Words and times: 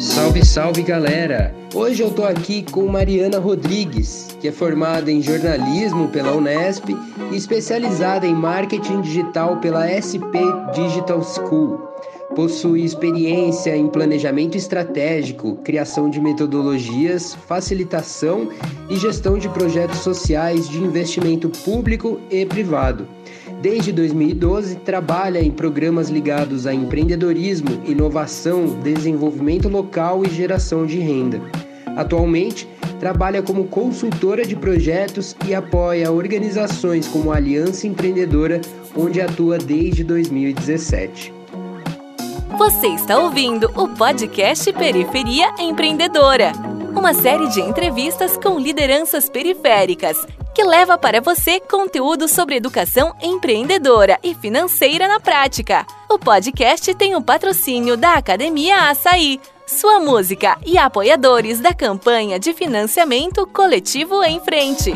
Salve, 0.00 0.42
salve 0.42 0.82
galera! 0.82 1.54
Hoje 1.74 2.02
eu 2.02 2.10
tô 2.10 2.24
aqui 2.24 2.62
com 2.62 2.86
Mariana 2.86 3.38
Rodrigues, 3.38 4.28
que 4.40 4.48
é 4.48 4.52
formada 4.52 5.12
em 5.12 5.20
jornalismo 5.20 6.08
pela 6.08 6.32
Unesp 6.32 6.88
e 7.30 7.36
especializada 7.36 8.26
em 8.26 8.34
marketing 8.34 9.02
digital 9.02 9.58
pela 9.58 9.86
SP 9.92 10.40
Digital 10.72 11.22
School. 11.22 11.86
Possui 12.34 12.82
experiência 12.82 13.76
em 13.76 13.88
planejamento 13.88 14.56
estratégico, 14.56 15.56
criação 15.56 16.08
de 16.08 16.18
metodologias, 16.18 17.34
facilitação 17.34 18.48
e 18.88 18.96
gestão 18.96 19.36
de 19.36 19.50
projetos 19.50 19.98
sociais 19.98 20.66
de 20.66 20.78
investimento 20.78 21.50
público 21.50 22.18
e 22.30 22.46
privado. 22.46 23.06
Desde 23.60 23.92
2012, 23.92 24.76
trabalha 24.76 25.38
em 25.38 25.50
programas 25.50 26.08
ligados 26.08 26.66
a 26.66 26.72
empreendedorismo, 26.72 27.82
inovação, 27.84 28.80
desenvolvimento 28.82 29.68
local 29.68 30.24
e 30.24 30.30
geração 30.30 30.86
de 30.86 30.98
renda. 30.98 31.42
Atualmente, 31.94 32.66
trabalha 32.98 33.42
como 33.42 33.66
consultora 33.66 34.46
de 34.46 34.56
projetos 34.56 35.36
e 35.46 35.54
apoia 35.54 36.10
organizações 36.10 37.06
como 37.06 37.32
a 37.32 37.36
Aliança 37.36 37.86
Empreendedora, 37.86 38.62
onde 38.96 39.20
atua 39.20 39.58
desde 39.58 40.04
2017. 40.04 41.34
Você 42.56 42.88
está 42.88 43.18
ouvindo 43.18 43.70
o 43.74 43.88
podcast 43.88 44.72
Periferia 44.72 45.52
Empreendedora, 45.58 46.52
uma 47.00 47.14
série 47.14 47.48
de 47.48 47.62
entrevistas 47.62 48.36
com 48.36 48.58
lideranças 48.58 49.26
periféricas 49.26 50.18
que 50.54 50.62
leva 50.62 50.98
para 50.98 51.18
você 51.18 51.58
conteúdo 51.58 52.28
sobre 52.28 52.56
educação 52.56 53.14
empreendedora 53.22 54.18
e 54.22 54.34
financeira 54.34 55.08
na 55.08 55.18
prática. 55.18 55.86
O 56.10 56.18
podcast 56.18 56.94
tem 56.94 57.16
o 57.16 57.22
patrocínio 57.22 57.96
da 57.96 58.16
Academia 58.16 58.90
Açaí, 58.90 59.40
sua 59.66 59.98
música 59.98 60.58
e 60.66 60.76
apoiadores 60.76 61.58
da 61.58 61.72
campanha 61.72 62.38
de 62.38 62.52
financiamento 62.52 63.46
coletivo 63.46 64.22
em 64.22 64.38
frente. 64.38 64.92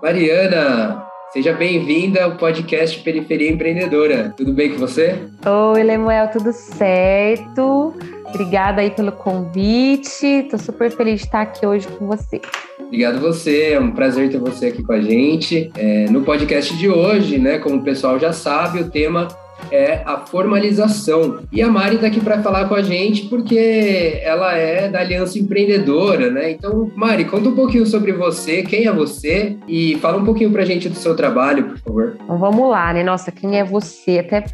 Mariana, 0.00 1.04
seja 1.32 1.52
bem-vinda 1.52 2.22
ao 2.22 2.36
podcast 2.36 2.96
Periferia 3.00 3.50
Empreendedora. 3.50 4.32
Tudo 4.36 4.52
bem 4.52 4.70
com 4.70 4.78
você? 4.78 5.18
Oi, 5.44 5.82
Lemuel, 5.82 6.30
tudo 6.30 6.52
certo? 6.52 7.92
Obrigada 8.30 8.80
aí 8.80 8.90
pelo 8.90 9.12
convite. 9.12 10.24
Estou 10.24 10.58
super 10.58 10.90
feliz 10.90 11.20
de 11.20 11.26
estar 11.26 11.42
aqui 11.42 11.66
hoje 11.66 11.86
com 11.86 12.06
você. 12.06 12.40
Obrigado 12.78 13.20
você, 13.20 13.72
é 13.72 13.80
um 13.80 13.92
prazer 13.92 14.30
ter 14.30 14.38
você 14.38 14.66
aqui 14.66 14.82
com 14.82 14.92
a 14.92 15.00
gente. 15.00 15.70
É, 15.76 16.06
no 16.10 16.22
podcast 16.22 16.76
de 16.76 16.88
hoje, 16.88 17.38
né, 17.38 17.58
como 17.58 17.76
o 17.76 17.84
pessoal 17.84 18.18
já 18.18 18.32
sabe, 18.32 18.80
o 18.80 18.90
tema 18.90 19.28
é 19.70 20.02
a 20.04 20.18
formalização. 20.18 21.40
E 21.52 21.62
a 21.62 21.68
Mari 21.68 21.96
está 21.96 22.06
aqui 22.06 22.20
para 22.20 22.42
falar 22.42 22.68
com 22.68 22.74
a 22.74 22.82
gente 22.82 23.26
porque 23.26 24.20
ela 24.22 24.54
é 24.54 24.88
da 24.88 25.00
Aliança 25.00 25.38
Empreendedora, 25.38 26.30
né? 26.30 26.52
Então, 26.52 26.90
Mari, 26.94 27.24
conta 27.24 27.48
um 27.48 27.54
pouquinho 27.54 27.86
sobre 27.86 28.12
você, 28.12 28.62
quem 28.62 28.86
é 28.86 28.92
você 28.92 29.56
e 29.66 29.96
fala 29.96 30.18
um 30.18 30.24
pouquinho 30.24 30.50
para 30.50 30.62
a 30.62 30.66
gente 30.66 30.88
do 30.88 30.96
seu 30.96 31.14
trabalho, 31.16 31.64
por 31.64 31.78
favor. 31.78 32.16
Então, 32.22 32.38
vamos 32.38 32.70
lá, 32.70 32.92
né? 32.92 33.02
Nossa, 33.02 33.30
quem 33.30 33.58
é 33.58 33.64
você? 33.64 34.18
Até 34.18 34.44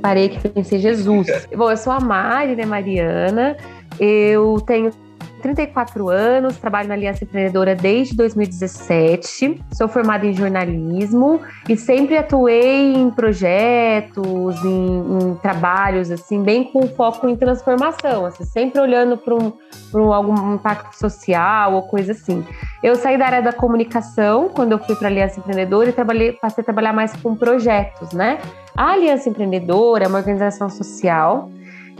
parei 0.00 0.28
que 0.28 0.48
pensei 0.48 0.78
Jesus. 0.78 1.26
Bom, 1.56 1.70
eu 1.70 1.76
sou 1.76 1.92
a 1.92 2.00
Mari, 2.00 2.56
né, 2.56 2.64
Mariana. 2.64 3.56
Eu 3.98 4.60
tenho 4.66 4.90
34 5.44 6.08
anos, 6.08 6.56
trabalho 6.56 6.88
na 6.88 6.94
Aliança 6.94 7.22
Empreendedora 7.22 7.74
desde 7.74 8.16
2017, 8.16 9.62
sou 9.74 9.86
formada 9.86 10.24
em 10.24 10.32
jornalismo 10.32 11.38
e 11.68 11.76
sempre 11.76 12.16
atuei 12.16 12.94
em 12.94 13.10
projetos, 13.10 14.64
em, 14.64 15.18
em 15.18 15.34
trabalhos, 15.42 16.10
assim, 16.10 16.42
bem 16.42 16.64
com 16.64 16.88
foco 16.88 17.28
em 17.28 17.36
transformação, 17.36 18.24
assim, 18.24 18.42
sempre 18.44 18.80
olhando 18.80 19.18
para 19.18 19.34
um, 19.34 19.52
um, 19.94 20.14
algum 20.14 20.54
impacto 20.54 20.94
social 20.94 21.74
ou 21.74 21.82
coisa 21.82 22.12
assim. 22.12 22.42
Eu 22.82 22.96
saí 22.96 23.18
da 23.18 23.26
área 23.26 23.42
da 23.42 23.52
comunicação 23.52 24.48
quando 24.48 24.72
eu 24.72 24.78
fui 24.78 24.96
para 24.96 25.08
a 25.08 25.10
Aliança 25.10 25.40
Empreendedora 25.40 25.90
e 25.90 25.92
trabalhei, 25.92 26.32
passei 26.32 26.62
a 26.62 26.64
trabalhar 26.64 26.94
mais 26.94 27.14
com 27.16 27.36
projetos, 27.36 28.12
né? 28.12 28.38
A 28.74 28.92
Aliança 28.92 29.28
Empreendedora 29.28 30.04
é 30.04 30.08
uma 30.08 30.18
organização 30.18 30.70
social 30.70 31.50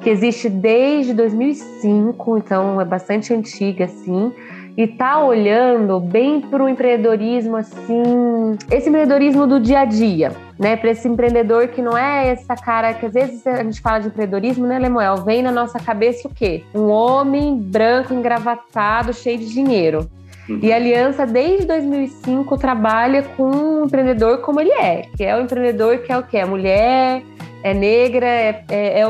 que 0.02 0.10
existe 0.10 0.48
desde 0.48 1.14
2005, 1.14 2.38
então 2.38 2.80
é 2.80 2.84
bastante 2.84 3.32
antiga, 3.32 3.84
assim, 3.84 4.32
e 4.76 4.86
tá 4.86 5.24
olhando 5.24 6.00
bem 6.00 6.40
para 6.40 6.62
o 6.62 6.68
empreendedorismo, 6.68 7.56
assim, 7.56 8.56
esse 8.70 8.88
empreendedorismo 8.88 9.46
do 9.46 9.60
dia 9.60 9.80
a 9.80 9.84
dia, 9.84 10.32
né? 10.58 10.76
Para 10.76 10.90
esse 10.90 11.06
empreendedor 11.06 11.68
que 11.68 11.80
não 11.80 11.96
é 11.96 12.28
essa 12.28 12.56
cara 12.56 12.92
que 12.92 13.06
às 13.06 13.12
vezes 13.12 13.46
a 13.46 13.62
gente 13.62 13.80
fala 13.80 14.00
de 14.00 14.08
empreendedorismo, 14.08 14.66
né, 14.66 14.78
Lemuel? 14.78 15.16
Vem 15.18 15.42
na 15.42 15.52
nossa 15.52 15.78
cabeça 15.78 16.26
o 16.26 16.30
quê? 16.34 16.64
Um 16.74 16.88
homem 16.88 17.56
branco, 17.56 18.12
engravatado, 18.12 19.12
cheio 19.12 19.38
de 19.38 19.48
dinheiro. 19.48 20.08
Uhum. 20.48 20.60
E 20.62 20.72
a 20.72 20.76
Aliança, 20.76 21.26
desde 21.26 21.66
2005, 21.66 22.58
trabalha 22.58 23.22
com 23.22 23.44
um 23.44 23.84
empreendedor 23.84 24.38
como 24.38 24.60
ele 24.60 24.72
é, 24.72 25.02
que 25.16 25.24
é 25.24 25.36
o 25.36 25.40
empreendedor 25.40 25.98
que 25.98 26.12
é 26.12 26.18
o 26.18 26.22
quê? 26.22 26.38
A 26.38 26.46
mulher, 26.46 27.22
é 27.64 27.72
negra, 27.72 28.26
é, 28.26 28.64
é, 28.70 29.00
é, 29.00 29.02
é, 29.02 29.08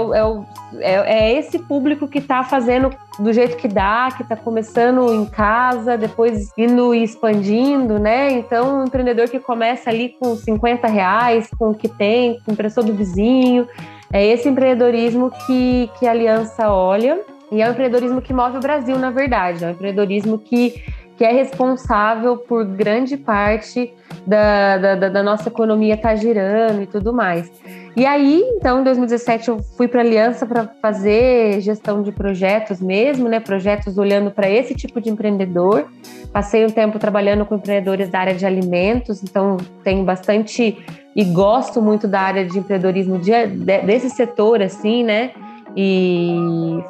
é, 0.79 0.95
é 0.95 1.39
esse 1.39 1.59
público 1.59 2.07
que 2.07 2.19
está 2.19 2.45
fazendo 2.45 2.89
do 3.19 3.33
jeito 3.33 3.57
que 3.57 3.67
dá, 3.67 4.09
que 4.17 4.23
está 4.23 4.37
começando 4.37 5.13
em 5.13 5.27
casa, 5.27 5.99
depois 5.99 6.51
indo 6.57 6.95
e 6.95 7.03
expandindo, 7.03 7.99
né? 7.99 8.31
Então, 8.31 8.79
um 8.79 8.85
empreendedor 8.85 9.29
que 9.29 9.41
começa 9.41 9.91
ali 9.91 10.15
com 10.21 10.37
50 10.37 10.87
reais, 10.87 11.51
com 11.59 11.71
o 11.71 11.75
que 11.75 11.89
tem, 11.89 12.39
com 12.45 12.53
impressor 12.53 12.85
do 12.85 12.95
vizinho, 12.95 13.67
é 14.13 14.25
esse 14.25 14.49
empreendedorismo 14.49 15.33
que, 15.47 15.91
que 15.99 16.07
a 16.07 16.13
Aliança 16.13 16.71
olha 16.71 17.21
e 17.51 17.61
é 17.61 17.69
o 17.69 17.73
empreendedorismo 17.73 18.23
que 18.23 18.33
move 18.33 18.57
o 18.57 18.61
Brasil, 18.61 18.99
na 18.99 19.11
verdade, 19.11 19.65
é 19.65 19.69
o 19.69 19.71
empreendedorismo 19.71 20.39
que, 20.39 20.83
que 21.17 21.25
é 21.25 21.33
responsável 21.33 22.37
por 22.37 22.65
grande 22.65 23.17
parte 23.17 23.93
da, 24.27 24.79
da, 24.79 25.09
da 25.09 25.23
nossa 25.23 25.49
economia 25.49 25.95
estar 25.95 26.11
tá 26.11 26.17
girando 26.17 26.83
e 26.83 26.87
tudo 26.87 27.13
mais. 27.13 27.51
E 27.97 28.05
aí, 28.05 28.43
então, 28.57 28.81
em 28.81 28.85
2017 28.85 29.49
eu 29.49 29.63
fui 29.77 29.87
para 29.87 30.01
a 30.01 30.05
Aliança 30.05 30.45
para 30.45 30.69
fazer 30.83 31.61
gestão 31.61 32.03
de 32.03 32.11
projetos 32.11 32.81
mesmo, 32.81 33.29
né? 33.29 33.39
Projetos 33.39 33.97
olhando 33.97 34.33
para 34.33 34.51
esse 34.51 34.75
tipo 34.75 35.01
de 35.01 35.11
empreendedor. 35.11 35.87
Passei 36.33 36.65
um 36.67 36.71
tempo 36.71 36.99
trabalhando 36.99 37.47
com 37.47 37.55
empreendedores 37.55 38.09
da 38.09 38.19
área 38.19 38.35
de 38.35 38.45
alimentos, 38.45 39.23
então 39.23 39.57
tenho 39.85 40.03
bastante 40.03 40.77
e 41.15 41.25
gosto 41.25 41.81
muito 41.81 42.09
da 42.09 42.21
área 42.21 42.45
de 42.45 42.59
empreendedorismo 42.59 43.19
de, 43.21 43.31
de, 43.47 43.79
desse 43.83 44.11
setor, 44.11 44.61
assim, 44.61 45.05
né? 45.05 45.31
E 45.77 46.37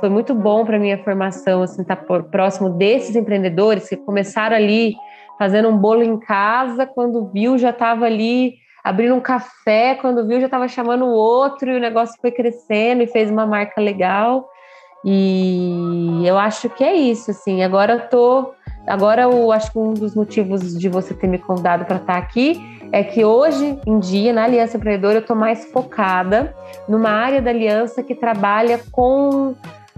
foi 0.00 0.08
muito 0.08 0.34
bom 0.34 0.64
para 0.64 0.78
minha 0.78 1.02
formação, 1.02 1.62
assim, 1.62 1.82
estar 1.82 1.96
tá 1.96 2.22
próximo 2.22 2.70
desses 2.70 3.16
empreendedores 3.16 3.88
que 3.88 3.96
começaram 3.96 4.56
ali 4.56 4.94
fazendo 5.38 5.68
um 5.68 5.76
bolo 5.76 6.02
em 6.02 6.18
casa, 6.18 6.86
quando 6.86 7.30
viu 7.32 7.58
já 7.58 7.70
estava 7.70 8.04
ali 8.04 8.54
abrindo 8.84 9.14
um 9.14 9.20
café, 9.20 9.94
quando 9.94 10.26
viu 10.26 10.38
já 10.38 10.46
estava 10.46 10.68
chamando 10.68 11.06
o 11.06 11.14
outro 11.14 11.70
e 11.70 11.76
o 11.76 11.80
negócio 11.80 12.20
foi 12.20 12.30
crescendo 12.30 13.02
e 13.02 13.06
fez 13.06 13.30
uma 13.30 13.46
marca 13.46 13.80
legal. 13.80 14.46
E 15.04 16.22
eu 16.24 16.38
acho 16.38 16.68
que 16.70 16.84
é 16.84 16.94
isso, 16.94 17.30
assim. 17.30 17.62
Agora 17.62 17.94
eu 17.94 18.08
tô, 18.08 18.54
agora 18.86 19.22
eu 19.22 19.50
acho 19.52 19.72
que 19.72 19.78
um 19.78 19.94
dos 19.94 20.14
motivos 20.14 20.78
de 20.78 20.88
você 20.88 21.14
ter 21.14 21.26
me 21.26 21.38
convidado 21.38 21.84
para 21.84 21.96
estar 21.96 22.16
aqui 22.16 22.60
é 22.92 23.02
que 23.02 23.24
hoje 23.24 23.78
em 23.86 23.98
dia 23.98 24.32
na 24.32 24.44
Aliança 24.44 24.76
Empreendedora 24.76 25.16
eu 25.16 25.20
estou 25.20 25.36
mais 25.36 25.64
focada 25.66 26.54
numa 26.88 27.10
área 27.10 27.42
da 27.42 27.50
aliança 27.50 28.02
que 28.02 28.14
trabalha 28.14 28.80
com 28.92 29.54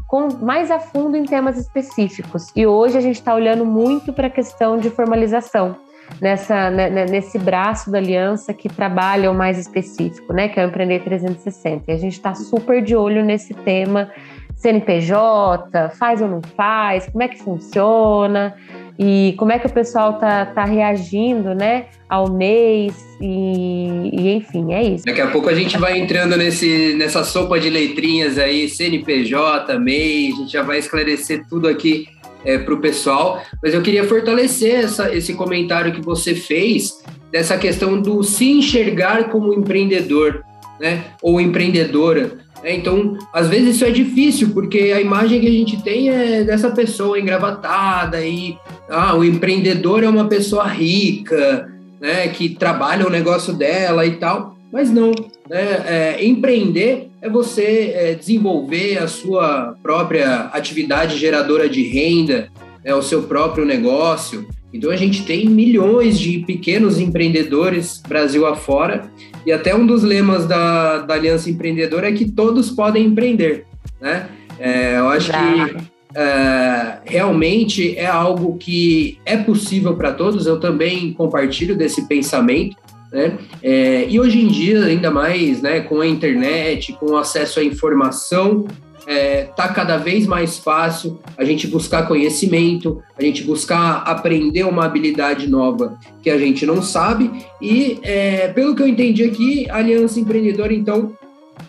com 0.06 0.28
mais 0.40 0.70
a 0.70 0.78
fundo 0.78 1.16
em 1.16 1.24
temas 1.24 1.58
específicos. 1.58 2.52
E 2.54 2.64
hoje 2.64 2.96
a 2.96 3.00
gente 3.00 3.16
está 3.16 3.34
olhando 3.34 3.66
muito 3.66 4.12
para 4.12 4.28
a 4.28 4.30
questão 4.30 4.78
de 4.78 4.88
formalização 4.88 5.76
nessa, 6.20 6.70
né, 6.70 6.88
né, 6.88 7.04
nesse 7.06 7.38
braço 7.38 7.90
da 7.90 7.98
aliança 7.98 8.54
que 8.54 8.68
trabalha 8.68 9.30
o 9.30 9.34
mais 9.34 9.58
específico, 9.58 10.32
né, 10.32 10.48
que 10.48 10.58
é 10.60 10.64
o 10.64 10.68
Empreender 10.68 11.02
360. 11.02 11.84
E 11.88 11.94
a 11.94 11.98
gente 11.98 12.12
está 12.12 12.34
super 12.34 12.82
de 12.82 12.94
olho 12.96 13.24
nesse 13.24 13.52
tema 13.52 14.10
CNPJ, 14.56 15.90
faz 15.90 16.20
ou 16.20 16.28
não 16.28 16.40
faz, 16.56 17.06
como 17.06 17.22
é 17.22 17.28
que 17.28 17.38
funciona 17.38 18.54
e 18.98 19.34
como 19.36 19.52
é 19.52 19.58
que 19.58 19.66
o 19.66 19.70
pessoal 19.70 20.14
tá, 20.14 20.46
tá 20.46 20.64
reagindo, 20.64 21.54
né, 21.54 21.86
ao 22.08 22.30
mês 22.30 22.94
e, 23.20 24.10
e, 24.12 24.34
enfim, 24.34 24.72
é 24.72 24.82
isso. 24.82 25.04
Daqui 25.04 25.20
a 25.20 25.30
pouco 25.30 25.50
a 25.50 25.54
gente 25.54 25.76
vai 25.76 25.98
entrando 25.98 26.36
nesse, 26.36 26.94
nessa 26.94 27.22
sopa 27.22 27.60
de 27.60 27.68
letrinhas 27.68 28.38
aí, 28.38 28.68
CNPJ, 28.68 29.78
MEI, 29.78 30.32
a 30.32 30.36
gente 30.36 30.52
já 30.52 30.62
vai 30.62 30.78
esclarecer 30.78 31.44
tudo 31.48 31.68
aqui 31.68 32.08
é, 32.44 32.56
para 32.58 32.72
o 32.72 32.80
pessoal, 32.80 33.42
mas 33.62 33.74
eu 33.74 33.82
queria 33.82 34.04
fortalecer 34.04 34.84
essa, 34.84 35.14
esse 35.14 35.34
comentário 35.34 35.92
que 35.92 36.00
você 36.00 36.34
fez 36.34 37.04
dessa 37.30 37.58
questão 37.58 38.00
do 38.00 38.22
se 38.22 38.50
enxergar 38.50 39.24
como 39.24 39.52
empreendedor, 39.52 40.42
né, 40.80 41.04
ou 41.20 41.40
empreendedora. 41.40 42.45
Né? 42.66 42.74
Então, 42.74 43.16
às 43.32 43.48
vezes 43.48 43.76
isso 43.76 43.84
é 43.84 43.90
difícil, 43.90 44.50
porque 44.50 44.92
a 44.92 45.00
imagem 45.00 45.40
que 45.40 45.46
a 45.46 45.52
gente 45.52 45.80
tem 45.82 46.10
é 46.10 46.42
dessa 46.42 46.68
pessoa 46.70 47.18
engravatada 47.18 48.20
e 48.26 48.58
ah, 48.90 49.14
o 49.14 49.24
empreendedor 49.24 50.02
é 50.02 50.08
uma 50.08 50.26
pessoa 50.26 50.66
rica, 50.66 51.72
né, 52.00 52.26
que 52.26 52.48
trabalha 52.48 53.06
o 53.06 53.10
negócio 53.10 53.54
dela 53.54 54.04
e 54.04 54.16
tal. 54.16 54.56
Mas 54.72 54.90
não, 54.90 55.12
né? 55.48 56.16
É, 56.18 56.26
empreender 56.26 57.08
é 57.22 57.30
você 57.30 57.92
é, 57.94 58.14
desenvolver 58.14 58.98
a 58.98 59.06
sua 59.06 59.76
própria 59.80 60.50
atividade 60.52 61.16
geradora 61.16 61.68
de 61.68 61.82
renda, 61.84 62.48
é, 62.84 62.92
o 62.92 63.00
seu 63.00 63.22
próprio 63.22 63.64
negócio. 63.64 64.46
Então 64.74 64.90
a 64.90 64.96
gente 64.96 65.24
tem 65.24 65.46
milhões 65.46 66.18
de 66.18 66.40
pequenos 66.40 66.98
empreendedores 66.98 68.02
Brasil 68.06 68.44
afora 68.44 69.08
e 69.46 69.52
até 69.52 69.74
um 69.74 69.86
dos 69.86 70.02
lemas 70.02 70.44
da, 70.44 70.98
da 70.98 71.14
Aliança 71.14 71.48
Empreendedora 71.48 72.08
é 72.08 72.12
que 72.12 72.28
todos 72.28 72.68
podem 72.68 73.06
empreender, 73.06 73.64
né? 74.00 74.28
É, 74.58 74.98
eu 74.98 75.08
acho 75.08 75.30
que 75.30 75.76
é, 76.14 76.98
realmente 77.04 77.96
é 77.96 78.06
algo 78.06 78.56
que 78.56 79.18
é 79.24 79.36
possível 79.36 79.94
para 79.94 80.12
todos. 80.12 80.46
Eu 80.46 80.58
também 80.58 81.12
compartilho 81.12 81.76
desse 81.76 82.08
pensamento. 82.08 82.76
Né? 83.12 83.38
É, 83.62 84.06
e 84.08 84.18
hoje 84.18 84.40
em 84.40 84.48
dia, 84.48 84.84
ainda 84.84 85.10
mais 85.10 85.62
né, 85.62 85.80
com 85.80 86.00
a 86.00 86.06
internet, 86.06 86.92
com 86.94 87.12
o 87.12 87.16
acesso 87.16 87.60
à 87.60 87.64
informação, 87.64 88.66
é, 89.06 89.44
tá 89.44 89.68
cada 89.68 89.96
vez 89.96 90.26
mais 90.26 90.58
fácil 90.58 91.20
a 91.36 91.44
gente 91.44 91.66
buscar 91.66 92.08
conhecimento, 92.08 93.02
a 93.16 93.22
gente 93.22 93.44
buscar 93.44 94.02
aprender 94.02 94.64
uma 94.64 94.84
habilidade 94.84 95.48
nova 95.48 95.96
que 96.22 96.28
a 96.28 96.36
gente 96.36 96.66
não 96.66 96.82
sabe. 96.82 97.30
E 97.62 97.98
é, 98.02 98.48
pelo 98.48 98.74
que 98.74 98.82
eu 98.82 98.88
entendi 98.88 99.22
aqui, 99.22 99.70
a 99.70 99.76
Aliança 99.76 100.18
Empreendedora, 100.18 100.74
então, 100.74 101.12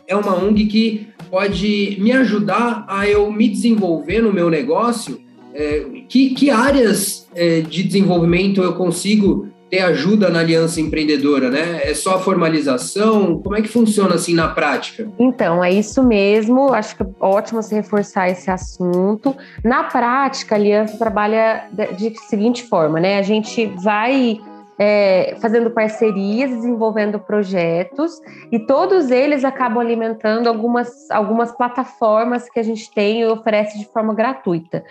é 0.07 0.16
uma 0.16 0.36
ONG 0.36 0.66
que 0.66 1.07
pode 1.30 1.98
me 2.00 2.12
ajudar 2.12 2.86
a 2.88 3.07
eu 3.07 3.31
me 3.31 3.48
desenvolver 3.48 4.22
no 4.22 4.33
meu 4.33 4.50
negócio. 4.50 5.19
É, 5.54 5.86
que, 6.07 6.31
que 6.31 6.50
áreas 6.50 7.28
é, 7.36 7.62
de 7.62 7.83
desenvolvimento 7.83 8.62
eu 8.62 8.74
consigo 8.74 9.48
ter 9.69 9.80
ajuda 9.80 10.30
na 10.30 10.40
aliança 10.40 10.80
empreendedora, 10.80 11.50
né? 11.50 11.81
É 11.84 11.94
só 11.94 12.16
a 12.16 12.19
formalização? 12.19 13.42
Como 13.42 13.56
é 13.56 13.62
que 13.62 13.68
funciona 13.68 14.16
assim 14.16 14.34
na 14.34 14.48
prática? 14.48 15.08
Então, 15.19 15.64
é 15.64 15.72
isso 15.72 16.04
mesmo. 16.04 16.74
Acho 16.74 16.96
que 16.96 17.04
é 17.04 17.08
ótimo 17.19 17.62
você 17.62 17.75
reforçar 17.75 18.30
esse 18.30 18.50
assunto. 18.50 19.36
Na 19.64 19.84
prática, 19.84 20.56
a 20.56 20.58
aliança 20.58 20.98
trabalha 20.98 21.68
de 21.98 22.14
seguinte 22.28 22.64
forma, 22.64 23.00
né? 23.00 23.19
A 23.19 23.24
gente 23.24 23.66
vai 23.84 24.40
é, 24.80 25.36
fazendo 25.42 25.72
parcerias, 25.72 26.52
desenvolvendo 26.52 27.19
projetos, 27.19 28.22
e 28.52 28.60
todos 28.60 29.10
eles 29.10 29.44
acabam 29.44 29.80
alimentando 29.80 30.48
algumas, 30.48 31.10
algumas 31.10 31.52
plataformas 31.52 32.50
que 32.50 32.60
a 32.60 32.64
gente 32.64 32.92
tem 32.94 33.22
e 33.22 33.25
oferece 33.25 33.78
de 33.80 33.86
forma 33.86 34.14
gratuita. 34.14 34.84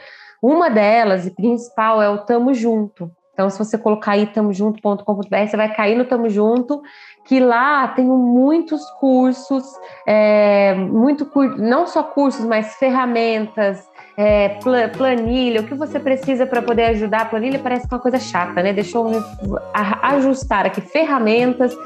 Uma 0.42 0.68
delas, 0.68 1.26
e 1.26 1.30
principal, 1.30 2.02
é 2.02 2.08
o 2.08 2.18
Tamo 2.18 2.52
Junto. 2.52 3.10
Então, 3.36 3.50
se 3.50 3.58
você 3.58 3.76
colocar 3.76 4.12
aí 4.12 4.26
tamojunto.com.br, 4.26 5.46
você 5.46 5.58
vai 5.58 5.74
cair 5.74 5.94
no 5.94 6.06
Tamo 6.06 6.30
Junto, 6.30 6.82
que 7.22 7.38
lá 7.38 7.86
tem 7.88 8.06
muitos 8.06 8.82
cursos, 8.92 9.62
é, 10.06 10.74
muito 10.74 11.30
não 11.58 11.86
só 11.86 12.02
cursos, 12.02 12.46
mas 12.46 12.76
ferramentas, 12.76 13.86
é, 14.16 14.48
planilha, 14.96 15.60
o 15.60 15.64
que 15.64 15.74
você 15.74 16.00
precisa 16.00 16.46
para 16.46 16.62
poder 16.62 16.84
ajudar 16.84 17.22
a 17.22 17.24
planilha 17.26 17.58
parece 17.58 17.86
uma 17.90 17.98
coisa 17.98 18.18
chata, 18.18 18.62
né? 18.62 18.72
Deixa 18.72 18.96
eu 18.96 19.22
ajustar 20.02 20.64
aqui 20.64 20.80
ferramentas 20.80 21.76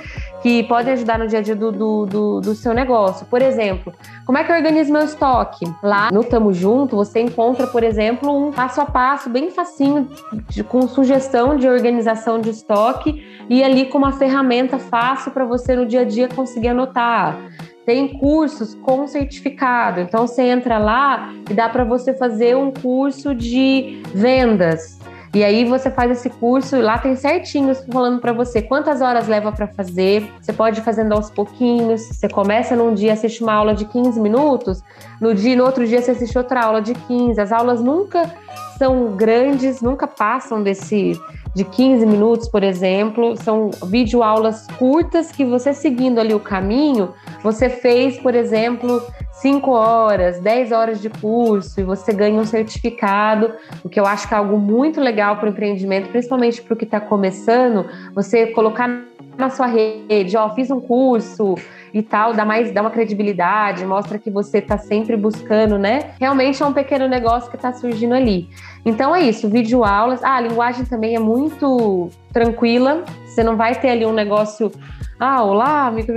que 0.40 0.62
podem 0.64 0.92
ajudar 0.92 1.18
no 1.18 1.26
dia 1.26 1.40
a 1.40 1.42
dia 1.42 1.56
do, 1.56 1.72
do, 1.72 2.06
do, 2.06 2.40
do, 2.40 2.54
seu 2.54 2.72
negócio. 2.72 3.26
Por 3.26 3.42
exemplo, 3.42 3.92
como 4.24 4.38
é 4.38 4.44
que 4.44 4.52
eu 4.52 4.56
organizo 4.56 4.92
meu 4.92 5.02
estoque? 5.02 5.66
Lá 5.82 6.10
no 6.12 6.22
Tamo 6.22 6.52
Junto, 6.52 6.96
você 6.96 7.20
encontra, 7.20 7.66
por 7.66 7.82
exemplo, 7.82 8.30
um 8.34 8.52
passo 8.52 8.80
a 8.80 8.86
passo 8.86 9.28
bem 9.28 9.50
facinho, 9.50 10.08
de, 10.48 10.62
com 10.62 10.86
sugestão 10.86 11.56
de 11.56 11.68
organização 11.68 12.40
de 12.40 12.50
estoque 12.50 13.26
e 13.48 13.62
ali 13.64 13.86
com 13.86 13.98
uma 13.98 14.12
ferramenta 14.12 14.78
fácil 14.78 15.32
para 15.32 15.44
você 15.44 15.74
no 15.74 15.84
dia 15.84 16.02
a 16.02 16.04
dia 16.04 16.28
conseguir 16.28 16.68
anotar 16.68 17.36
tem 17.84 18.18
cursos 18.18 18.74
com 18.74 19.06
certificado. 19.06 20.00
Então 20.00 20.26
você 20.26 20.42
entra 20.42 20.78
lá 20.78 21.32
e 21.48 21.54
dá 21.54 21.68
para 21.68 21.84
você 21.84 22.14
fazer 22.14 22.56
um 22.56 22.70
curso 22.70 23.34
de 23.34 24.02
vendas. 24.14 24.98
E 25.32 25.44
aí 25.44 25.64
você 25.64 25.88
faz 25.92 26.10
esse 26.10 26.28
curso, 26.28 26.80
lá 26.80 26.98
tem 26.98 27.14
certinho 27.14 27.72
falando 27.92 28.20
para 28.20 28.32
você 28.32 28.60
quantas 28.60 29.00
horas 29.00 29.28
leva 29.28 29.52
para 29.52 29.68
fazer. 29.68 30.28
Você 30.40 30.52
pode 30.52 30.80
ir 30.80 30.82
fazendo 30.82 31.12
aos 31.12 31.30
pouquinhos. 31.30 32.02
Você 32.02 32.28
começa 32.28 32.74
num 32.74 32.92
dia 32.92 33.12
assiste 33.12 33.40
uma 33.40 33.52
aula 33.52 33.72
de 33.72 33.84
15 33.84 34.18
minutos, 34.18 34.82
no 35.20 35.32
dia 35.32 35.54
no 35.54 35.64
outro 35.64 35.86
dia 35.86 36.02
você 36.02 36.10
assiste 36.10 36.36
outra 36.36 36.64
aula 36.64 36.82
de 36.82 36.94
15. 36.94 37.40
As 37.40 37.52
aulas 37.52 37.80
nunca 37.80 38.28
são 38.76 39.14
grandes, 39.14 39.80
nunca 39.80 40.08
passam 40.08 40.62
desse 40.64 41.20
de 41.54 41.64
15 41.64 42.06
minutos, 42.06 42.48
por 42.48 42.62
exemplo, 42.62 43.36
são 43.36 43.70
videoaulas 43.86 44.66
curtas 44.78 45.32
que 45.32 45.44
você 45.44 45.74
seguindo 45.74 46.20
ali 46.20 46.32
o 46.32 46.40
caminho, 46.40 47.12
você 47.42 47.68
fez, 47.68 48.18
por 48.18 48.34
exemplo, 48.34 49.02
5 49.32 49.70
horas, 49.70 50.38
10 50.40 50.72
horas 50.72 51.00
de 51.00 51.08
curso 51.08 51.80
e 51.80 51.84
você 51.84 52.12
ganha 52.12 52.40
um 52.40 52.44
certificado, 52.44 53.52
o 53.82 53.88
que 53.88 53.98
eu 53.98 54.06
acho 54.06 54.28
que 54.28 54.34
é 54.34 54.36
algo 54.36 54.58
muito 54.58 55.00
legal 55.00 55.36
para 55.36 55.46
o 55.46 55.50
empreendimento, 55.50 56.08
principalmente 56.10 56.62
para 56.62 56.74
o 56.74 56.76
que 56.76 56.84
está 56.84 57.00
começando, 57.00 57.86
você 58.14 58.46
colocar 58.48 58.88
na 59.36 59.50
sua 59.50 59.66
rede, 59.66 60.36
ó, 60.36 60.54
fiz 60.54 60.70
um 60.70 60.80
curso, 60.80 61.54
e 61.92 62.02
tal, 62.02 62.34
dá 62.34 62.44
mais, 62.44 62.72
dá 62.72 62.80
uma 62.80 62.90
credibilidade, 62.90 63.84
mostra 63.84 64.18
que 64.18 64.30
você 64.30 64.58
está 64.58 64.78
sempre 64.78 65.16
buscando, 65.16 65.78
né? 65.78 66.12
Realmente 66.20 66.62
é 66.62 66.66
um 66.66 66.72
pequeno 66.72 67.08
negócio 67.08 67.50
que 67.50 67.56
está 67.56 67.72
surgindo 67.72 68.14
ali. 68.14 68.48
Então 68.84 69.14
é 69.14 69.22
isso, 69.22 69.48
vídeo 69.48 69.84
aulas. 69.84 70.22
Ah, 70.22 70.36
a 70.36 70.40
linguagem 70.40 70.84
também 70.84 71.14
é 71.14 71.18
muito 71.18 72.08
tranquila. 72.32 73.04
Você 73.26 73.42
não 73.42 73.56
vai 73.56 73.74
ter 73.74 73.90
ali 73.90 74.06
um 74.06 74.12
negócio 74.12 74.70
ah, 75.20 75.42
olá, 75.42 75.90
micro... 75.90 76.14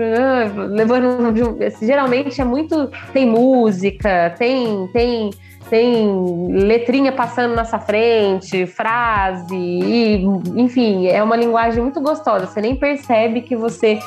levando 0.70 1.34
geralmente 1.81 2.40
é 2.40 2.46
muito 2.46 2.90
tem 3.12 3.25
música, 3.25 4.34
tem 4.38 4.88
tem 4.94 5.30
tem 5.70 6.50
letrinha 6.50 7.12
passando 7.12 7.54
na 7.54 7.66
sua 7.66 7.80
frente, 7.80 8.66
frase 8.66 9.56
e 9.56 10.24
enfim, 10.56 11.08
é 11.08 11.22
uma 11.22 11.36
linguagem 11.36 11.81
muito 11.81 12.00
gostosa. 12.00 12.48
Você 12.48 12.62
nem 12.62 12.78
percebe 12.78 13.42
que 13.42 13.58
você 13.58 14.00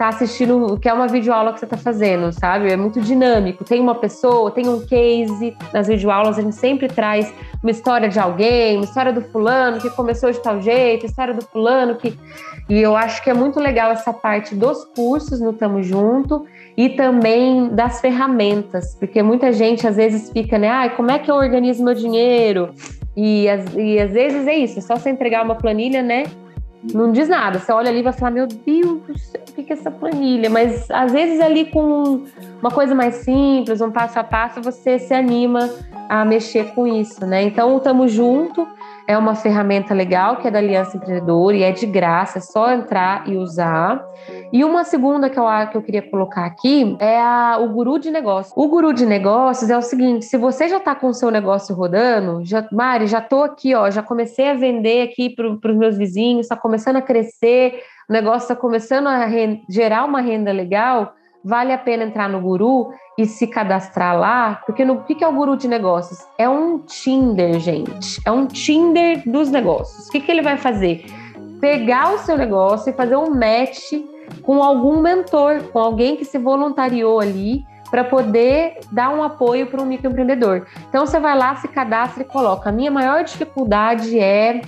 tá 0.00 0.08
assistindo, 0.08 0.78
que 0.78 0.88
é 0.88 0.94
uma 0.94 1.06
videoaula 1.06 1.52
que 1.52 1.60
você 1.60 1.66
tá 1.66 1.76
fazendo, 1.76 2.32
sabe? 2.32 2.72
É 2.72 2.76
muito 2.76 3.02
dinâmico. 3.02 3.64
Tem 3.64 3.78
uma 3.78 3.94
pessoa, 3.94 4.50
tem 4.50 4.66
um 4.66 4.80
case. 4.80 5.54
Nas 5.74 5.88
videoaulas 5.88 6.38
a 6.38 6.40
gente 6.40 6.56
sempre 6.56 6.88
traz 6.88 7.30
uma 7.62 7.70
história 7.70 8.08
de 8.08 8.18
alguém, 8.18 8.76
uma 8.76 8.86
história 8.86 9.12
do 9.12 9.20
fulano 9.20 9.78
que 9.78 9.90
começou 9.90 10.30
de 10.32 10.40
tal 10.40 10.58
jeito, 10.62 11.04
história 11.04 11.34
do 11.34 11.44
fulano 11.44 11.96
que. 11.96 12.18
E 12.66 12.80
eu 12.80 12.96
acho 12.96 13.22
que 13.22 13.28
é 13.28 13.34
muito 13.34 13.60
legal 13.60 13.90
essa 13.90 14.10
parte 14.10 14.54
dos 14.54 14.86
cursos 14.86 15.38
no 15.38 15.52
Tamo 15.52 15.82
Junto 15.82 16.46
e 16.78 16.88
também 16.88 17.68
das 17.68 18.00
ferramentas, 18.00 18.94
porque 18.94 19.22
muita 19.22 19.52
gente 19.52 19.86
às 19.86 19.96
vezes 19.96 20.30
fica, 20.30 20.56
né? 20.56 20.70
Ah, 20.70 20.88
como 20.88 21.10
é 21.10 21.18
que 21.18 21.30
eu 21.30 21.34
organizo 21.34 21.84
meu 21.84 21.92
dinheiro? 21.92 22.70
E, 23.14 23.44
e 23.76 24.00
às 24.00 24.12
vezes 24.12 24.46
é 24.46 24.56
isso, 24.56 24.78
é 24.78 24.82
só 24.82 24.96
você 24.96 25.10
entregar 25.10 25.44
uma 25.44 25.56
planilha, 25.56 26.02
né? 26.02 26.22
Não 26.82 27.12
diz 27.12 27.28
nada. 27.28 27.58
Você 27.58 27.72
olha 27.72 27.90
ali 27.90 28.00
e 28.00 28.02
vai 28.02 28.12
falar, 28.12 28.30
meu 28.30 28.46
Deus 28.46 29.02
do 29.02 29.18
céu, 29.18 29.40
o 29.48 29.52
que 29.52 29.72
é 29.72 29.76
essa 29.76 29.90
planilha? 29.90 30.48
Mas 30.48 30.90
às 30.90 31.12
vezes 31.12 31.40
ali 31.40 31.66
com 31.66 32.24
uma 32.60 32.70
coisa 32.70 32.94
mais 32.94 33.16
simples, 33.16 33.80
um 33.80 33.90
passo 33.90 34.18
a 34.18 34.24
passo, 34.24 34.62
você 34.62 34.98
se 34.98 35.12
anima 35.12 35.68
a 36.08 36.24
mexer 36.24 36.74
com 36.74 36.86
isso, 36.86 37.24
né? 37.26 37.42
Então, 37.42 37.76
o 37.76 37.80
Tamo 37.80 38.08
Junto 38.08 38.66
é 39.06 39.16
uma 39.16 39.34
ferramenta 39.34 39.92
legal 39.92 40.36
que 40.36 40.48
é 40.48 40.50
da 40.50 40.58
Aliança 40.58 40.96
Empreendedora 40.96 41.56
e 41.56 41.62
é 41.62 41.72
de 41.72 41.86
graça, 41.86 42.38
é 42.38 42.40
só 42.40 42.72
entrar 42.72 43.28
e 43.28 43.36
usar. 43.36 44.04
E 44.52 44.64
uma 44.64 44.82
segunda 44.82 45.30
que 45.30 45.38
eu, 45.38 45.44
que 45.70 45.76
eu 45.76 45.82
queria 45.82 46.02
colocar 46.02 46.44
aqui 46.44 46.96
é 46.98 47.20
a, 47.20 47.58
o 47.60 47.68
guru 47.68 47.98
de 47.98 48.10
negócios. 48.10 48.52
O 48.56 48.66
guru 48.68 48.92
de 48.92 49.06
negócios 49.06 49.70
é 49.70 49.78
o 49.78 49.82
seguinte: 49.82 50.24
se 50.24 50.36
você 50.36 50.68
já 50.68 50.78
está 50.78 50.94
com 50.94 51.08
o 51.08 51.14
seu 51.14 51.30
negócio 51.30 51.74
rodando, 51.74 52.44
já, 52.44 52.66
Mari, 52.72 53.06
já 53.06 53.18
estou 53.20 53.44
aqui, 53.44 53.74
ó, 53.74 53.88
já 53.90 54.02
comecei 54.02 54.50
a 54.50 54.54
vender 54.54 55.02
aqui 55.02 55.30
para 55.30 55.70
os 55.70 55.76
meus 55.76 55.96
vizinhos, 55.96 56.46
está 56.46 56.56
começando 56.56 56.96
a 56.96 57.02
crescer, 57.02 57.80
o 58.08 58.12
negócio 58.12 58.42
está 58.42 58.56
começando 58.56 59.06
a 59.06 59.24
gerar 59.68 60.04
uma 60.04 60.20
renda 60.20 60.50
legal, 60.50 61.14
vale 61.44 61.72
a 61.72 61.78
pena 61.78 62.02
entrar 62.02 62.28
no 62.28 62.40
guru 62.40 62.92
e 63.16 63.26
se 63.26 63.46
cadastrar 63.46 64.18
lá, 64.18 64.62
porque 64.66 64.84
no, 64.84 64.94
o 64.94 65.04
que 65.04 65.22
é 65.22 65.28
o 65.28 65.32
guru 65.32 65.56
de 65.56 65.68
negócios? 65.68 66.18
É 66.36 66.48
um 66.48 66.78
Tinder, 66.78 67.60
gente. 67.60 68.20
É 68.26 68.32
um 68.32 68.46
Tinder 68.46 69.22
dos 69.26 69.50
negócios. 69.50 70.08
O 70.08 70.10
que, 70.10 70.20
que 70.20 70.30
ele 70.30 70.42
vai 70.42 70.56
fazer? 70.56 71.04
Pegar 71.60 72.14
o 72.14 72.18
seu 72.18 72.36
negócio 72.36 72.90
e 72.90 72.92
fazer 72.94 73.16
um 73.16 73.30
match 73.30 73.92
com 74.42 74.62
algum 74.62 75.00
mentor, 75.00 75.62
com 75.72 75.78
alguém 75.78 76.16
que 76.16 76.24
se 76.24 76.38
voluntariou 76.38 77.20
ali 77.20 77.64
para 77.90 78.04
poder 78.04 78.78
dar 78.92 79.10
um 79.10 79.22
apoio 79.22 79.66
para 79.66 79.82
um 79.82 79.86
microempreendedor. 79.86 80.66
Então 80.88 81.04
você 81.04 81.18
vai 81.18 81.36
lá, 81.36 81.56
se 81.56 81.68
cadastra 81.68 82.22
e 82.22 82.26
coloca: 82.26 82.68
a 82.68 82.72
minha 82.72 82.90
maior 82.90 83.24
dificuldade 83.24 84.18
é 84.18 84.60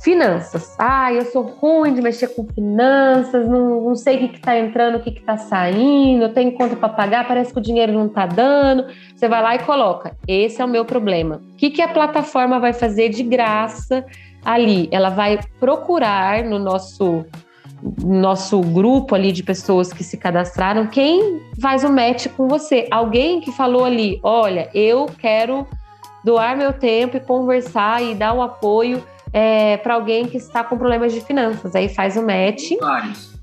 finanças. 0.00 0.76
Ah, 0.78 1.12
eu 1.12 1.24
sou 1.24 1.42
ruim 1.42 1.94
de 1.94 2.02
mexer 2.02 2.28
com 2.28 2.46
finanças, 2.46 3.48
não, 3.48 3.80
não 3.80 3.94
sei 3.94 4.16
o 4.16 4.28
que 4.28 4.36
está 4.36 4.58
entrando, 4.58 4.96
o 4.96 5.00
que 5.00 5.10
está 5.10 5.36
saindo, 5.36 6.24
eu 6.24 6.34
tenho 6.34 6.52
conta 6.52 6.76
para 6.76 6.90
pagar, 6.90 7.26
parece 7.26 7.52
que 7.52 7.58
o 7.58 7.62
dinheiro 7.62 7.92
não 7.92 8.06
está 8.06 8.26
dando. 8.26 8.86
Você 9.16 9.28
vai 9.28 9.42
lá 9.42 9.54
e 9.54 9.60
coloca: 9.60 10.16
esse 10.28 10.60
é 10.60 10.64
o 10.64 10.68
meu 10.68 10.84
problema. 10.84 11.40
O 11.52 11.56
que, 11.56 11.70
que 11.70 11.82
a 11.82 11.88
plataforma 11.88 12.60
vai 12.60 12.72
fazer 12.72 13.08
de 13.08 13.22
graça 13.22 14.04
ali? 14.44 14.88
Ela 14.92 15.08
vai 15.08 15.40
procurar 15.58 16.44
no 16.44 16.58
nosso 16.58 17.24
nosso 18.02 18.60
grupo 18.60 19.14
ali 19.14 19.30
de 19.30 19.42
pessoas 19.42 19.92
que 19.92 20.02
se 20.02 20.16
cadastraram, 20.16 20.86
quem 20.86 21.40
faz 21.60 21.84
o 21.84 21.92
match 21.92 22.28
com 22.28 22.48
você? 22.48 22.86
Alguém 22.90 23.40
que 23.40 23.52
falou 23.52 23.84
ali, 23.84 24.18
olha, 24.22 24.70
eu 24.74 25.06
quero 25.18 25.66
doar 26.24 26.56
meu 26.56 26.72
tempo 26.72 27.16
e 27.16 27.20
conversar 27.20 28.02
e 28.02 28.14
dar 28.14 28.32
o 28.32 28.40
apoio 28.40 29.02
é, 29.32 29.76
para 29.76 29.94
alguém 29.94 30.26
que 30.26 30.38
está 30.38 30.64
com 30.64 30.78
problemas 30.78 31.12
de 31.12 31.20
finanças. 31.20 31.74
Aí 31.74 31.88
faz 31.88 32.16
o 32.16 32.22
match. 32.22 32.72
Vários. 32.80 33.34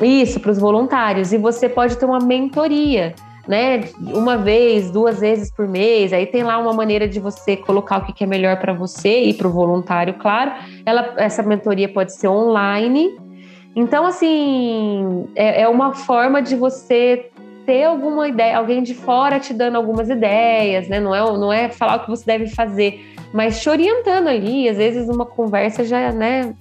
Isso, 0.00 0.40
para 0.40 0.52
os 0.52 0.58
voluntários. 0.58 1.32
E 1.32 1.38
você 1.38 1.68
pode 1.68 1.96
ter 1.98 2.06
uma 2.06 2.20
mentoria 2.20 3.14
né, 3.48 3.80
uma 3.98 4.36
vez, 4.36 4.90
duas 4.90 5.20
vezes 5.20 5.50
por 5.50 5.66
mês. 5.66 6.12
Aí 6.12 6.26
tem 6.26 6.42
lá 6.42 6.58
uma 6.58 6.74
maneira 6.74 7.08
de 7.08 7.18
você 7.18 7.56
colocar 7.56 7.98
o 7.98 8.12
que 8.12 8.22
é 8.22 8.26
melhor 8.26 8.58
para 8.60 8.74
você 8.74 9.24
e 9.24 9.34
para 9.34 9.48
o 9.48 9.50
voluntário, 9.50 10.14
claro. 10.14 10.52
Ela, 10.84 11.14
essa 11.16 11.42
mentoria 11.42 11.88
pode 11.88 12.14
ser 12.14 12.28
online. 12.28 13.27
Então, 13.78 14.04
assim, 14.04 15.28
é, 15.36 15.62
é 15.62 15.68
uma 15.68 15.94
forma 15.94 16.42
de 16.42 16.56
você 16.56 17.30
ter 17.64 17.84
alguma 17.84 18.26
ideia, 18.26 18.58
alguém 18.58 18.82
de 18.82 18.92
fora 18.92 19.38
te 19.38 19.54
dando 19.54 19.76
algumas 19.76 20.10
ideias, 20.10 20.88
né? 20.88 20.98
Não 20.98 21.14
é, 21.14 21.20
não 21.20 21.52
é 21.52 21.68
falar 21.68 21.98
o 21.98 22.00
que 22.00 22.10
você 22.10 22.26
deve 22.26 22.48
fazer, 22.48 23.14
mas 23.32 23.60
te 23.60 23.70
orientando 23.70 24.26
ali. 24.26 24.68
Às 24.68 24.78
vezes, 24.78 25.08
uma 25.08 25.24
conversa 25.24 25.84
já, 25.84 26.10
né, 26.10 26.56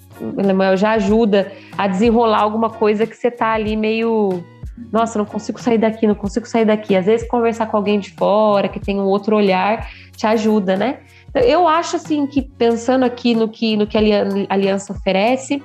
já 0.78 0.92
ajuda 0.92 1.52
a 1.76 1.88
desenrolar 1.88 2.42
alguma 2.42 2.70
coisa 2.70 3.08
que 3.08 3.18
você 3.18 3.32
tá 3.32 3.52
ali 3.52 3.76
meio 3.76 4.44
nossa, 4.94 5.18
não 5.18 5.26
consigo 5.26 5.60
sair 5.60 5.80
daqui, 5.80 6.06
não 6.06 6.14
consigo 6.14 6.46
sair 6.46 6.66
daqui. 6.66 6.96
Às 6.96 7.08
vezes 7.08 7.28
conversar 7.28 7.66
com 7.66 7.78
alguém 7.78 8.00
de 8.00 8.12
fora, 8.12 8.70
que 8.70 8.80
tem 8.80 9.00
um 9.00 9.06
outro 9.06 9.36
olhar, 9.36 9.90
te 10.16 10.28
ajuda, 10.28 10.76
né? 10.76 11.00
Então, 11.30 11.42
eu 11.42 11.68
acho 11.68 11.96
assim 11.96 12.28
que 12.28 12.44
pensando 12.44 13.04
aqui 13.04 13.34
no 13.34 13.50
que, 13.50 13.76
no 13.76 13.88
que 13.88 13.98
a 13.98 14.02
aliança 14.54 14.94
oferece, 14.94 15.64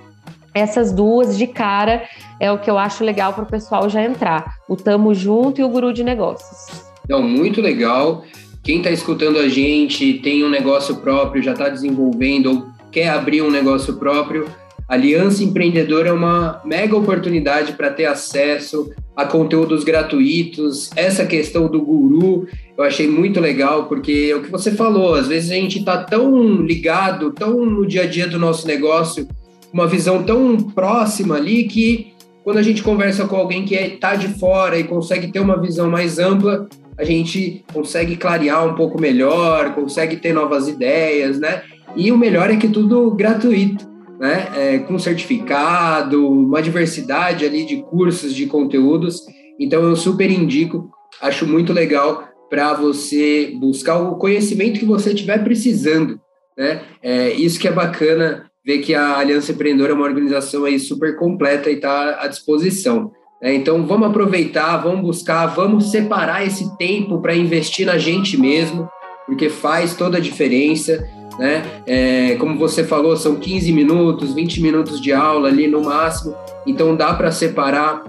essas 0.55 0.93
duas 0.93 1.37
de 1.37 1.47
cara 1.47 2.03
é 2.39 2.51
o 2.51 2.59
que 2.59 2.71
eu 2.71 2.79
acho 2.79 3.05
legal 3.05 3.33
para 3.33 3.45
o 3.45 3.47
pessoal 3.47 3.89
já 3.89 4.03
entrar. 4.03 4.57
O 4.69 4.77
Tamo 4.77 5.15
Junto 5.15 5.61
e 5.61 5.65
o 5.65 5.69
Guru 5.69 5.93
de 5.93 6.05
Negócios. 6.05 6.85
Então, 7.05 7.23
muito 7.23 7.61
legal. 7.61 8.25
Quem 8.63 8.79
está 8.79 8.91
escutando 8.91 9.39
a 9.39 9.49
gente 9.49 10.15
tem 10.15 10.45
um 10.45 10.51
negócio 10.51 10.97
próprio, 10.97 11.43
já 11.43 11.53
está 11.53 11.69
desenvolvendo 11.69 12.47
ou 12.47 12.67
quer 12.93 13.09
abrir 13.09 13.43
um 13.43 13.51
negócio 13.51 13.95
próprio, 13.95 14.47
Aliança 14.89 15.43
Empreendedora 15.43 16.11
é 16.11 16.13
uma 16.13 16.61
mega 16.65 16.95
oportunidade 16.95 17.73
para 17.73 17.91
ter 17.91 18.05
acesso 18.05 18.91
a 19.17 19.25
conteúdos 19.25 19.85
gratuitos. 19.85 20.91
Essa 20.95 21.25
questão 21.25 21.67
do 21.67 21.81
guru 21.81 22.47
eu 22.77 22.85
achei 22.85 23.09
muito 23.09 23.41
legal, 23.41 23.87
porque 23.87 24.29
é 24.31 24.37
o 24.37 24.43
que 24.43 24.51
você 24.51 24.73
falou, 24.73 25.15
às 25.15 25.29
vezes 25.29 25.51
a 25.51 25.55
gente 25.55 25.79
está 25.79 26.05
tão 26.05 26.57
ligado, 26.57 27.33
tão 27.33 27.65
no 27.65 27.87
dia 27.87 28.03
a 28.03 28.07
dia 28.07 28.27
do 28.27 28.39
nosso 28.39 28.67
negócio, 28.67 29.27
uma 29.73 29.87
visão 29.87 30.23
tão 30.23 30.57
próxima 30.57 31.37
ali 31.37 31.65
que 31.65 32.13
quando 32.45 32.59
a 32.59 32.63
gente 32.63 32.83
conversa 32.83 33.27
com 33.27 33.37
alguém 33.37 33.65
que 33.65 33.75
está 33.75 34.15
é, 34.15 34.17
de 34.17 34.29
fora 34.29 34.79
e 34.79 34.85
consegue 34.85 35.29
ter 35.29 35.41
uma 35.41 35.61
visão 35.61 35.89
mais 35.89 36.19
ampla, 36.19 36.69
a 36.99 37.05
gente 37.05 37.65
consegue 37.73 38.17
clarear 38.17 38.67
um 38.67 38.75
pouco 38.75 39.01
melhor, 39.01 39.75
consegue 39.75 40.17
ter 40.17 40.33
novas 40.33 40.69
ideias, 40.69 41.39
né? 41.39 41.63
E 41.97 42.11
o 42.11 42.19
melhor 42.19 42.51
é 42.51 42.57
que 42.57 42.69
tudo 42.69 43.11
gratuito 43.13 43.93
né, 44.23 44.49
é, 44.55 44.79
com 44.79 45.01
certificado, 45.01 46.31
uma 46.31 46.63
diversidade 46.63 47.45
ali 47.45 47.67
de 47.67 47.83
cursos, 47.83 48.33
de 48.33 48.47
conteúdos. 48.47 49.21
Então 49.59 49.83
eu 49.83 49.97
super 49.97 50.31
indico, 50.31 50.89
acho 51.21 51.45
muito 51.45 51.73
legal 51.73 52.29
para 52.49 52.73
você 52.73 53.53
buscar 53.59 53.99
o 53.99 54.15
conhecimento 54.15 54.79
que 54.79 54.87
você 54.87 55.11
estiver 55.11 55.43
precisando. 55.43 56.21
Né? 56.57 56.83
É, 57.03 57.31
isso 57.33 57.59
que 57.59 57.67
é 57.67 57.73
bacana 57.73 58.49
ver 58.65 58.79
que 58.79 58.95
a 58.95 59.19
Aliança 59.19 59.53
Empreendedora 59.53 59.93
é 59.93 59.95
uma 59.95 60.05
organização 60.05 60.65
aí 60.65 60.79
super 60.79 61.17
completa 61.17 61.71
e 61.71 61.75
está 61.75 62.23
à 62.23 62.27
disposição. 62.27 63.11
Né? 63.41 63.55
Então 63.55 63.87
vamos 63.87 64.09
aproveitar, 64.09 64.77
vamos 64.77 65.03
buscar, 65.03 65.47
vamos 65.47 65.91
separar 65.91 66.47
esse 66.47 66.77
tempo 66.77 67.21
para 67.21 67.35
investir 67.35 67.87
na 67.87 67.99
gente 67.99 68.37
mesmo, 68.37 68.89
porque 69.27 69.49
faz 69.49 69.95
toda 69.95 70.19
a 70.19 70.21
diferença 70.21 71.05
né? 71.39 71.65
É, 71.87 72.37
como 72.37 72.59
você 72.59 72.85
falou, 72.85 73.17
são 73.17 73.37
15 73.37 73.73
minutos, 73.73 74.35
20 74.35 74.61
minutos 74.61 75.01
de 75.01 75.13
aula 75.13 75.49
ali 75.49 75.67
no 75.67 75.83
máximo, 75.83 76.35
então 76.67 76.95
dá 76.95 77.15
para 77.15 77.31
separar 77.31 78.05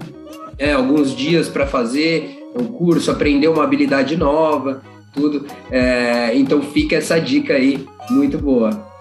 é, 0.58 0.72
alguns 0.72 1.14
dias 1.14 1.48
para 1.48 1.66
fazer 1.66 2.38
o 2.54 2.64
curso, 2.64 3.10
aprender 3.10 3.48
uma 3.48 3.64
habilidade 3.64 4.16
nova, 4.16 4.82
tudo. 5.12 5.46
É, 5.70 6.32
então 6.34 6.62
fica 6.62 6.96
essa 6.96 7.18
dica 7.18 7.54
aí, 7.54 7.84
muito 8.10 8.38
boa. 8.38 8.93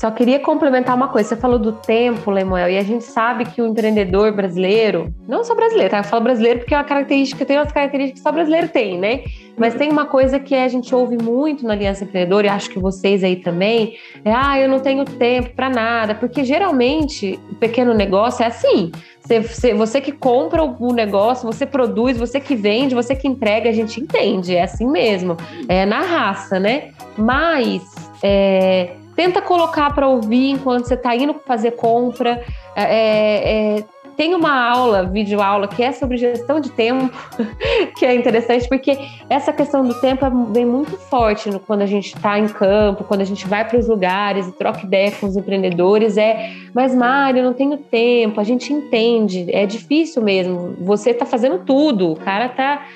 Só 0.00 0.12
queria 0.12 0.38
complementar 0.38 0.94
uma 0.94 1.08
coisa. 1.08 1.30
Você 1.30 1.36
falou 1.36 1.58
do 1.58 1.72
tempo, 1.72 2.30
Lemuel, 2.30 2.70
e 2.70 2.78
a 2.78 2.84
gente 2.84 3.02
sabe 3.02 3.44
que 3.44 3.60
o 3.60 3.66
empreendedor 3.66 4.30
brasileiro, 4.30 5.12
não 5.26 5.42
só 5.42 5.56
brasileiro, 5.56 5.90
tá? 5.90 5.98
Eu 5.98 6.04
falo 6.04 6.22
brasileiro 6.22 6.60
porque 6.60 6.72
é 6.72 6.76
uma 6.76 6.84
característica, 6.84 7.44
tem 7.44 7.58
umas 7.58 7.72
características 7.72 8.20
que 8.20 8.22
só 8.22 8.30
brasileiro 8.30 8.68
tem, 8.68 8.96
né? 8.96 9.24
Mas 9.56 9.74
tem 9.74 9.90
uma 9.90 10.06
coisa 10.06 10.38
que 10.38 10.54
a 10.54 10.68
gente 10.68 10.94
ouve 10.94 11.20
muito 11.20 11.66
na 11.66 11.72
Aliança 11.72 12.04
Empreendedora, 12.04 12.46
e 12.46 12.48
acho 12.48 12.70
que 12.70 12.78
vocês 12.78 13.24
aí 13.24 13.34
também, 13.34 13.96
é, 14.24 14.32
ah, 14.32 14.56
eu 14.60 14.68
não 14.68 14.78
tenho 14.78 15.04
tempo 15.04 15.50
para 15.56 15.68
nada, 15.68 16.14
porque 16.14 16.44
geralmente 16.44 17.36
o 17.50 17.56
pequeno 17.56 17.92
negócio 17.92 18.44
é 18.44 18.46
assim. 18.46 18.92
Você, 19.20 19.40
você, 19.40 19.74
você, 19.74 20.00
que 20.00 20.12
compra 20.12 20.62
o 20.62 20.92
negócio, 20.92 21.44
você 21.44 21.66
produz, 21.66 22.16
você 22.16 22.38
que 22.38 22.54
vende, 22.54 22.94
você 22.94 23.16
que 23.16 23.26
entrega, 23.26 23.68
a 23.68 23.72
gente 23.72 24.00
entende, 24.00 24.54
é 24.54 24.62
assim 24.62 24.86
mesmo, 24.86 25.36
é 25.68 25.84
na 25.84 26.02
raça, 26.02 26.60
né? 26.60 26.92
Mas 27.16 27.82
é, 28.22 28.90
Tenta 29.18 29.42
colocar 29.42 29.92
para 29.92 30.06
ouvir 30.06 30.50
enquanto 30.50 30.86
você 30.86 30.94
está 30.94 31.12
indo 31.16 31.34
fazer 31.44 31.72
compra. 31.72 32.40
É, 32.76 32.84
é, 32.84 33.78
é, 33.78 33.84
tem 34.16 34.32
uma 34.32 34.70
aula, 34.70 35.02
vídeo 35.02 35.42
aula, 35.42 35.66
que 35.66 35.82
é 35.82 35.90
sobre 35.90 36.16
gestão 36.16 36.60
de 36.60 36.70
tempo, 36.70 37.12
que 37.98 38.06
é 38.06 38.14
interessante, 38.14 38.68
porque 38.68 38.96
essa 39.28 39.52
questão 39.52 39.82
do 39.82 40.00
tempo 40.00 40.24
é, 40.24 40.30
vem 40.52 40.64
muito 40.64 40.96
forte 40.96 41.50
no, 41.50 41.58
quando 41.58 41.82
a 41.82 41.86
gente 41.86 42.14
está 42.14 42.38
em 42.38 42.46
campo, 42.46 43.02
quando 43.02 43.22
a 43.22 43.24
gente 43.24 43.44
vai 43.48 43.64
para 43.64 43.80
os 43.80 43.88
lugares 43.88 44.46
e 44.46 44.52
troca 44.52 44.86
ideia 44.86 45.10
com 45.10 45.26
os 45.26 45.36
empreendedores. 45.36 46.16
É, 46.16 46.52
mas 46.72 46.94
Mário, 46.94 47.42
não 47.42 47.52
tenho 47.52 47.76
tempo, 47.76 48.40
a 48.40 48.44
gente 48.44 48.72
entende, 48.72 49.48
é 49.52 49.66
difícil 49.66 50.22
mesmo. 50.22 50.76
Você 50.78 51.10
está 51.10 51.26
fazendo 51.26 51.64
tudo, 51.64 52.12
o 52.12 52.16
cara 52.16 52.46
está 52.46 52.86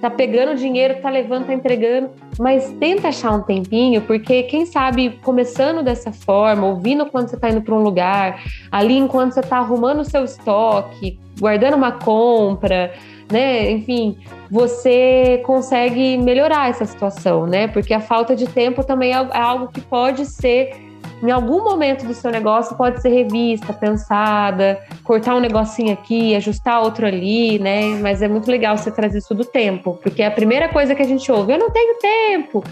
tá 0.00 0.10
pegando 0.10 0.56
dinheiro, 0.56 1.00
tá 1.00 1.10
levando, 1.10 1.46
tá 1.46 1.54
entregando, 1.54 2.10
mas 2.38 2.72
tenta 2.80 3.08
achar 3.08 3.32
um 3.32 3.42
tempinho, 3.42 4.00
porque 4.02 4.44
quem 4.44 4.64
sabe 4.64 5.18
começando 5.22 5.82
dessa 5.82 6.10
forma, 6.12 6.66
ouvindo 6.66 7.06
quando 7.06 7.28
você 7.28 7.36
tá 7.36 7.50
indo 7.50 7.62
para 7.62 7.74
um 7.74 7.82
lugar, 7.82 8.42
ali 8.70 8.96
enquanto 8.96 9.32
você 9.32 9.42
tá 9.42 9.58
arrumando 9.58 10.00
o 10.00 10.04
seu 10.04 10.24
estoque, 10.24 11.18
guardando 11.38 11.74
uma 11.74 11.92
compra, 11.92 12.92
né? 13.30 13.70
Enfim, 13.70 14.18
você 14.50 15.42
consegue 15.44 16.16
melhorar 16.18 16.70
essa 16.70 16.84
situação, 16.84 17.46
né? 17.46 17.68
Porque 17.68 17.94
a 17.94 18.00
falta 18.00 18.34
de 18.34 18.46
tempo 18.46 18.82
também 18.82 19.12
é 19.12 19.38
algo 19.38 19.68
que 19.68 19.80
pode 19.80 20.24
ser 20.26 20.89
em 21.22 21.30
algum 21.30 21.62
momento 21.62 22.06
do 22.06 22.14
seu 22.14 22.30
negócio 22.30 22.76
pode 22.76 23.00
ser 23.02 23.10
revista, 23.10 23.72
pensada, 23.72 24.80
cortar 25.04 25.36
um 25.36 25.40
negocinho 25.40 25.92
aqui, 25.92 26.34
ajustar 26.34 26.82
outro 26.82 27.06
ali, 27.06 27.58
né? 27.58 27.98
Mas 28.00 28.22
é 28.22 28.28
muito 28.28 28.50
legal 28.50 28.76
você 28.76 28.90
trazer 28.90 29.18
isso 29.18 29.34
do 29.34 29.44
tempo, 29.44 29.98
porque 30.02 30.22
é 30.22 30.26
a 30.26 30.30
primeira 30.30 30.68
coisa 30.68 30.94
que 30.94 31.02
a 31.02 31.06
gente 31.06 31.30
ouve, 31.30 31.52
eu 31.52 31.58
não 31.58 31.70
tenho 31.70 31.98
tempo. 31.98 32.64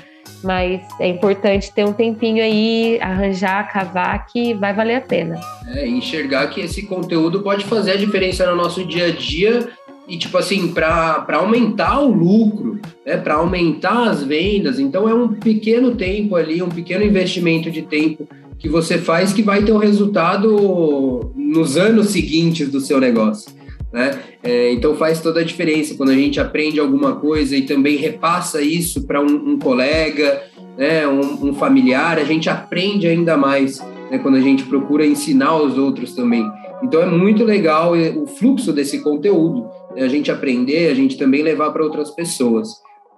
Mas 0.43 0.81
é 1.01 1.09
importante 1.09 1.73
ter 1.73 1.85
um 1.85 1.93
tempinho 1.93 2.43
aí, 2.43 2.99
arranjar, 3.01 3.73
cavar, 3.73 4.27
que 4.27 4.55
vai 4.55 4.73
valer 4.73 4.97
a 4.97 5.01
pena. 5.01 5.41
É, 5.67 5.87
enxergar 5.87 6.47
que 6.49 6.61
esse 6.61 6.87
conteúdo 6.87 7.43
pode 7.43 7.65
fazer 7.65 7.93
a 7.93 7.97
diferença 7.97 8.47
no 8.47 8.55
nosso 8.55 8.85
dia 8.85 9.07
a 9.07 9.11
dia 9.11 9.69
e 10.07 10.17
tipo 10.17 10.39
assim 10.39 10.73
para 10.73 11.27
aumentar 11.33 12.01
o 12.01 12.11
lucro, 12.11 12.81
né, 13.05 13.17
para 13.17 13.35
aumentar 13.35 14.09
as 14.09 14.23
vendas. 14.23 14.79
Então 14.79 15.09
é 15.09 15.15
um 15.15 15.35
pequeno 15.35 15.95
tempo 15.97 16.37
ali, 16.37 16.63
um 16.63 16.69
pequeno 16.69 17.05
investimento 17.05 17.71
de 17.71 17.83
tempo 17.83 18.27
que 18.59 18.69
você 18.69 18.99
faz 18.99 19.33
que 19.33 19.43
vai 19.43 19.63
ter 19.63 19.73
um 19.73 19.79
resultado 19.79 21.33
nos 21.37 21.77
anos 21.77 22.09
seguintes 22.09 22.69
do 22.71 22.81
seu 22.81 23.01
negócio. 23.01 23.53
Né? 23.93 24.19
É, 24.43 24.73
então 24.73 24.97
faz 24.97 25.21
toda 25.21 25.41
a 25.41 25.45
diferença 25.45 25.95
quando 25.95 26.11
a 26.11 26.15
gente 26.15 26.39
aprende 26.39 26.79
alguma 26.79 27.17
coisa 27.17 27.57
e 27.57 27.63
também 27.63 27.97
repassa 27.97 28.61
isso 28.61 29.07
para 29.07 29.21
um, 29.21 29.53
um, 29.53 29.59
colega, 29.59 30.43
né, 30.77 31.09
um, 31.09 31.49
um, 31.49 31.55
familiar, 31.55 32.19
a 32.19 32.25
gente 32.25 32.51
aprende 32.51 33.07
ainda 33.07 33.37
mais 33.37 33.81
né, 34.11 34.19
quando 34.19 34.37
a 34.37 34.41
gente 34.41 34.65
procura 34.65 35.07
ensinar 35.07 35.57
os 35.57 35.79
outros 35.79 36.15
também. 36.15 36.47
Então 36.83 37.01
é 37.01 37.07
muito 37.07 37.45
legal 37.45 37.95
o 37.95 38.27
fluxo 38.27 38.73
desse 38.73 39.03
conteúdo, 39.03 39.67
né, 39.97 40.03
a 40.03 40.09
gente 40.09 40.31
aprender, 40.31 40.91
a 40.91 40.95
gente 40.95 41.17
também 41.17 41.43
levar 41.43 41.71
para 41.71 41.83
outras 41.83 42.11
pessoas. 42.11 42.69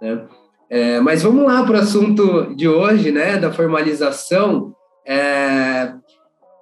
Né? 0.01 0.23
É, 0.71 1.01
mas 1.01 1.25
vamos 1.25 1.45
lá 1.45 1.65
para 1.65 1.79
o 1.79 1.81
assunto 1.81 2.55
de 2.55 2.69
hoje, 2.69 3.11
né, 3.11 3.37
da 3.39 3.51
formalização. 3.53 4.73
É, 5.11 5.93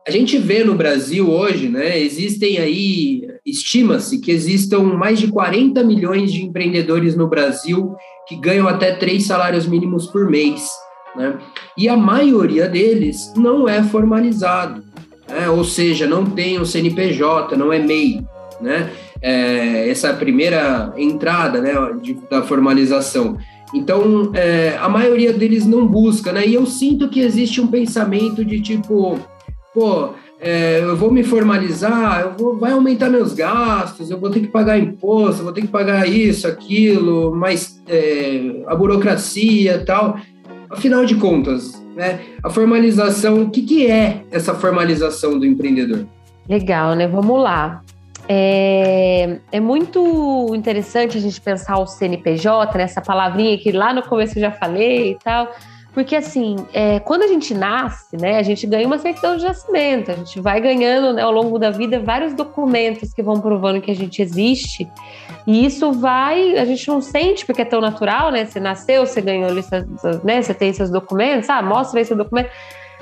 a 0.07 0.11
gente 0.11 0.38
vê 0.38 0.64
no 0.64 0.75
Brasil 0.75 1.31
hoje, 1.31 1.69
né, 1.69 2.00
existem 2.00 2.57
aí, 2.57 3.28
estima-se 3.45 4.19
que 4.23 4.31
existam 4.31 4.78
mais 4.85 5.19
de 5.19 5.28
40 5.28 5.85
milhões 5.85 6.33
de 6.33 6.43
empreendedores 6.43 7.14
no 7.14 7.28
Brasil 7.28 7.95
que 8.26 8.37
ganham 8.37 8.67
até 8.67 8.93
três 8.93 9.26
salários 9.26 9.67
mínimos 9.67 10.07
por 10.07 10.31
mês. 10.31 10.67
Né? 11.14 11.38
E 11.76 11.90
a 11.90 11.97
maioria 11.97 12.67
deles 12.67 13.35
não 13.37 13.69
é 13.69 13.83
formalizado. 13.83 14.83
Né? 15.28 15.50
Ou 15.50 15.62
seja, 15.62 16.07
não 16.07 16.25
tem 16.25 16.59
um 16.59 16.64
CNPJ, 16.64 17.55
não 17.55 17.71
é 17.71 17.78
MEI, 17.78 18.25
né? 18.62 18.90
É, 19.21 19.90
essa 19.90 20.09
é 20.09 20.12
primeira 20.12 20.93
entrada, 20.97 21.61
né, 21.61 21.75
de, 22.00 22.14
da 22.31 22.43
formalização. 22.43 23.37
Então, 23.75 24.31
é, 24.35 24.77
a 24.81 24.89
maioria 24.89 25.33
deles 25.33 25.67
não 25.67 25.87
busca, 25.87 26.33
né? 26.33 26.47
E 26.47 26.55
eu 26.55 26.65
sinto 26.67 27.09
que 27.09 27.21
existe 27.21 27.61
um 27.61 27.67
pensamento 27.67 28.45
de 28.45 28.61
tipo, 28.61 29.19
pô, 29.75 30.11
é, 30.41 30.81
eu 30.83 30.97
vou 30.97 31.11
me 31.11 31.23
formalizar, 31.25 32.21
eu 32.21 32.33
vou, 32.39 32.57
vai 32.57 32.73
aumentar 32.73 33.11
meus 33.11 33.35
gastos, 33.35 34.11
eu 34.11 34.19
vou 34.19 34.31
ter 34.31 34.41
que 34.41 34.47
pagar 34.47 34.79
imposto, 34.79 35.41
eu 35.41 35.45
vou 35.45 35.53
ter 35.53 35.63
que 35.63 35.69
pagar 35.69 36.09
isso, 36.09 36.47
aquilo, 36.47 37.35
mais 37.35 37.83
é, 37.89 38.63
a 38.67 38.75
burocracia 38.75 39.75
e 39.75 39.85
tal. 39.85 40.17
Afinal 40.71 41.05
de 41.05 41.17
contas, 41.17 41.83
né, 41.97 42.21
a 42.43 42.51
formalização, 42.51 43.43
o 43.43 43.51
que, 43.51 43.63
que 43.63 43.87
é 43.87 44.23
essa 44.31 44.55
formalização 44.55 45.39
do 45.39 45.47
empreendedor? 45.47 46.07
Legal, 46.49 46.95
né? 46.95 47.07
Vamos 47.07 47.43
lá. 47.43 47.83
É, 48.30 49.38
é, 49.50 49.58
muito 49.58 50.54
interessante 50.54 51.16
a 51.16 51.20
gente 51.20 51.40
pensar 51.40 51.78
o 51.78 51.87
CNPJ, 51.87 52.76
nessa 52.76 53.00
né, 53.00 53.06
palavrinha 53.06 53.56
que 53.56 53.73
lá 53.73 53.94
no 53.94 54.02
começo 54.02 54.37
eu 54.37 54.42
já 54.42 54.50
falei 54.50 55.12
e 55.12 55.18
tal, 55.25 55.50
porque 55.94 56.14
assim, 56.14 56.56
é, 56.75 57.00
quando 57.00 57.23
a 57.23 57.26
gente 57.26 57.54
nasce, 57.54 58.18
né, 58.18 58.38
a 58.38 58.42
gente 58.42 58.66
ganha 58.66 58.87
uma 58.87 58.99
certidão 58.99 59.37
de 59.38 59.44
nascimento, 59.44 60.11
a 60.11 60.14
gente 60.14 60.38
vai 60.40 60.61
ganhando 60.61 61.14
né, 61.14 61.23
ao 61.23 61.32
longo 61.32 61.58
da 61.58 61.70
vida 61.70 61.99
vários 61.99 62.35
documentos 62.35 63.14
que 63.14 63.23
vão 63.23 63.40
provando 63.40 63.80
que 63.80 63.90
a 63.90 63.97
gente 63.97 64.20
existe, 64.20 64.87
e 65.47 65.64
isso 65.64 65.90
vai, 65.92 66.58
a 66.58 66.66
gente 66.66 66.87
não 66.87 67.00
sente 67.00 67.47
porque 67.47 67.62
é 67.62 67.64
tão 67.64 67.80
natural, 67.80 68.30
né? 68.30 68.44
Você 68.44 68.61
nasceu, 68.61 69.06
você 69.06 69.23
ganhou 69.23 69.50
lista, 69.50 69.88
né? 70.23 70.42
Você 70.42 70.52
tem 70.52 70.70
seus 70.75 70.90
documentos, 70.90 71.49
ah, 71.49 71.62
mostra 71.62 71.99
aí 71.99 72.04
seu 72.04 72.16
documento, 72.16 72.50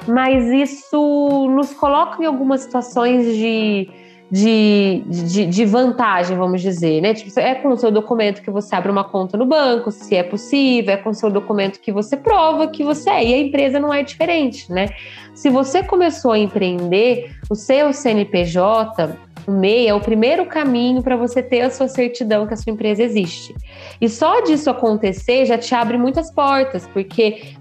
mas 0.07 0.47
isso 0.47 1.49
nos 1.51 1.75
coloca 1.75 2.23
em 2.23 2.27
algumas 2.27 2.61
situações 2.61 3.37
de 3.37 3.91
de, 4.31 5.05
de, 5.07 5.47
de, 5.47 5.65
vantagem, 5.65 6.37
vamos 6.37 6.61
dizer, 6.61 7.01
né? 7.01 7.15
Tipo, 7.15 7.39
é 7.39 7.55
com 7.55 7.69
o 7.69 7.77
seu 7.77 7.91
documento 7.91 8.43
que 8.43 8.51
você 8.51 8.75
abre 8.75 8.91
uma 8.91 9.05
conta 9.05 9.37
no 9.37 9.47
banco, 9.47 9.91
se 9.93 10.17
é 10.17 10.23
possível, 10.23 10.95
é 10.95 10.97
com 10.97 11.11
o 11.11 11.15
seu 11.15 11.31
documento 11.31 11.81
que 11.81 11.93
você 11.93 12.17
prova 12.17 12.67
que 12.67 12.83
você 12.83 13.09
é, 13.09 13.25
e 13.25 13.35
a 13.35 13.39
empresa 13.39 13.79
não 13.79 13.95
é 13.95 14.03
diferente, 14.03 14.71
né? 14.73 14.89
Se 15.35 15.49
você 15.49 15.83
começou 15.83 16.33
a 16.33 16.39
empreender, 16.39 17.37
o 17.49 17.55
seu 17.55 17.93
CNPJ, 17.93 19.17
o 19.47 19.53
MEI, 19.53 19.89
é 19.89 19.95
o 19.95 20.01
primeiro 20.01 20.45
caminho 20.47 21.03
para 21.03 21.15
você 21.15 21.41
ter 21.41 21.61
a 21.61 21.71
sua 21.71 21.87
certidão 21.87 22.47
que 22.47 22.55
a 22.55 22.57
sua 22.57 22.73
empresa 22.73 23.03
existe. 23.03 23.55
E 24.01 24.09
só 24.09 24.41
disso 24.41 24.69
acontecer 24.69 25.47
já 25.47 25.57
te 25.57 25.73
abre 25.75 25.97
muitas 25.97 26.33
portas, 26.33 26.89
porque 26.93 27.55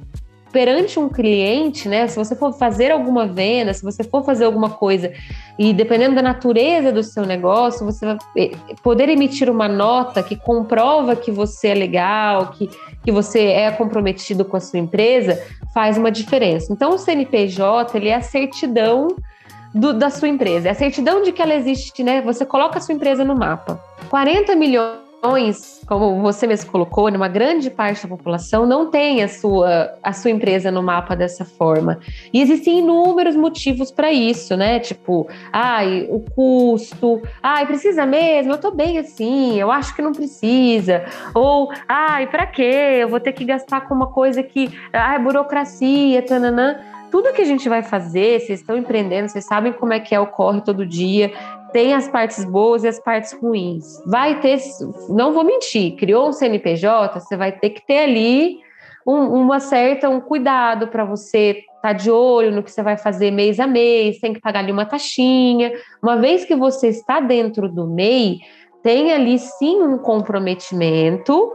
perante 0.51 0.99
um 0.99 1.09
cliente, 1.09 1.89
né? 1.89 2.07
Se 2.07 2.15
você 2.17 2.35
for 2.35 2.53
fazer 2.53 2.91
alguma 2.91 3.27
venda, 3.27 3.73
se 3.73 3.83
você 3.83 4.03
for 4.03 4.23
fazer 4.23 4.45
alguma 4.45 4.69
coisa, 4.69 5.11
e 5.59 5.73
dependendo 5.73 6.15
da 6.15 6.21
natureza 6.21 6.91
do 6.91 7.03
seu 7.03 7.25
negócio, 7.25 7.85
você 7.85 8.05
vai 8.05 8.17
eh, 8.37 8.51
poder 8.81 9.09
emitir 9.09 9.49
uma 9.49 9.67
nota 9.67 10.23
que 10.23 10.35
comprova 10.35 11.15
que 11.15 11.31
você 11.31 11.69
é 11.69 11.73
legal, 11.73 12.51
que, 12.51 12.69
que 13.03 13.11
você 13.11 13.47
é 13.47 13.71
comprometido 13.71 14.45
com 14.45 14.55
a 14.57 14.59
sua 14.59 14.79
empresa, 14.79 15.41
faz 15.73 15.97
uma 15.97 16.11
diferença. 16.11 16.71
Então, 16.71 16.91
o 16.91 16.97
CNPJ 16.97 17.97
ele 17.97 18.09
é 18.09 18.15
a 18.15 18.21
certidão 18.21 19.07
do, 19.73 19.93
da 19.93 20.09
sua 20.09 20.29
empresa, 20.29 20.69
é 20.69 20.71
a 20.71 20.75
certidão 20.75 21.21
de 21.21 21.31
que 21.31 21.41
ela 21.41 21.53
existe, 21.53 22.01
né? 22.01 22.21
Você 22.21 22.45
coloca 22.45 22.77
a 22.77 22.81
sua 22.81 22.95
empresa 22.95 23.25
no 23.25 23.35
mapa. 23.35 23.77
40 24.09 24.55
milhões 24.55 25.04
como 25.85 26.21
você 26.21 26.47
mesmo 26.47 26.71
colocou, 26.71 27.07
uma 27.09 27.27
grande 27.27 27.69
parte 27.69 28.03
da 28.03 28.09
população 28.09 28.65
não 28.65 28.89
tem 28.89 29.23
a 29.23 29.27
sua, 29.27 29.93
a 30.01 30.13
sua 30.13 30.31
empresa 30.31 30.71
no 30.71 30.81
mapa 30.81 31.15
dessa 31.15 31.45
forma. 31.45 31.99
E 32.33 32.41
existem 32.41 32.79
inúmeros 32.79 33.35
motivos 33.35 33.91
para 33.91 34.11
isso, 34.11 34.55
né? 34.57 34.79
Tipo, 34.79 35.27
ai, 35.51 36.07
o 36.09 36.19
custo, 36.19 37.21
ai, 37.41 37.65
precisa 37.65 38.05
mesmo, 38.05 38.53
eu 38.53 38.57
tô 38.57 38.71
bem 38.71 38.97
assim, 38.97 39.59
eu 39.59 39.71
acho 39.71 39.95
que 39.95 40.01
não 40.01 40.11
precisa. 40.11 41.05
Ou, 41.33 41.71
ai, 41.87 42.27
para 42.27 42.45
quê? 42.45 42.99
Eu 42.99 43.09
vou 43.09 43.19
ter 43.19 43.33
que 43.33 43.45
gastar 43.45 43.81
com 43.81 43.93
uma 43.93 44.07
coisa 44.07 44.41
que, 44.43 44.71
ai, 44.91 45.19
burocracia, 45.19 46.21
tananã 46.21 46.77
tudo 47.11 47.31
que 47.31 47.41
a 47.41 47.45
gente 47.45 47.69
vai 47.69 47.81
fazer, 47.81 48.41
vocês 48.41 48.59
estão 48.59 48.75
empreendendo, 48.75 49.29
vocês 49.29 49.45
sabem 49.45 49.71
como 49.71 49.93
é 49.93 50.01
que 50.01 50.13
é, 50.13 50.19
ocorre 50.19 50.59
todo 50.59 50.85
dia 50.85 51.31
tem 51.71 51.93
as 51.93 52.07
partes 52.07 52.43
boas 52.45 52.83
e 52.83 52.87
as 52.87 52.99
partes 52.99 53.33
ruins. 53.33 54.01
Vai 54.05 54.39
ter, 54.39 54.59
não 55.09 55.33
vou 55.33 55.43
mentir, 55.43 55.95
criou 55.95 56.29
um 56.29 56.31
CNPJ, 56.31 57.19
você 57.19 57.35
vai 57.35 57.51
ter 57.51 57.71
que 57.71 57.85
ter 57.85 57.99
ali 57.99 58.59
um, 59.05 59.41
uma 59.41 59.59
certa 59.59 60.09
um 60.09 60.19
cuidado 60.19 60.87
para 60.87 61.05
você 61.05 61.63
estar 61.75 61.81
tá 61.81 61.93
de 61.93 62.09
olho 62.09 62.51
no 62.51 62.63
que 62.63 62.71
você 62.71 62.81
vai 62.81 62.97
fazer 62.97 63.31
mês 63.31 63.59
a 63.59 63.67
mês, 63.67 64.19
tem 64.19 64.33
que 64.33 64.41
pagar 64.41 64.59
ali 64.59 64.71
uma 64.71 64.85
taxinha. 64.85 65.73
Uma 66.01 66.17
vez 66.17 66.45
que 66.45 66.55
você 66.55 66.87
está 66.87 67.19
dentro 67.19 67.69
do 67.69 67.87
MEI, 67.87 68.39
tem 68.81 69.11
ali 69.13 69.37
sim 69.37 69.81
um 69.81 69.97
comprometimento, 69.97 71.53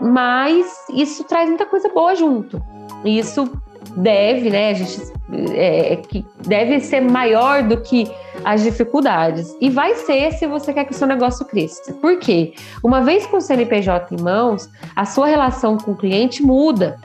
mas 0.00 0.66
isso 0.92 1.24
traz 1.24 1.48
muita 1.48 1.66
coisa 1.66 1.88
boa 1.88 2.14
junto. 2.14 2.62
Isso 3.04 3.50
deve, 3.96 4.50
né? 4.50 4.70
A 4.70 4.74
gente 4.74 5.12
é, 5.54 5.96
que 5.96 6.24
deve 6.46 6.80
ser 6.80 7.00
maior 7.00 7.62
do 7.62 7.80
que 7.80 8.10
as 8.44 8.62
dificuldades. 8.62 9.54
E 9.60 9.70
vai 9.70 9.94
ser 9.94 10.32
se 10.32 10.46
você 10.46 10.72
quer 10.72 10.84
que 10.84 10.92
o 10.92 10.94
seu 10.94 11.06
negócio 11.06 11.44
cresça. 11.46 11.92
Por 11.94 12.18
quê? 12.18 12.54
Uma 12.82 13.02
vez 13.02 13.26
com 13.26 13.38
o 13.38 13.40
CNPJ 13.40 14.14
em 14.14 14.22
mãos, 14.22 14.68
a 14.94 15.04
sua 15.04 15.26
relação 15.26 15.76
com 15.76 15.92
o 15.92 15.96
cliente 15.96 16.42
muda 16.42 16.98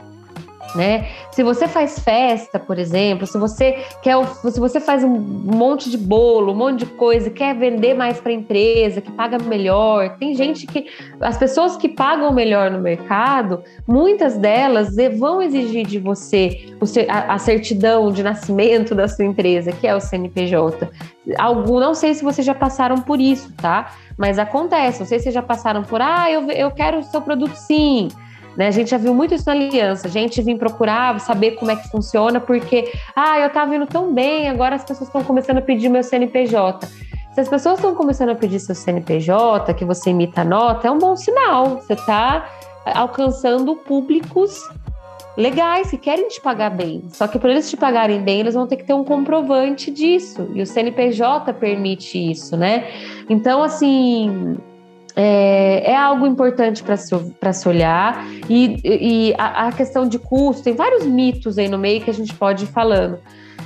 né? 0.76 1.08
Se 1.32 1.44
você 1.44 1.68
faz 1.68 2.00
festa, 2.00 2.60
por 2.60 2.78
exemplo, 2.78 3.28
se 3.28 3.38
você 3.38 3.84
quer, 4.02 4.16
se 4.52 4.60
você 4.60 4.80
faz 4.80 5.04
um 5.04 5.10
monte 5.10 5.90
de 5.90 5.98
bolo, 5.98 6.52
um 6.52 6.56
monte 6.56 6.80
de 6.80 6.86
coisa, 6.86 7.30
quer 7.30 7.56
vender 7.56 7.94
mais 7.94 8.20
para 8.20 8.32
a 8.32 8.36
empresa, 8.36 9.02
que 9.02 9.12
paga 9.12 9.38
melhor, 9.38 10.18
tem 10.18 10.36
gente 10.36 10.66
que 10.68 10.88
as 11.22 11.38
pessoas 11.38 11.78
que 11.78 11.90
pagam 11.90 12.32
melhor 12.32 12.72
no 12.72 12.80
mercado, 12.80 13.64
muitas 13.88 14.38
delas 14.38 14.96
vão 15.18 15.42
exigir 15.42 15.86
de 15.86 16.00
você 16.00 16.76
a 17.08 17.38
certidão 17.38 18.12
de 18.12 18.24
nascimento 18.24 18.94
da 18.94 19.08
sua 19.08 19.26
empresa, 19.26 19.72
que 19.72 19.88
é 19.88 19.96
o 19.96 20.00
CNPJ. 20.00 20.90
Algum, 21.38 21.80
não 21.80 21.94
sei 21.94 22.14
se 22.14 22.24
vocês 22.24 22.46
já 22.46 22.56
passaram 22.56 22.98
por 23.02 23.20
isso, 23.20 23.52
tá? 23.54 23.94
Mas 24.18 24.40
acontece, 24.40 25.00
não 25.00 25.06
sei 25.06 25.20
se 25.20 25.24
vocês 25.24 25.36
já 25.36 25.42
passaram 25.42 25.84
por, 25.84 26.02
ah, 26.02 26.32
eu, 26.32 26.50
eu 26.52 26.72
quero 26.72 27.00
o 27.00 27.04
seu 27.04 27.22
produto 27.22 27.56
sim. 27.56 28.08
Né? 28.58 28.68
A 28.68 28.72
gente 28.72 28.90
já 28.90 28.98
viu 28.98 29.14
muito 29.14 29.36
isso 29.36 29.46
na 29.46 29.52
aliança. 29.52 30.08
A 30.08 30.10
gente 30.10 30.42
vem 30.42 30.58
procurar 30.58 31.20
saber 31.20 31.52
como 31.52 31.70
é 31.70 31.76
que 31.76 31.88
funciona, 31.90 32.40
porque, 32.40 32.92
ah, 33.16 33.40
eu 33.40 33.48
estava 33.48 33.76
indo 33.76 33.86
tão 33.86 34.12
bem, 34.12 34.50
agora 34.50 34.76
as 34.76 34.84
pessoas 34.84 35.08
estão 35.08 35.24
começando 35.24 35.60
a 35.60 35.62
pedir 35.62 35.90
meu 35.90 36.04
CNPJ. 36.04 36.88
Se 37.34 37.42
as 37.42 37.48
pessoas 37.48 37.76
estão 37.76 37.94
começando 37.94 38.30
a 38.30 38.36
pedir 38.36 38.60
seu 38.60 38.74
CNPJ, 38.74 39.72
que 39.76 39.86
você 39.86 40.10
imita 40.10 40.42
a 40.42 40.44
nota, 40.44 40.88
é 40.88 40.92
um 40.92 40.98
bom 40.98 41.16
sinal. 41.16 41.80
Você 41.80 41.94
está 41.94 42.50
alcançando 42.96 43.76
públicos 43.76 44.60
legais 45.38 45.92
que 45.92 45.98
querem 45.98 46.28
te 46.28 46.42
pagar 46.42 46.72
bem. 46.72 47.04
Só 47.10 47.28
que 47.28 47.38
para 47.38 47.52
eles 47.52 47.70
te 47.70 47.78
pagarem 47.78 48.24
bem, 48.24 48.40
eles 48.40 48.56
vão 48.56 48.66
ter 48.66 48.78
que 48.78 48.86
ter 48.86 48.94
um 48.94 49.04
comprovante 49.04 49.92
disso. 49.92 50.50
E 50.56 50.64
o 50.64 50.66
CNPJ 50.66 51.54
permite 51.54 52.18
isso, 52.18 52.58
né? 52.58 52.88
Então, 53.30 53.62
assim, 53.62 54.58
é, 55.20 55.94
é 55.94 55.98
algo 55.98 56.28
importante 56.28 56.84
para 56.84 56.96
se, 56.96 57.10
se 57.54 57.68
olhar. 57.68 58.24
E, 58.48 58.80
e 58.84 59.34
a, 59.36 59.68
a, 59.68 59.72
questão 59.72 60.08
de 60.08 60.20
custo, 60.20 60.64
tem 60.64 60.76
vários 60.76 61.08
mitos 61.08 61.58
aí 61.58 61.68
no 61.68 61.80
meio 61.80 62.02
que 62.02 62.12
a 62.12 62.14
gente 62.14 62.36
pode 62.36 62.66
ir 62.66 62.68
falando. 62.68 63.18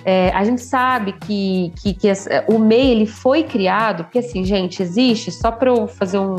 É, 0.05 0.29
a 0.29 0.45
gente 0.45 0.61
sabe 0.61 1.11
que, 1.11 1.73
que, 1.83 1.93
que 1.93 2.07
o 2.47 2.57
MEI 2.57 2.91
ele 2.91 3.05
foi 3.05 3.43
criado, 3.43 4.05
porque 4.05 4.19
assim, 4.19 4.45
gente, 4.45 4.81
existe, 4.81 5.29
só 5.29 5.51
para 5.51 5.69
eu 5.69 5.87
fazer 5.87 6.19
um. 6.19 6.37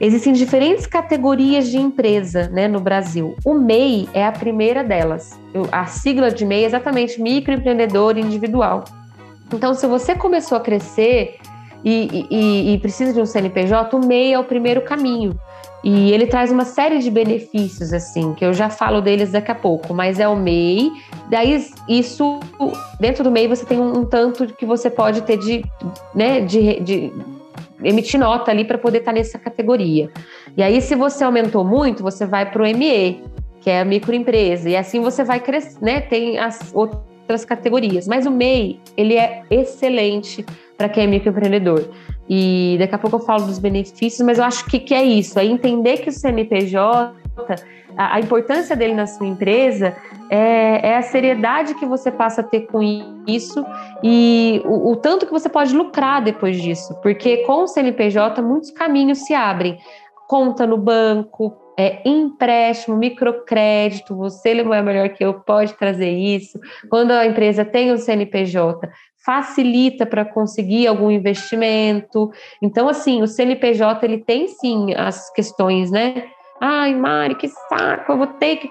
Existem 0.00 0.32
diferentes 0.32 0.86
categorias 0.86 1.68
de 1.68 1.76
empresa 1.76 2.48
né, 2.48 2.66
no 2.66 2.80
Brasil. 2.80 3.36
O 3.44 3.52
MEI 3.52 4.08
é 4.14 4.26
a 4.26 4.32
primeira 4.32 4.82
delas. 4.82 5.38
A 5.70 5.84
sigla 5.84 6.30
de 6.30 6.46
MEI 6.46 6.64
é 6.64 6.66
exatamente 6.66 7.20
microempreendedor 7.20 8.16
individual. 8.16 8.84
Então, 9.52 9.74
se 9.74 9.86
você 9.86 10.14
começou 10.14 10.56
a 10.56 10.60
crescer 10.60 11.36
e, 11.84 12.26
e, 12.30 12.74
e 12.74 12.78
precisa 12.78 13.12
de 13.12 13.20
um 13.20 13.26
CNPJ, 13.26 13.96
o 13.96 14.06
MEI 14.06 14.32
é 14.32 14.38
o 14.38 14.44
primeiro 14.44 14.82
caminho. 14.82 15.38
E 15.84 16.12
ele 16.12 16.26
traz 16.26 16.52
uma 16.52 16.64
série 16.64 17.00
de 17.00 17.10
benefícios, 17.10 17.92
assim, 17.92 18.34
que 18.34 18.44
eu 18.44 18.52
já 18.54 18.70
falo 18.70 19.00
deles 19.00 19.32
daqui 19.32 19.50
a 19.50 19.54
pouco, 19.54 19.92
mas 19.92 20.20
é 20.20 20.28
o 20.28 20.36
MEI. 20.36 20.92
Daí, 21.28 21.66
isso, 21.88 22.38
dentro 23.00 23.24
do 23.24 23.32
MEI, 23.32 23.48
você 23.48 23.66
tem 23.66 23.80
um, 23.80 23.98
um 23.98 24.04
tanto 24.04 24.46
que 24.46 24.64
você 24.64 24.88
pode 24.88 25.22
ter 25.22 25.38
de, 25.38 25.64
né, 26.14 26.40
de, 26.40 26.78
de 26.80 27.12
emitir 27.82 28.20
nota 28.20 28.52
ali 28.52 28.64
para 28.64 28.78
poder 28.78 28.98
estar 28.98 29.10
tá 29.10 29.18
nessa 29.18 29.40
categoria. 29.40 30.08
E 30.56 30.62
aí, 30.62 30.80
se 30.80 30.94
você 30.94 31.24
aumentou 31.24 31.64
muito, 31.64 32.00
você 32.00 32.24
vai 32.24 32.48
para 32.48 32.62
o 32.62 32.64
ME, 32.64 33.20
que 33.60 33.68
é 33.68 33.80
a 33.80 33.84
microempresa. 33.84 34.70
E 34.70 34.76
assim 34.76 35.00
você 35.00 35.24
vai 35.24 35.40
crescer, 35.40 35.82
né? 35.82 36.00
Tem 36.00 36.38
as 36.38 36.72
outras 36.72 37.44
categorias. 37.44 38.06
Mas 38.06 38.24
o 38.24 38.30
MEI, 38.30 38.78
ele 38.96 39.16
é 39.16 39.42
excelente 39.50 40.46
para 40.76 40.88
quem 40.88 41.04
é 41.04 41.06
microempreendedor. 41.06 41.84
E 42.28 42.76
daqui 42.78 42.94
a 42.94 42.98
pouco 42.98 43.16
eu 43.16 43.20
falo 43.20 43.46
dos 43.46 43.58
benefícios, 43.58 44.24
mas 44.26 44.38
eu 44.38 44.44
acho 44.44 44.64
que, 44.66 44.78
que 44.78 44.94
é 44.94 45.02
isso, 45.02 45.38
é 45.38 45.44
entender 45.44 45.98
que 45.98 46.08
o 46.08 46.12
CNPJ 46.12 47.14
a, 47.96 48.16
a 48.16 48.20
importância 48.20 48.76
dele 48.76 48.94
na 48.94 49.06
sua 49.06 49.26
empresa 49.26 49.96
é, 50.30 50.90
é, 50.90 50.96
a 50.96 51.02
seriedade 51.02 51.74
que 51.74 51.86
você 51.86 52.10
passa 52.10 52.40
a 52.40 52.44
ter 52.44 52.62
com 52.62 52.82
isso 53.26 53.64
e 54.02 54.62
o, 54.64 54.92
o, 54.92 54.96
tanto 54.96 55.26
que 55.26 55.32
você 55.32 55.48
pode 55.48 55.74
lucrar 55.74 56.22
depois 56.22 56.60
disso, 56.60 56.94
porque 57.02 57.38
com 57.38 57.64
o 57.64 57.68
CNPJ 57.68 58.40
muitos 58.42 58.70
caminhos 58.70 59.18
se 59.18 59.34
abrem. 59.34 59.78
Conta 60.26 60.66
no 60.66 60.78
banco, 60.78 61.54
é, 61.78 62.00
empréstimo, 62.08 62.96
microcrédito, 62.96 64.16
você 64.16 64.50
é 64.50 64.82
melhor 64.82 65.10
que 65.10 65.24
eu, 65.24 65.34
pode 65.34 65.74
trazer 65.74 66.10
isso. 66.10 66.58
Quando 66.88 67.10
a 67.10 67.26
empresa 67.26 67.64
tem 67.64 67.92
o 67.92 67.98
CNPJ, 67.98 68.88
facilita 69.24 70.04
para 70.04 70.24
conseguir 70.24 70.86
algum 70.86 71.10
investimento. 71.10 72.30
Então, 72.60 72.88
assim, 72.88 73.22
o 73.22 73.26
CNPJ 73.26 74.04
ele 74.04 74.18
tem 74.18 74.48
sim 74.48 74.94
as 74.94 75.30
questões, 75.32 75.90
né? 75.90 76.24
Ai, 76.60 76.94
Mari, 76.94 77.34
que 77.34 77.48
saco, 77.48 78.12
eu 78.12 78.18
vou 78.18 78.26
ter 78.26 78.56
que 78.56 78.70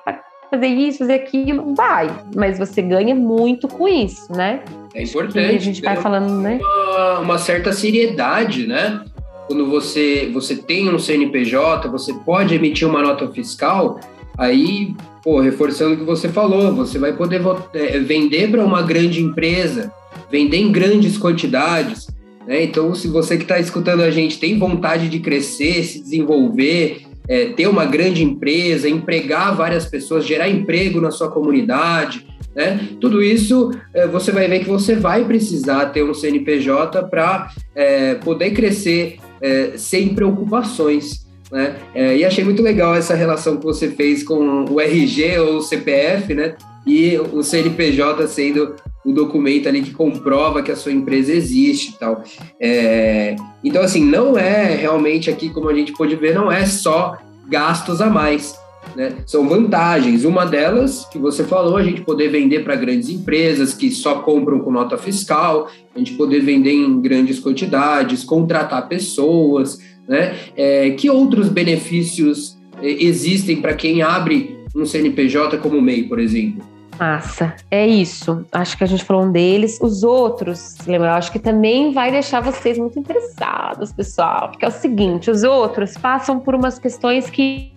fazer 0.50 0.68
isso, 0.68 1.00
fazer 1.00 1.14
aquilo. 1.14 1.74
Vai, 1.76 2.10
mas 2.36 2.60
você 2.60 2.82
ganha 2.82 3.16
muito 3.16 3.68
com 3.68 3.88
isso, 3.88 4.32
né? 4.32 4.62
É 4.94 5.04
importante. 5.04 5.54
E 5.54 5.56
a 5.56 5.60
gente 5.60 5.82
vai 5.82 5.96
falando, 5.96 6.34
né? 6.42 6.60
Uma, 6.62 7.20
uma 7.20 7.38
certa 7.38 7.72
seriedade, 7.72 8.68
né? 8.68 9.04
Quando 9.48 9.70
você, 9.70 10.30
você 10.34 10.56
tem 10.56 10.94
um 10.94 11.00
CNPJ, 11.00 11.90
você 11.90 12.14
pode 12.14 12.56
emitir 12.56 12.88
uma 12.88 13.02
nota 13.02 13.28
fiscal, 13.30 14.00
aí, 14.38 14.94
pô, 15.24 15.40
reforçando 15.40 15.96
o 15.96 15.98
que 15.98 16.04
você 16.04 16.30
falou, 16.30 16.74
você 16.74 16.98
vai 16.98 17.14
poder 17.14 17.42
é, 17.74 18.00
vender 18.00 18.50
para 18.50 18.64
uma 18.64 18.82
grande 18.82 19.22
empresa, 19.22 19.92
vender 20.30 20.58
em 20.58 20.72
grandes 20.72 21.18
quantidades. 21.18 22.08
Né? 22.48 22.64
Então, 22.64 22.94
se 22.96 23.08
você 23.08 23.38
que 23.38 23.44
está 23.44 23.60
escutando 23.60 24.02
a 24.02 24.12
gente 24.12 24.40
tem 24.40 24.58
vontade 24.58 25.10
de 25.10 25.20
crescer, 25.20 25.84
se 25.84 26.00
desenvolver, 26.00 27.04
é, 27.28 27.48
ter 27.48 27.68
uma 27.68 27.86
grande 27.86 28.24
empresa, 28.24 28.90
empregar 28.90 29.56
várias 29.56 29.86
pessoas, 29.86 30.26
gerar 30.26 30.50
emprego 30.50 31.00
na 31.00 31.12
sua 31.12 31.30
comunidade, 31.30 32.26
né? 32.56 32.90
Tudo 33.00 33.24
isso 33.24 33.72
é, 33.94 34.08
você 34.08 34.32
vai 34.32 34.48
ver 34.48 34.60
que 34.60 34.68
você 34.68 34.96
vai 34.96 35.24
precisar 35.24 35.86
ter 35.88 36.04
um 36.04 36.14
CNPJ 36.14 37.04
para 37.04 37.50
é, 37.74 38.16
poder 38.16 38.52
crescer 38.52 39.20
é, 39.42 39.72
sem 39.78 40.10
preocupações. 40.10 41.26
Né? 41.52 41.76
É, 41.94 42.18
e 42.18 42.26
achei 42.26 42.44
muito 42.44 42.62
legal 42.62 42.96
essa 42.96 43.14
relação 43.14 43.58
que 43.58 43.64
você 43.64 43.90
fez 43.92 44.24
com 44.24 44.66
o 44.66 44.80
RG 44.80 45.40
ou 45.40 45.58
o 45.58 45.62
CPF, 45.62 46.34
né? 46.34 46.56
E 46.86 47.18
o 47.18 47.44
CNPJ 47.44 48.28
sendo 48.28 48.76
o 49.06 49.12
documento 49.12 49.68
ali 49.68 49.82
que 49.82 49.92
comprova 49.92 50.62
que 50.62 50.72
a 50.72 50.76
sua 50.76 50.92
empresa 50.92 51.32
existe 51.32 51.92
e 51.92 52.00
tal. 52.00 52.24
É, 52.60 53.36
então, 53.64 53.82
assim, 53.82 54.04
não 54.04 54.38
é 54.38 54.76
realmente 54.76 55.30
aqui, 55.30 55.50
como 55.50 55.70
a 55.70 55.74
gente 55.74 55.94
pode 55.94 56.16
ver, 56.16 56.36
não 56.36 56.52
é 56.52 56.66
só 56.66 57.18
gastos 57.48 58.02
a 58.02 58.10
mais. 58.10 58.60
Né? 58.96 59.14
São 59.26 59.48
vantagens. 59.48 60.26
Uma 60.26 60.46
delas, 60.46 61.06
que 61.06 61.18
você 61.18 61.44
falou, 61.44 61.78
a 61.78 61.84
gente 61.84 62.02
poder 62.02 62.30
vender 62.30 62.64
para 62.64 62.76
grandes 62.76 63.10
empresas 63.10 63.74
que 63.74 63.90
só 63.92 64.16
compram 64.20 64.60
com 64.60 64.72
nota 64.72 64.98
fiscal, 64.98 65.70
a 65.96 65.98
gente 65.98 66.14
poder 66.14 66.42
vender 66.42 66.74
em 66.74 67.02
grandes 67.02 67.40
quantidades, 67.40 68.24
contratar 68.24 68.88
pessoas. 68.88 69.80
Né? 70.08 70.36
É, 70.56 70.92
que 70.92 71.10
outros 71.10 71.48
benefícios 71.50 72.58
é, 72.82 73.04
existem 73.04 73.62
para 73.62 73.74
quem 73.74 74.02
abre 74.02 74.58
um 74.76 74.86
CNPJ 74.86 75.58
como 75.58 75.82
MEI, 75.82 76.04
por 76.04 76.20
exemplo? 76.20 76.71
Massa, 77.02 77.56
é 77.72 77.88
isso. 77.88 78.46
Acho 78.52 78.78
que 78.78 78.84
a 78.84 78.88
gente 78.88 79.04
falou 79.04 79.24
um 79.24 79.32
deles. 79.32 79.80
Os 79.82 80.04
outros, 80.04 80.78
lembra? 80.86 81.16
Acho 81.16 81.32
que 81.32 81.40
também 81.40 81.92
vai 81.92 82.12
deixar 82.12 82.42
vocês 82.42 82.78
muito 82.78 83.00
interessados, 83.00 83.92
pessoal. 83.92 84.50
Porque 84.50 84.64
é 84.64 84.68
o 84.68 84.72
seguinte: 84.72 85.32
os 85.32 85.42
outros 85.42 85.98
passam 85.98 86.40
por 86.40 86.54
umas 86.54 86.78
questões 86.78 87.28
que 87.28 87.72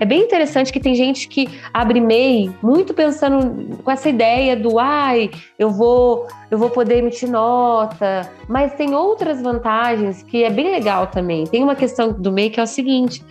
é 0.00 0.06
bem 0.06 0.22
interessante 0.22 0.72
que 0.72 0.80
tem 0.80 0.94
gente 0.94 1.28
que 1.28 1.46
abre 1.74 2.00
MEI 2.00 2.50
muito 2.62 2.94
pensando 2.94 3.76
com 3.82 3.90
essa 3.90 4.08
ideia 4.08 4.56
do 4.56 4.78
ai, 4.78 5.30
eu 5.58 5.68
vou, 5.68 6.26
eu 6.50 6.56
vou 6.56 6.70
poder 6.70 6.96
emitir 6.96 7.30
nota, 7.30 8.30
mas 8.48 8.72
tem 8.72 8.94
outras 8.94 9.42
vantagens 9.42 10.22
que 10.22 10.42
é 10.42 10.48
bem 10.48 10.70
legal 10.70 11.08
também. 11.08 11.44
Tem 11.44 11.62
uma 11.62 11.76
questão 11.76 12.10
do 12.14 12.32
MEI 12.32 12.48
que 12.48 12.58
é 12.58 12.62
o 12.62 12.66
seguinte: 12.66 13.22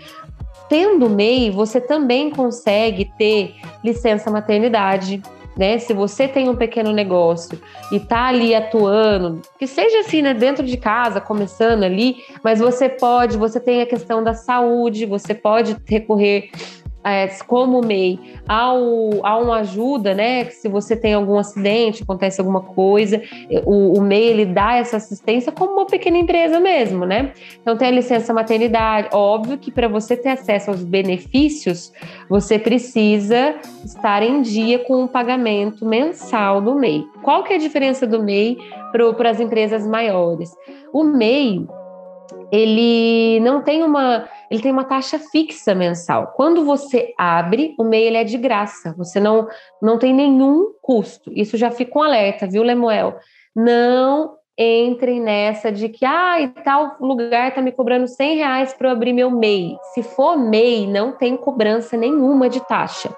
tendo 0.74 1.08
MEI, 1.08 1.52
você 1.52 1.80
também 1.80 2.32
consegue 2.32 3.06
ter 3.16 3.58
licença 3.84 4.32
maternidade, 4.32 5.22
né? 5.56 5.78
Se 5.78 5.94
você 5.94 6.28
tem 6.28 6.50
um 6.50 6.56
pequeno 6.56 6.92
negócio 6.92 7.62
e 7.92 8.00
tá 8.00 8.26
ali 8.26 8.56
atuando, 8.56 9.40
que 9.60 9.68
seja 9.68 10.00
assim, 10.00 10.24
né, 10.24 10.34
dentro 10.34 10.66
de 10.66 10.76
casa, 10.76 11.22
começando 11.22 11.84
ali, 11.84 12.24
mas 12.44 12.58
você 12.58 12.90
pode, 12.90 13.38
você 13.38 13.60
tem 13.60 13.84
a 13.84 13.86
questão 13.86 14.24
da 14.24 14.34
saúde, 14.34 15.06
você 15.06 15.36
pode 15.36 15.78
recorrer 15.86 16.50
é, 17.04 17.28
como 17.48 17.82
MEI 17.82 18.20
ao, 18.48 19.26
a 19.26 19.38
uma 19.38 19.58
ajuda, 19.58 20.14
né? 20.14 20.46
Se 20.46 20.68
você 20.68 20.96
tem 20.96 21.14
algum 21.14 21.38
acidente, 21.38 22.04
acontece 22.04 22.40
alguma 22.40 22.62
coisa, 22.62 23.22
o, 23.66 24.00
o 24.00 24.02
MEI 24.02 24.24
ele 24.24 24.46
dá 24.46 24.76
essa 24.76 24.98
assistência 24.98 25.52
como 25.52 25.74
uma 25.74 25.86
pequena 25.86 26.18
empresa 26.18 26.60
mesmo, 26.60 27.06
né? 27.06 27.34
Então 27.62 27.78
tem 27.78 27.88
a 27.90 27.92
licença 27.92 28.34
maternidade. 28.34 29.10
Óbvio 29.12 29.58
que 29.58 29.72
para 29.72 29.88
você 29.88 30.16
ter 30.16 30.30
acesso 30.30 30.72
aos 30.72 30.84
benefícios, 30.84 31.92
você 32.30 32.58
precisa 32.58 33.56
estar 33.84 34.24
em 34.24 34.42
dia 34.42 34.80
com 34.80 35.04
o 35.04 35.08
pagamento 35.08 35.86
mensal 35.86 36.62
do 36.62 36.76
MEI. 36.76 37.04
Qual 37.22 37.44
que 37.44 37.54
é 37.54 37.56
a 37.56 37.60
diferença 37.60 38.08
do 38.08 38.24
MEI 38.24 38.58
para 38.92 39.30
as 39.30 39.40
empresas 39.40 39.86
maiores? 39.86 40.52
O 40.94 41.04
MEI 41.04 41.66
ele 42.54 43.40
não 43.40 43.64
tem 43.64 43.82
uma 43.82 44.30
ele 44.52 44.62
tem 44.62 44.72
uma 44.72 44.84
taxa 44.84 45.18
fixa 45.18 45.74
mensal. 45.74 46.34
Quando 46.36 46.64
você 46.64 47.12
abre, 47.18 47.74
o 47.80 47.84
MEI 47.84 48.04
ele 48.04 48.18
é 48.18 48.24
de 48.24 48.38
graça. 48.38 48.94
Você 48.96 49.20
não, 49.20 49.48
não 49.82 49.98
tem 49.98 50.14
nenhum 50.14 50.72
custo. 50.80 51.32
Isso 51.34 51.58
já 51.58 51.72
fica 51.72 51.98
um 51.98 52.04
alerta, 52.04 52.46
viu, 52.46 52.62
Lemuel? 52.62 53.16
Não 53.56 54.36
entrem 54.56 55.20
nessa 55.20 55.72
de 55.72 55.90
que 55.90 56.06
ah, 56.06 56.40
e 56.40 56.50
tal 56.50 56.98
lugar 57.00 57.50
está 57.50 57.60
me 57.64 57.72
cobrando 57.72 58.08
100 58.08 58.36
reais 58.36 58.74
para 58.76 58.90
eu 58.90 58.92
abrir 58.92 59.14
meu 59.14 59.32
MEI. 59.32 59.76
Se 59.96 60.04
for 60.04 60.38
MEI, 60.38 60.86
não 60.86 61.14
tem 61.14 61.36
cobrança 61.36 61.98
nenhuma 61.98 62.48
de 62.48 62.60
taxa. 62.68 63.10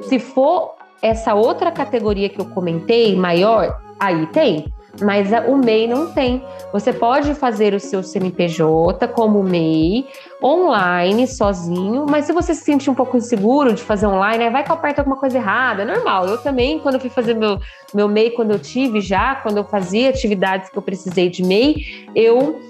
Se 0.00 0.18
for 0.18 0.76
essa 1.02 1.34
outra 1.34 1.70
categoria 1.70 2.30
que 2.30 2.40
eu 2.40 2.46
comentei, 2.46 3.14
maior, 3.14 3.78
aí 4.00 4.26
tem 4.28 4.72
mas 5.00 5.30
o 5.48 5.56
MEI 5.56 5.86
não 5.86 6.12
tem. 6.12 6.44
Você 6.72 6.92
pode 6.92 7.34
fazer 7.34 7.74
o 7.74 7.80
seu 7.80 8.02
CNPJ 8.02 9.08
como 9.08 9.42
MEI, 9.42 10.06
online, 10.42 11.26
sozinho, 11.26 12.04
mas 12.08 12.26
se 12.26 12.32
você 12.32 12.54
se 12.54 12.64
sentir 12.64 12.90
um 12.90 12.94
pouco 12.94 13.16
inseguro 13.16 13.72
de 13.72 13.82
fazer 13.82 14.06
online, 14.06 14.50
vai 14.50 14.64
que 14.64 14.70
eu 14.70 14.74
aperto 14.74 15.00
alguma 15.00 15.16
coisa 15.16 15.38
errada, 15.38 15.82
é 15.82 15.84
normal. 15.84 16.26
Eu 16.26 16.38
também, 16.38 16.78
quando 16.78 17.00
fui 17.00 17.10
fazer 17.10 17.34
meu, 17.34 17.58
meu 17.94 18.08
MEI, 18.08 18.30
quando 18.30 18.50
eu 18.50 18.58
tive 18.58 19.00
já, 19.00 19.36
quando 19.36 19.58
eu 19.58 19.64
fazia 19.64 20.10
atividades 20.10 20.68
que 20.68 20.76
eu 20.76 20.82
precisei 20.82 21.30
de 21.30 21.42
MEI, 21.42 22.08
eu 22.14 22.60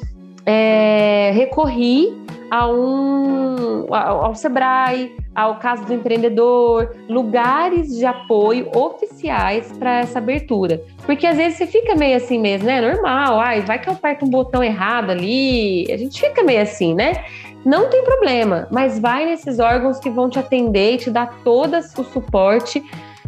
é, 0.46 1.30
recorri 1.34 2.20
a 2.50 2.68
um, 2.68 3.86
ao, 3.94 4.26
ao 4.26 4.34
Sebrae, 4.34 5.16
ao 5.34 5.58
caso 5.58 5.86
do 5.86 5.94
empreendedor, 5.94 6.94
lugares 7.08 7.96
de 7.96 8.04
apoio 8.04 8.70
oficiais 8.74 9.72
para 9.78 10.00
essa 10.00 10.18
abertura. 10.18 10.82
Porque 11.06 11.26
às 11.26 11.36
vezes 11.36 11.56
você 11.56 11.66
fica 11.66 11.94
meio 11.94 12.16
assim 12.16 12.38
mesmo, 12.38 12.66
né? 12.66 12.80
Normal, 12.80 13.40
ai, 13.40 13.62
vai 13.62 13.78
que 13.78 13.88
eu 13.88 13.94
aperto 13.94 14.26
um 14.26 14.28
botão 14.28 14.62
errado 14.62 15.10
ali. 15.10 15.90
A 15.90 15.96
gente 15.96 16.20
fica 16.20 16.42
meio 16.42 16.60
assim, 16.60 16.94
né? 16.94 17.24
Não 17.64 17.88
tem 17.88 18.02
problema, 18.04 18.68
mas 18.70 18.98
vai 18.98 19.24
nesses 19.24 19.58
órgãos 19.58 19.98
que 19.98 20.10
vão 20.10 20.28
te 20.28 20.38
atender 20.38 20.94
e 20.94 20.98
te 20.98 21.10
dar 21.10 21.38
todo 21.44 21.76
o 21.78 22.04
suporte 22.04 22.82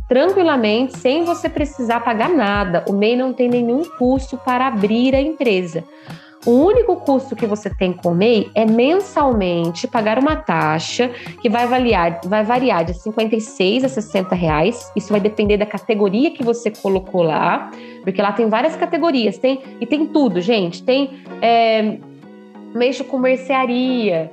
tranquilamente, 0.09 0.99
sem 0.99 1.25
você 1.25 1.49
precisar 1.49 2.01
pagar 2.01 2.29
nada. 2.29 2.85
O 2.89 2.93
MEI 2.93 3.17
não 3.17 3.33
tem 3.33 3.49
nenhum 3.49 3.83
custo 3.97 4.37
para 4.37 4.67
abrir 4.67 5.15
a 5.15 5.21
empresa. 5.21 5.83
O 6.47 6.51
único 6.51 6.97
custo 6.97 7.35
que 7.35 7.47
você 7.47 7.71
tem 7.71 7.93
com 7.93 8.11
o 8.11 8.15
MEI 8.15 8.51
é 8.55 8.67
mensalmente 8.67 9.89
pagar 9.89 10.19
uma 10.19 10.37
taxa 10.37 11.11
que 11.41 11.49
vai 11.49 11.67
variar, 11.67 12.21
vai 12.25 12.45
variar 12.45 12.85
de 12.85 12.93
56 12.95 13.85
a 13.85 13.89
60 13.89 14.35
reais. 14.35 14.93
Isso 14.95 15.11
vai 15.11 15.21
depender 15.21 15.57
da 15.57 15.65
categoria 15.65 16.31
que 16.31 16.45
você 16.45 16.71
colocou 16.71 17.23
lá, 17.23 17.71
porque 18.03 18.21
lá 18.21 18.33
tem 18.33 18.49
várias 18.49 18.77
categorias, 18.77 19.39
tem 19.39 19.63
e 19.81 19.87
tem 19.87 20.07
tudo, 20.07 20.41
gente. 20.43 20.83
Tem 20.83 21.23
é, 21.41 21.97
mexo 22.75 23.05
com 23.05 23.19
mercearia, 23.19 24.31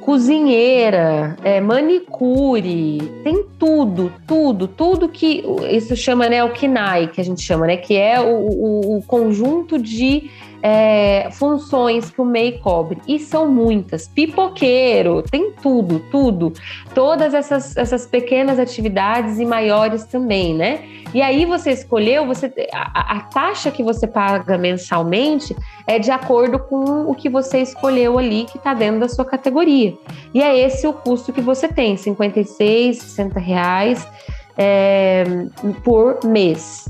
cozinheira, 0.00 1.36
é, 1.42 1.60
manicure, 1.60 2.98
tem 3.24 3.44
tudo, 3.58 4.12
tudo, 4.26 4.68
tudo 4.68 5.08
que 5.08 5.42
isso 5.70 5.96
chama, 5.96 6.28
né, 6.28 6.44
o 6.44 6.50
KINAI, 6.50 7.08
que 7.08 7.20
a 7.20 7.24
gente 7.24 7.40
chama, 7.40 7.66
né, 7.66 7.76
que 7.76 7.96
é 7.96 8.20
o, 8.20 8.26
o, 8.26 8.98
o 8.98 9.02
conjunto 9.02 9.78
de 9.78 10.30
é, 10.62 11.28
funções 11.32 12.10
que 12.10 12.20
o 12.20 12.24
MEI 12.24 12.58
cobre. 12.58 13.00
E 13.06 13.18
são 13.18 13.48
muitas. 13.48 14.08
Pipoqueiro, 14.08 15.22
tem 15.22 15.52
tudo, 15.52 16.00
tudo. 16.10 16.52
Todas 16.94 17.34
essas, 17.34 17.76
essas 17.76 18.06
pequenas 18.06 18.58
atividades 18.58 19.38
e 19.38 19.44
maiores 19.44 20.04
também, 20.04 20.54
né? 20.54 20.84
E 21.12 21.20
aí 21.20 21.44
você 21.44 21.72
escolheu, 21.72 22.24
você 22.26 22.52
a, 22.72 23.16
a 23.16 23.20
taxa 23.20 23.70
que 23.70 23.82
você 23.82 24.06
paga 24.06 24.56
mensalmente 24.56 25.56
é 25.86 25.98
de 25.98 26.10
acordo 26.10 26.58
com 26.58 27.10
o 27.10 27.14
que 27.14 27.28
você 27.28 27.58
escolheu 27.58 28.16
ali 28.18 28.44
que 28.44 28.58
está 28.58 28.74
dentro 28.74 29.00
da 29.00 29.08
sua 29.08 29.24
categoria. 29.24 29.94
E 30.32 30.40
é 30.42 30.56
esse 30.58 30.86
o 30.86 30.92
custo 30.92 31.32
que 31.32 31.40
você 31.40 31.66
tem, 31.66 31.96
56, 31.96 32.98
60 32.98 33.40
reais 33.40 34.06
é, 34.56 35.24
por 35.82 36.20
mês. 36.24 36.84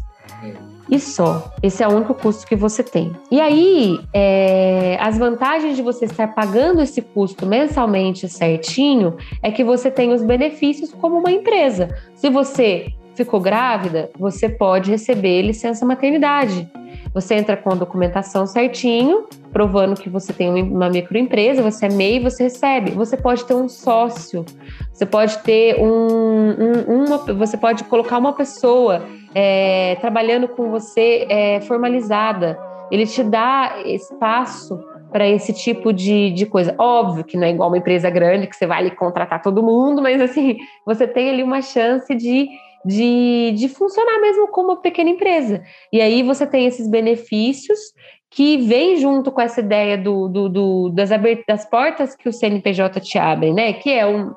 E 0.90 0.98
só. 0.98 1.52
Esse 1.62 1.82
é 1.84 1.88
o 1.88 1.92
único 1.92 2.14
custo 2.14 2.46
que 2.46 2.56
você 2.56 2.82
tem. 2.82 3.12
E 3.30 3.40
aí, 3.40 4.00
é, 4.12 4.98
as 5.00 5.16
vantagens 5.16 5.76
de 5.76 5.82
você 5.82 6.06
estar 6.06 6.34
pagando 6.34 6.82
esse 6.82 7.00
custo 7.00 7.46
mensalmente 7.46 8.28
certinho 8.28 9.16
é 9.40 9.52
que 9.52 9.62
você 9.62 9.90
tem 9.90 10.12
os 10.12 10.22
benefícios 10.22 10.92
como 10.92 11.18
uma 11.18 11.30
empresa. 11.30 11.96
Se 12.16 12.28
você 12.28 12.92
ficou 13.14 13.38
grávida, 13.38 14.10
você 14.18 14.48
pode 14.48 14.90
receber 14.90 15.42
licença 15.42 15.86
maternidade. 15.86 16.68
Você 17.12 17.34
entra 17.34 17.56
com 17.56 17.72
a 17.72 17.74
documentação 17.74 18.46
certinho, 18.46 19.24
provando 19.52 20.00
que 20.00 20.08
você 20.08 20.32
tem 20.32 20.62
uma 20.62 20.88
microempresa, 20.88 21.62
você 21.62 21.86
é 21.86 21.88
MEI, 21.88 22.20
você 22.20 22.44
recebe. 22.44 22.92
Você 22.92 23.16
pode 23.16 23.44
ter 23.44 23.54
um 23.54 23.68
sócio, 23.68 24.44
você 24.92 25.04
pode 25.04 25.38
ter 25.38 25.80
um, 25.80 26.50
um 26.88 27.04
uma, 27.04 27.18
você 27.34 27.56
pode 27.56 27.82
colocar 27.84 28.18
uma 28.18 28.32
pessoa 28.32 29.04
é, 29.34 29.96
trabalhando 30.00 30.48
com 30.48 30.70
você 30.70 31.26
é, 31.28 31.60
formalizada. 31.62 32.58
Ele 32.90 33.06
te 33.06 33.22
dá 33.22 33.76
espaço 33.84 34.78
para 35.12 35.28
esse 35.28 35.52
tipo 35.52 35.92
de, 35.92 36.30
de 36.30 36.46
coisa. 36.46 36.74
Óbvio 36.78 37.24
que 37.24 37.36
não 37.36 37.46
é 37.46 37.50
igual 37.50 37.68
uma 37.68 37.78
empresa 37.78 38.10
grande 38.10 38.46
que 38.46 38.56
você 38.56 38.66
vai 38.66 38.78
ali 38.78 38.90
contratar 38.90 39.42
todo 39.42 39.62
mundo, 39.62 40.00
mas 40.02 40.20
assim, 40.20 40.56
você 40.86 41.06
tem 41.06 41.30
ali 41.30 41.42
uma 41.42 41.62
chance 41.62 42.14
de 42.14 42.48
de, 42.84 43.52
de 43.56 43.68
funcionar 43.68 44.20
mesmo 44.20 44.48
como 44.48 44.70
uma 44.70 44.80
pequena 44.80 45.10
empresa. 45.10 45.62
E 45.92 46.00
aí 46.00 46.22
você 46.22 46.46
tem 46.46 46.66
esses 46.66 46.88
benefícios 46.88 47.78
que 48.30 48.56
vem 48.58 48.96
junto 48.96 49.30
com 49.32 49.40
essa 49.40 49.60
ideia 49.60 49.98
do, 49.98 50.28
do, 50.28 50.48
do 50.48 50.88
das, 50.90 51.10
das 51.46 51.64
portas 51.68 52.14
que 52.14 52.28
o 52.28 52.32
CNPJ 52.32 53.00
te 53.00 53.18
abre, 53.18 53.52
né? 53.52 53.72
Que 53.72 53.90
é 53.90 54.06
um, 54.06 54.32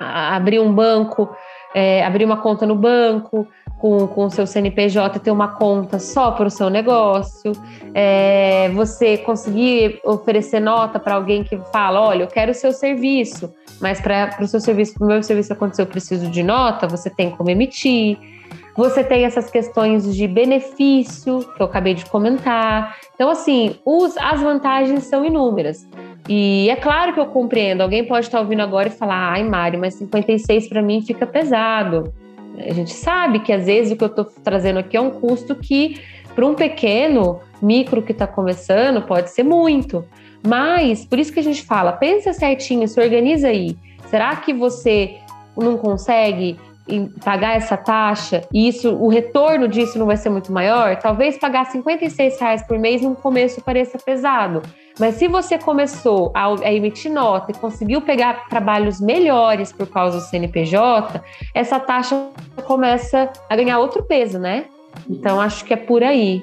abrir 0.00 0.60
um 0.60 0.72
banco, 0.72 1.28
é, 1.74 2.04
abrir 2.04 2.24
uma 2.24 2.38
conta 2.38 2.66
no 2.66 2.74
banco, 2.74 3.46
com 3.80 4.26
o 4.26 4.30
seu 4.30 4.46
CNPJ 4.46 5.18
ter 5.20 5.30
uma 5.30 5.48
conta 5.48 5.98
só 5.98 6.30
para 6.32 6.46
o 6.46 6.50
seu 6.50 6.68
negócio, 6.68 7.52
é, 7.94 8.68
você 8.74 9.16
conseguir 9.18 10.00
oferecer 10.04 10.60
nota 10.60 11.00
para 11.00 11.14
alguém 11.14 11.42
que 11.42 11.56
fala, 11.72 12.00
olha, 12.00 12.24
eu 12.24 12.28
quero 12.28 12.50
o 12.52 12.54
seu 12.54 12.72
serviço, 12.72 13.52
mas 13.80 14.00
para 14.00 14.36
o 14.40 14.46
seu 14.46 14.60
serviço, 14.60 14.94
para 14.94 15.04
o 15.04 15.08
meu 15.08 15.22
serviço 15.22 15.52
acontecer, 15.52 15.82
eu 15.82 15.86
preciso 15.86 16.30
de 16.30 16.42
nota, 16.42 16.86
você 16.86 17.08
tem 17.08 17.30
como 17.30 17.50
emitir. 17.50 18.18
Você 18.76 19.02
tem 19.02 19.24
essas 19.24 19.50
questões 19.50 20.14
de 20.14 20.28
benefício, 20.28 21.40
que 21.54 21.60
eu 21.60 21.66
acabei 21.66 21.92
de 21.92 22.06
comentar. 22.06 22.96
Então, 23.14 23.28
assim, 23.28 23.76
os, 23.84 24.16
as 24.16 24.40
vantagens 24.40 25.04
são 25.04 25.24
inúmeras. 25.24 25.86
E 26.28 26.70
é 26.70 26.76
claro 26.76 27.12
que 27.12 27.20
eu 27.20 27.26
compreendo. 27.26 27.80
Alguém 27.82 28.06
pode 28.06 28.26
estar 28.26 28.40
ouvindo 28.40 28.62
agora 28.62 28.88
e 28.88 28.92
falar: 28.92 29.32
ai, 29.32 29.42
Mário, 29.42 29.78
mas 29.80 29.94
56 29.94 30.68
para 30.68 30.80
mim 30.80 31.02
fica 31.02 31.26
pesado. 31.26 32.12
A 32.68 32.72
gente 32.72 32.92
sabe 32.92 33.40
que 33.40 33.52
às 33.52 33.66
vezes 33.66 33.92
o 33.92 33.96
que 33.96 34.04
eu 34.04 34.08
estou 34.08 34.24
trazendo 34.24 34.78
aqui 34.78 34.96
é 34.96 35.00
um 35.00 35.10
custo 35.10 35.54
que, 35.54 36.00
para 36.34 36.46
um 36.46 36.54
pequeno, 36.54 37.40
micro 37.60 38.02
que 38.02 38.12
está 38.12 38.26
começando, 38.26 39.02
pode 39.02 39.30
ser 39.30 39.42
muito. 39.42 40.04
Mas, 40.46 41.04
por 41.04 41.18
isso 41.18 41.32
que 41.32 41.40
a 41.40 41.44
gente 41.44 41.62
fala, 41.62 41.92
pensa 41.92 42.32
certinho, 42.32 42.88
se 42.88 43.00
organiza 43.00 43.48
aí. 43.48 43.76
Será 44.08 44.34
que 44.36 44.52
você 44.52 45.16
não 45.56 45.76
consegue 45.76 46.58
pagar 47.24 47.56
essa 47.56 47.76
taxa 47.76 48.42
e 48.52 48.66
isso, 48.66 48.92
o 48.96 49.08
retorno 49.08 49.68
disso 49.68 49.98
não 49.98 50.06
vai 50.06 50.16
ser 50.16 50.30
muito 50.30 50.52
maior? 50.52 50.96
Talvez 50.96 51.38
pagar 51.38 51.66
56 51.66 52.40
reais 52.40 52.62
por 52.62 52.78
mês 52.78 53.02
no 53.02 53.14
começo 53.14 53.60
pareça 53.60 53.98
pesado. 53.98 54.62
Mas 55.00 55.14
se 55.14 55.26
você 55.26 55.56
começou 55.56 56.30
a, 56.34 56.54
a, 56.62 56.74
emitir 56.74 57.10
nota 57.10 57.50
e 57.50 57.54
conseguiu 57.54 58.02
pegar 58.02 58.46
trabalhos 58.50 59.00
melhores 59.00 59.72
por 59.72 59.86
causa 59.86 60.18
do 60.18 60.24
CNPJ, 60.24 61.24
essa 61.54 61.80
taxa 61.80 62.28
começa 62.64 63.32
a 63.48 63.56
ganhar 63.56 63.78
outro 63.78 64.02
peso, 64.02 64.38
né? 64.38 64.66
Então 65.08 65.40
acho 65.40 65.64
que 65.64 65.72
é 65.72 65.76
por 65.76 66.04
aí. 66.04 66.42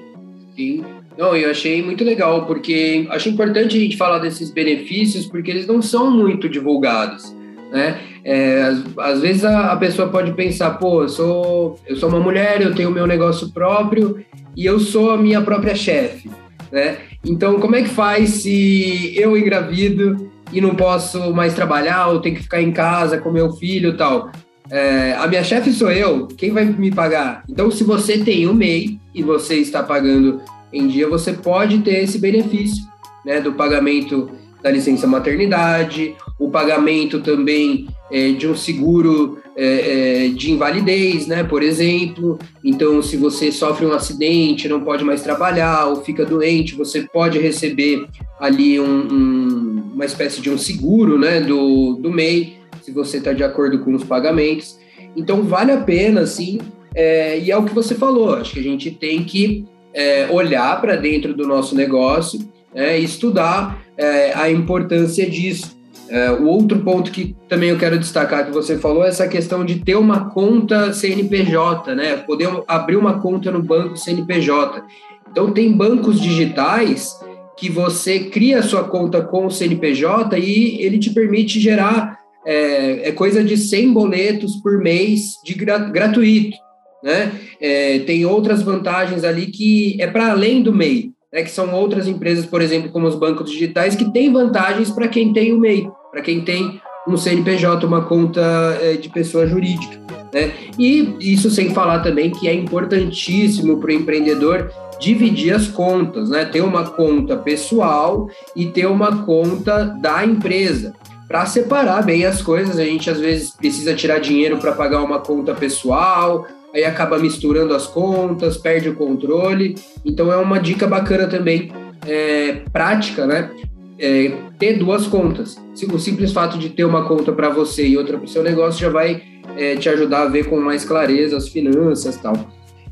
Sim. 0.56 0.84
Não, 1.16 1.36
eu 1.36 1.52
achei 1.52 1.84
muito 1.84 2.04
legal, 2.04 2.46
porque 2.48 3.08
acho 3.12 3.30
importante 3.30 3.78
a 3.78 3.80
gente 3.80 3.96
falar 3.96 4.18
desses 4.18 4.52
benefícios, 4.52 5.28
porque 5.28 5.52
eles 5.52 5.68
não 5.68 5.82
são 5.82 6.10
muito 6.10 6.50
divulgados, 6.50 7.36
né? 7.72 8.00
É, 8.24 8.62
às, 8.62 8.98
às, 8.98 9.22
vezes 9.22 9.46
a, 9.46 9.72
a, 9.72 9.78
pessoa 9.78 10.10
pode 10.10 10.34
pensar, 10.34 10.72
pô, 10.72 11.04
eu 11.04 11.10
sou, 11.10 11.80
eu 11.88 11.96
sou 11.96 12.10
uma 12.10 12.20
mulher, 12.20 12.62
eu 12.62 12.74
tenho 12.74 12.92
meu 12.92 13.08
negócio 13.08 13.52
próprio 13.52 14.24
e 14.56 14.66
eu 14.66 14.80
sou 14.80 15.12
a 15.12 15.18
minha 15.18 15.42
própria 15.42 15.74
chefe, 15.76 16.30
né? 16.72 16.98
Então, 17.28 17.60
como 17.60 17.76
é 17.76 17.82
que 17.82 17.90
faz 17.90 18.30
se 18.30 19.14
eu 19.16 19.38
engravido 19.38 20.32
e 20.52 20.62
não 20.62 20.74
posso 20.74 21.34
mais 21.34 21.54
trabalhar 21.54 22.08
ou 22.08 22.22
tenho 22.22 22.36
que 22.36 22.44
ficar 22.44 22.62
em 22.62 22.72
casa 22.72 23.18
com 23.18 23.30
meu 23.30 23.52
filho 23.52 23.90
e 23.90 23.98
tal? 23.98 24.32
É, 24.70 25.14
a 25.14 25.28
minha 25.28 25.44
chefe 25.44 25.72
sou 25.72 25.92
eu, 25.92 26.28
quem 26.28 26.52
vai 26.52 26.66
me 26.66 26.90
pagar? 26.90 27.44
Então, 27.50 27.70
se 27.70 27.84
você 27.84 28.18
tem 28.18 28.48
o 28.48 28.54
MEI 28.54 28.98
e 29.14 29.22
você 29.22 29.56
está 29.56 29.84
pagando 29.84 30.42
em 30.72 30.88
dia, 30.88 31.08
você 31.08 31.34
pode 31.34 31.80
ter 31.80 32.04
esse 32.04 32.18
benefício 32.18 32.84
né, 33.26 33.42
do 33.42 33.54
pagamento 33.54 34.30
da 34.62 34.72
licença 34.72 35.06
maternidade, 35.06 36.16
o 36.40 36.50
pagamento 36.50 37.20
também 37.20 37.88
é, 38.12 38.32
de 38.32 38.48
um 38.48 38.56
seguro 38.56 39.38
é, 39.60 40.26
é, 40.26 40.30
de 40.30 40.52
invalidez, 40.52 41.26
né, 41.26 41.44
por 41.44 41.64
exemplo. 41.64 42.38
Então, 42.64 43.02
se 43.02 43.18
você 43.18 43.52
sofre 43.52 43.88
um 43.88 43.92
acidente, 43.92 44.70
não 44.70 44.82
pode 44.82 45.04
mais 45.04 45.24
trabalhar 45.24 45.88
ou 45.88 46.04
fica 46.04 46.24
doente, 46.24 46.76
você 46.76 47.02
pode 47.02 47.40
receber 47.40 48.06
ali 48.40 48.80
um, 48.80 48.86
um, 48.86 49.92
uma 49.96 50.06
espécie 50.06 50.40
de 50.40 50.52
um 50.52 50.60
seguro 50.60 51.18
né, 51.18 51.42
do, 51.42 51.96
do 51.96 52.12
MEI, 52.12 52.58
se 52.84 52.92
você 52.92 53.18
está 53.18 53.34
de 53.34 53.44
acordo 53.44 53.80
com 53.80 53.96
os 53.96 54.04
pagamentos. 54.04 54.78
Então, 55.16 55.42
vale 55.42 55.72
a 55.72 55.82
pena, 55.82 56.28
sim. 56.28 56.60
É, 56.94 57.40
e 57.40 57.52
é 57.52 57.58
o 57.58 57.64
que 57.64 57.74
você 57.74 57.96
falou, 57.96 58.36
acho 58.36 58.54
que 58.54 58.60
a 58.60 58.64
gente 58.64 58.92
tem 58.92 59.24
que 59.24 59.66
é, 59.94 60.28
olhar 60.30 60.80
para 60.80 60.96
dentro 60.96 61.34
do 61.34 61.48
nosso 61.48 61.76
negócio 61.76 62.40
é, 62.74 63.00
e 63.00 63.04
estudar 63.04 63.84
é, 63.98 64.34
a 64.36 64.52
importância 64.52 65.28
disso. 65.28 65.77
É, 66.10 66.32
o 66.32 66.46
outro 66.46 66.80
ponto 66.80 67.12
que 67.12 67.36
também 67.50 67.70
eu 67.70 67.78
quero 67.78 68.00
destacar 68.00 68.46
que 68.46 68.52
você 68.52 68.78
falou 68.78 69.04
é 69.04 69.10
essa 69.10 69.28
questão 69.28 69.66
de 69.66 69.80
ter 69.80 69.96
uma 69.96 70.30
conta 70.30 70.94
CNPJ, 70.94 71.96
né? 71.96 72.18
Poder 72.18 72.50
abrir 72.68 72.96
uma 72.96 73.20
conta 73.20 73.52
no 73.52 73.62
banco 73.62 73.98
CNPJ. 73.98 74.84
Então, 75.30 75.52
tem 75.52 75.72
bancos 75.72 76.20
digitais 76.20 77.12
que 77.58 77.70
você 77.70 78.20
cria 78.20 78.60
a 78.60 78.64
sua 78.64 78.84
conta 78.84 79.22
com 79.22 79.46
o 79.46 79.52
CNPJ 79.52 80.38
e 80.40 80.82
ele 80.82 81.00
te 81.00 81.10
permite 81.10 81.60
gerar 81.60 82.18
é, 82.46 83.10
é 83.10 83.12
coisa 83.12 83.44
de 83.44 83.58
100 83.58 83.92
boletos 83.92 84.56
por 84.58 84.78
mês 84.78 85.34
de 85.44 85.54
gratuito 85.56 86.58
né? 87.04 87.32
É, 87.62 88.00
tem 88.00 88.26
outras 88.26 88.62
vantagens 88.62 89.24
ali 89.24 89.48
que 89.48 89.98
é 90.02 90.08
para 90.08 90.32
além 90.32 90.62
do 90.62 90.74
MEI, 90.74 91.12
né? 91.32 91.44
que 91.44 91.52
são 91.52 91.74
outras 91.74 92.08
empresas, 92.08 92.46
por 92.46 92.62
exemplo, 92.62 92.92
como 92.92 93.08
os 93.08 93.16
bancos 93.16 93.52
digitais, 93.52 93.96
que 93.96 94.12
têm 94.12 94.32
vantagens 94.32 94.90
para 94.90 95.08
quem 95.08 95.32
tem 95.32 95.54
o 95.54 95.60
MEI, 95.60 95.88
para 96.12 96.22
quem 96.22 96.42
tem 96.42 96.82
um 97.08 97.16
CNPJ, 97.16 97.86
uma 97.86 98.04
conta 98.04 98.42
é, 98.82 98.94
de 98.94 99.10
pessoa 99.10 99.48
jurídica. 99.48 99.98
Né? 100.34 100.52
E 100.78 101.16
isso 101.20 101.50
sem 101.50 101.74
falar 101.74 102.00
também 102.00 102.32
que 102.32 102.48
é 102.48 102.54
importantíssimo 102.54 103.78
para 103.80 103.90
o 103.90 103.94
empreendedor 103.94 104.70
dividir 105.00 105.54
as 105.54 105.68
contas, 105.68 106.30
né? 106.30 106.46
Ter 106.46 106.62
uma 106.62 106.84
conta 106.84 107.38
pessoal 107.38 108.30
e 108.56 108.66
ter 108.66 108.88
uma 108.88 109.24
conta 109.24 109.84
da 109.84 110.26
empresa. 110.26 110.94
Para 111.28 111.46
separar 111.46 112.04
bem 112.04 112.26
as 112.26 112.42
coisas, 112.42 112.80
a 112.80 112.84
gente 112.84 113.10
às 113.10 113.20
vezes 113.20 113.52
precisa 113.52 113.94
tirar 113.94 114.20
dinheiro 114.20 114.58
para 114.58 114.72
pagar 114.72 115.04
uma 115.04 115.20
conta 115.20 115.54
pessoal, 115.54 116.48
aí 116.74 116.84
acaba 116.84 117.20
misturando 117.20 117.74
as 117.76 117.86
contas, 117.86 118.58
perde 118.58 118.90
o 118.90 118.96
controle. 118.96 119.76
Então 120.06 120.32
é 120.32 120.38
uma 120.38 120.60
dica 120.60 120.88
bacana 120.88 121.28
também, 121.28 121.72
é, 122.06 122.62
prática, 122.72 123.28
né? 123.28 123.52
É, 124.00 124.32
ter 124.60 124.74
duas 124.78 125.08
contas. 125.08 125.58
O 125.92 126.00
simples 126.00 126.32
fato 126.32 126.58
de 126.58 126.70
ter 126.70 126.86
uma 126.86 127.08
conta 127.08 127.32
para 127.32 127.50
você 127.50 127.88
e 127.88 127.98
outra 127.98 128.18
para 128.18 128.26
o 128.26 128.28
seu 128.28 128.44
negócio 128.44 128.80
já 128.80 128.90
vai 128.90 129.22
é, 129.58 129.76
te 129.76 129.90
ajudar 129.90 130.24
a 130.24 130.26
ver 130.28 130.50
com 130.50 130.60
mais 130.60 130.86
clareza 130.86 131.38
as 131.38 131.48
finanças 131.48 132.16
e 132.16 132.22
tal. 132.22 132.34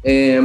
É, 0.03 0.39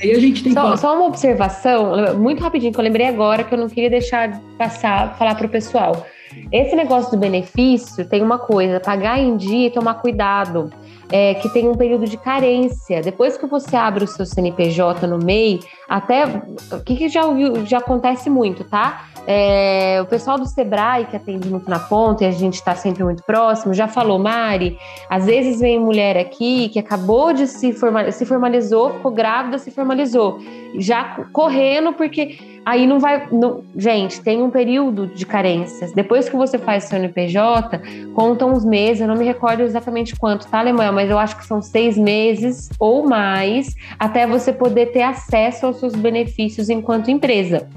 aí 0.00 0.10
a 0.10 0.18
gente 0.18 0.42
tem 0.42 0.52
só, 0.52 0.76
só, 0.76 0.94
uma 0.94 1.06
observação, 1.06 2.16
muito 2.18 2.42
rapidinho, 2.42 2.72
que 2.72 2.78
eu 2.78 2.84
lembrei 2.84 3.06
agora 3.06 3.44
que 3.44 3.54
eu 3.54 3.58
não 3.58 3.68
queria 3.68 3.90
deixar 3.90 4.40
passar, 4.58 5.16
falar 5.16 5.34
para 5.34 5.46
o 5.46 5.50
pessoal. 5.50 6.06
Esse 6.50 6.74
negócio 6.74 7.10
do 7.10 7.16
benefício 7.16 8.06
tem 8.08 8.22
uma 8.22 8.38
coisa, 8.38 8.80
pagar 8.80 9.18
em 9.18 9.36
dia 9.36 9.68
e 9.68 9.70
tomar 9.70 9.94
cuidado 9.94 10.70
é, 11.12 11.34
que 11.34 11.48
tem 11.50 11.68
um 11.68 11.74
período 11.74 12.06
de 12.06 12.16
carência. 12.16 13.02
Depois 13.02 13.36
que 13.36 13.46
você 13.46 13.76
abre 13.76 14.02
o 14.04 14.06
seu 14.06 14.24
CNPJ 14.24 15.06
no 15.06 15.18
MEI, 15.18 15.60
até 15.88 16.24
o 16.24 16.80
que, 16.82 16.96
que 16.96 17.08
já, 17.08 17.22
já 17.66 17.78
acontece 17.78 18.30
muito, 18.30 18.64
tá? 18.64 19.04
É, 19.26 20.00
o 20.02 20.06
pessoal 20.06 20.36
do 20.36 20.46
Sebrae, 20.46 21.04
que 21.04 21.14
atende 21.14 21.48
muito 21.48 21.70
na 21.70 21.78
ponta 21.78 22.24
e 22.24 22.26
a 22.26 22.32
gente 22.32 22.54
está 22.54 22.74
sempre 22.74 23.04
muito 23.04 23.22
próximo, 23.22 23.72
já 23.72 23.86
falou, 23.86 24.18
Mari, 24.18 24.76
às 25.08 25.26
vezes 25.26 25.60
vem 25.60 25.78
mulher 25.78 26.16
aqui 26.16 26.68
que 26.70 26.78
acabou 26.78 27.32
de 27.32 27.46
se, 27.46 27.72
formalizar, 27.72 28.18
se 28.18 28.26
formalizou, 28.26 28.94
ficou 28.94 29.12
grávida, 29.12 29.58
se 29.58 29.70
formalizou, 29.70 30.38
já 30.76 31.24
correndo, 31.32 31.92
porque 31.92 32.51
aí 32.64 32.86
não 32.86 32.98
vai. 32.98 33.28
Não, 33.30 33.62
gente, 33.76 34.20
tem 34.20 34.42
um 34.42 34.50
período 34.50 35.06
de 35.06 35.26
carências. 35.26 35.92
Depois 35.92 36.28
que 36.28 36.36
você 36.36 36.58
faz 36.58 36.84
seu 36.84 36.98
NPJ, 36.98 37.80
contam 38.14 38.52
uns 38.52 38.64
meses, 38.64 39.00
eu 39.00 39.08
não 39.08 39.16
me 39.16 39.24
recordo 39.24 39.62
exatamente 39.62 40.16
quanto, 40.16 40.46
tá, 40.46 40.58
Alemanha? 40.58 40.92
Mas 40.92 41.10
eu 41.10 41.18
acho 41.18 41.36
que 41.36 41.46
são 41.46 41.60
seis 41.60 41.96
meses 41.96 42.70
ou 42.78 43.06
mais 43.06 43.74
até 43.98 44.26
você 44.26 44.52
poder 44.52 44.86
ter 44.86 45.02
acesso 45.02 45.66
aos 45.66 45.78
seus 45.78 45.94
benefícios 45.94 46.68
enquanto 46.68 47.10
empresa. 47.10 47.68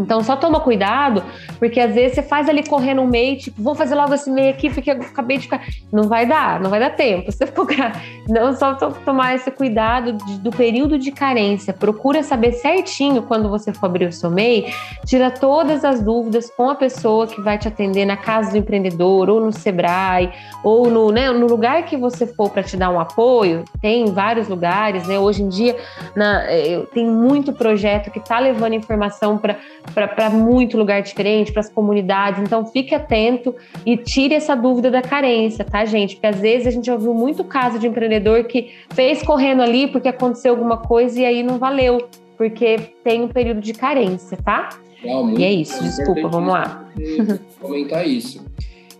Então 0.00 0.22
só 0.22 0.36
toma 0.36 0.60
cuidado, 0.60 1.22
porque 1.58 1.80
às 1.80 1.94
vezes 1.94 2.14
você 2.14 2.22
faz 2.22 2.48
ali 2.48 2.66
correndo 2.66 3.02
um 3.02 3.06
meio, 3.06 3.36
tipo, 3.38 3.62
vou 3.62 3.74
fazer 3.74 3.94
logo 3.94 4.14
esse 4.14 4.30
meio 4.30 4.50
aqui, 4.50 4.70
porque 4.70 4.90
eu 4.90 4.96
acabei 4.96 5.36
de 5.36 5.44
ficar. 5.44 5.64
Não 5.92 6.04
vai 6.04 6.26
dar, 6.26 6.60
não 6.60 6.70
vai 6.70 6.80
dar 6.80 6.90
tempo. 6.90 7.30
Você 7.30 7.46
ficar... 7.46 8.00
Não 8.28 8.52
só 8.54 8.74
tomar 8.74 9.34
esse 9.34 9.50
cuidado 9.50 10.12
do 10.38 10.50
período 10.50 10.98
de 10.98 11.10
carência. 11.10 11.72
Procura 11.72 12.22
saber 12.22 12.52
certinho 12.52 13.22
quando 13.22 13.48
você 13.48 13.72
for 13.72 13.86
abrir 13.86 14.06
o 14.06 14.12
seu 14.12 14.30
MEI, 14.30 14.72
tira 15.04 15.30
todas 15.30 15.84
as 15.84 16.00
dúvidas 16.00 16.50
com 16.50 16.70
a 16.70 16.74
pessoa 16.74 17.26
que 17.26 17.40
vai 17.40 17.58
te 17.58 17.66
atender 17.66 18.04
na 18.04 18.16
casa 18.16 18.52
do 18.52 18.58
empreendedor, 18.58 19.28
ou 19.28 19.40
no 19.40 19.52
Sebrae, 19.52 20.30
ou 20.62 20.88
no, 20.88 21.10
né, 21.10 21.30
no 21.30 21.46
lugar 21.46 21.84
que 21.84 21.96
você 21.96 22.26
for 22.26 22.50
para 22.50 22.62
te 22.62 22.76
dar 22.76 22.90
um 22.90 23.00
apoio. 23.00 23.64
Tem 23.80 24.04
vários 24.12 24.48
lugares, 24.48 25.06
né? 25.06 25.18
Hoje 25.18 25.42
em 25.42 25.48
dia 25.48 25.76
na, 26.14 26.44
eh, 26.44 26.86
tem 26.92 27.06
muito 27.06 27.52
projeto 27.52 28.10
que 28.10 28.18
está 28.18 28.38
levando 28.38 28.74
informação 28.74 29.38
para 29.38 29.56
para 29.94 30.30
muito 30.30 30.76
lugar 30.76 31.02
diferente, 31.02 31.52
para 31.52 31.60
as 31.60 31.68
comunidades. 31.68 32.42
Então, 32.42 32.64
fique 32.66 32.94
atento 32.94 33.54
e 33.84 33.96
tire 33.96 34.34
essa 34.34 34.54
dúvida 34.54 34.90
da 34.90 35.02
carência, 35.02 35.64
tá, 35.64 35.84
gente? 35.84 36.16
Porque 36.16 36.26
às 36.26 36.40
vezes 36.40 36.66
a 36.66 36.70
gente 36.70 36.90
ouviu 36.90 37.14
muito 37.14 37.44
caso 37.44 37.78
de 37.78 37.86
empreendedor 37.86 38.44
que 38.44 38.70
fez 38.90 39.22
correndo 39.22 39.62
ali 39.62 39.86
porque 39.86 40.08
aconteceu 40.08 40.52
alguma 40.52 40.76
coisa 40.76 41.20
e 41.20 41.24
aí 41.24 41.42
não 41.42 41.58
valeu, 41.58 42.08
porque 42.36 42.78
tem 43.04 43.22
um 43.22 43.28
período 43.28 43.60
de 43.60 43.72
carência, 43.72 44.38
tá? 44.44 44.70
Não, 45.04 45.36
e 45.38 45.44
é 45.44 45.52
isso, 45.52 45.82
desculpa, 45.82 46.28
vamos 46.28 46.52
lá. 46.52 46.84
Comentar 47.60 48.06
isso. 48.06 48.44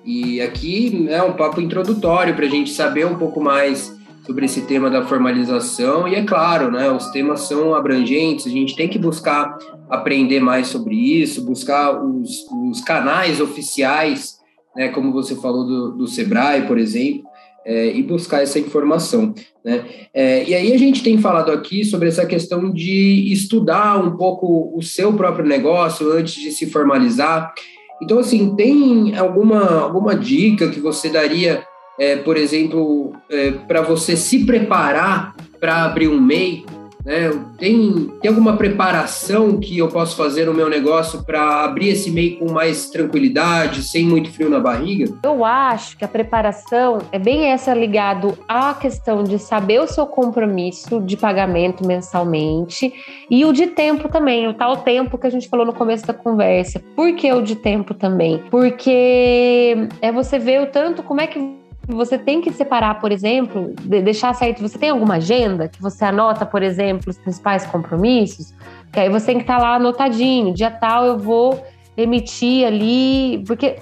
E 0.05 0.41
aqui 0.41 1.07
é 1.11 1.23
um 1.23 1.35
papo 1.35 1.61
introdutório 1.61 2.35
para 2.35 2.47
a 2.47 2.49
gente 2.49 2.71
saber 2.71 3.07
um 3.07 3.17
pouco 3.17 3.41
mais 3.41 4.00
sobre 4.31 4.45
esse 4.45 4.61
tema 4.61 4.89
da 4.89 5.05
formalização. 5.05 6.07
E 6.07 6.15
é 6.15 6.23
claro, 6.23 6.71
né, 6.71 6.89
os 6.89 7.11
temas 7.11 7.41
são 7.41 7.75
abrangentes, 7.75 8.47
a 8.47 8.51
gente 8.51 8.77
tem 8.77 8.87
que 8.87 8.97
buscar 8.97 9.59
aprender 9.89 10.39
mais 10.39 10.69
sobre 10.69 10.95
isso, 10.95 11.45
buscar 11.45 12.01
os, 12.01 12.47
os 12.71 12.81
canais 12.81 13.41
oficiais, 13.41 14.37
né, 14.77 14.89
como 14.91 15.13
você 15.13 15.35
falou 15.35 15.67
do, 15.67 15.97
do 15.97 16.07
Sebrae, 16.07 16.63
por 16.63 16.79
exemplo, 16.79 17.25
é, 17.67 17.93
e 17.93 18.01
buscar 18.05 18.41
essa 18.41 18.61
informação. 18.61 19.35
Né? 19.65 19.85
É, 20.15 20.49
e 20.49 20.55
aí 20.55 20.73
a 20.73 20.79
gente 20.79 21.03
tem 21.03 21.19
falado 21.19 21.51
aqui 21.51 21.85
sobre 21.85 22.07
essa 22.07 22.25
questão 22.25 22.71
de 22.71 23.33
estudar 23.33 23.99
um 23.99 24.17
pouco 24.17 24.73
o 24.77 24.81
seu 24.81 25.13
próprio 25.13 25.45
negócio 25.45 26.13
antes 26.13 26.35
de 26.35 26.53
se 26.53 26.67
formalizar. 26.67 27.53
Então, 28.01 28.21
assim, 28.21 28.55
tem 28.55 29.19
alguma, 29.19 29.81
alguma 29.81 30.15
dica 30.15 30.69
que 30.69 30.79
você 30.79 31.09
daria 31.09 31.65
é, 32.01 32.17
por 32.17 32.39
exemplo, 32.39 33.13
é, 33.29 33.51
para 33.51 33.83
você 33.83 34.17
se 34.17 34.47
preparar 34.47 35.37
para 35.61 35.85
abrir 35.85 36.09
um 36.09 36.19
MEI? 36.19 36.65
Né? 37.05 37.31
Tem, 37.59 38.11
tem 38.21 38.29
alguma 38.31 38.57
preparação 38.57 39.59
que 39.59 39.77
eu 39.77 39.89
posso 39.89 40.17
fazer 40.17 40.47
no 40.47 40.55
meu 40.55 40.71
negócio 40.71 41.23
para 41.25 41.63
abrir 41.63 41.91
esse 41.91 42.11
MEI 42.11 42.37
com 42.37 42.51
mais 42.51 42.89
tranquilidade, 42.89 43.83
sem 43.83 44.07
muito 44.07 44.33
frio 44.33 44.49
na 44.49 44.59
barriga? 44.59 45.13
Eu 45.23 45.45
acho 45.45 45.99
que 45.99 46.05
a 46.05 46.09
preparação 46.09 47.03
é 47.13 47.19
bem 47.19 47.53
essa 47.53 47.75
ligado 47.75 48.39
à 48.49 48.73
questão 48.73 49.23
de 49.23 49.39
saber 49.39 49.83
o 49.83 49.87
seu 49.87 50.07
compromisso 50.07 51.03
de 51.03 51.19
pagamento 51.19 51.87
mensalmente 51.87 52.95
e 53.31 53.45
o 53.45 53.53
de 53.53 53.67
tempo 53.67 54.09
também, 54.09 54.49
o 54.49 54.55
tal 54.55 54.79
tempo 54.79 55.19
que 55.19 55.27
a 55.27 55.31
gente 55.31 55.51
falou 55.51 55.67
no 55.67 55.75
começo 55.75 56.07
da 56.07 56.15
conversa. 56.15 56.81
Por 56.97 57.15
que 57.15 57.31
o 57.31 57.43
de 57.43 57.57
tempo 57.57 57.93
também? 57.93 58.43
Porque 58.51 59.87
é 60.01 60.11
você 60.11 60.39
ver 60.39 60.63
o 60.63 60.67
tanto 60.67 61.03
como 61.03 61.21
é 61.21 61.27
que 61.27 61.60
você 61.91 62.19
tem 62.19 62.41
que 62.41 62.53
separar, 62.53 63.01
por 63.01 63.13
exemplo, 63.13 63.75
de 63.81 64.03
deixar 64.03 64.35
certo. 64.35 64.63
Você 64.63 64.79
tem 64.79 64.91
alguma 64.91 65.17
agenda 65.17 65.69
que 65.69 65.81
você 65.81 66.05
anota, 66.05 66.47
por 66.47 66.63
exemplo, 66.63 67.11
os 67.11 67.19
principais 67.19 67.67
compromissos? 67.67 68.55
Que 68.93 69.01
aí 69.01 69.09
você 69.09 69.27
tem 69.27 69.37
que 69.37 69.43
estar 69.43 69.59
tá 69.59 69.63
lá 69.63 69.75
anotadinho. 69.75 70.55
Dia 70.55 70.71
tal 70.71 71.05
eu 71.05 71.19
vou 71.19 71.63
emitir 71.97 72.67
ali. 72.67 73.43
Porque 73.47 73.79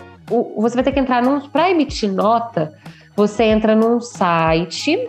você 0.57 0.75
vai 0.75 0.85
ter 0.85 0.92
que 0.92 1.01
entrar 1.01 1.23
num. 1.23 1.40
Para 1.40 1.71
emitir 1.71 2.12
nota, 2.12 2.73
você 3.16 3.44
entra 3.44 3.75
num 3.75 4.01
site. 4.01 5.09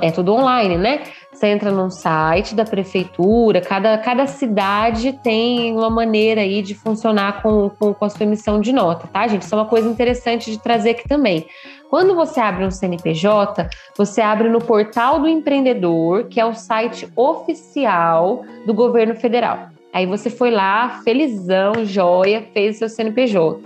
É 0.00 0.10
tudo 0.10 0.32
online, 0.32 0.76
né? 0.76 1.02
Você 1.36 1.48
entra 1.48 1.70
num 1.70 1.90
site 1.90 2.54
da 2.54 2.64
prefeitura, 2.64 3.60
cada, 3.60 3.98
cada 3.98 4.26
cidade 4.26 5.12
tem 5.22 5.70
uma 5.76 5.90
maneira 5.90 6.40
aí 6.40 6.62
de 6.62 6.74
funcionar 6.74 7.42
com, 7.42 7.68
com, 7.68 7.92
com 7.92 8.04
a 8.06 8.08
sua 8.08 8.24
emissão 8.24 8.58
de 8.58 8.72
nota, 8.72 9.06
tá, 9.06 9.28
gente? 9.28 9.42
Isso 9.42 9.54
é 9.54 9.58
uma 9.58 9.66
coisa 9.66 9.86
interessante 9.86 10.50
de 10.50 10.58
trazer 10.58 10.92
aqui 10.92 11.06
também. 11.06 11.46
Quando 11.90 12.14
você 12.14 12.40
abre 12.40 12.64
um 12.64 12.70
CNPJ, 12.70 13.68
você 13.98 14.22
abre 14.22 14.48
no 14.48 14.60
portal 14.60 15.20
do 15.20 15.28
empreendedor, 15.28 16.24
que 16.24 16.40
é 16.40 16.44
o 16.46 16.54
site 16.54 17.06
oficial 17.14 18.42
do 18.64 18.72
governo 18.72 19.14
federal. 19.14 19.68
Aí 19.92 20.06
você 20.06 20.30
foi 20.30 20.50
lá, 20.50 21.02
felizão, 21.04 21.84
joia, 21.84 22.46
fez 22.54 22.76
o 22.76 22.78
seu 22.78 22.88
CNPJ. 22.88 23.60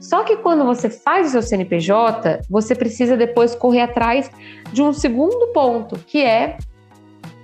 Só 0.00 0.24
que 0.24 0.38
quando 0.38 0.64
você 0.64 0.90
faz 0.90 1.28
o 1.28 1.30
seu 1.30 1.42
CNPJ, 1.42 2.40
você 2.50 2.74
precisa 2.74 3.16
depois 3.16 3.54
correr 3.54 3.82
atrás 3.82 4.28
de 4.72 4.82
um 4.82 4.92
segundo 4.92 5.52
ponto, 5.52 5.96
que 6.04 6.20
é 6.20 6.56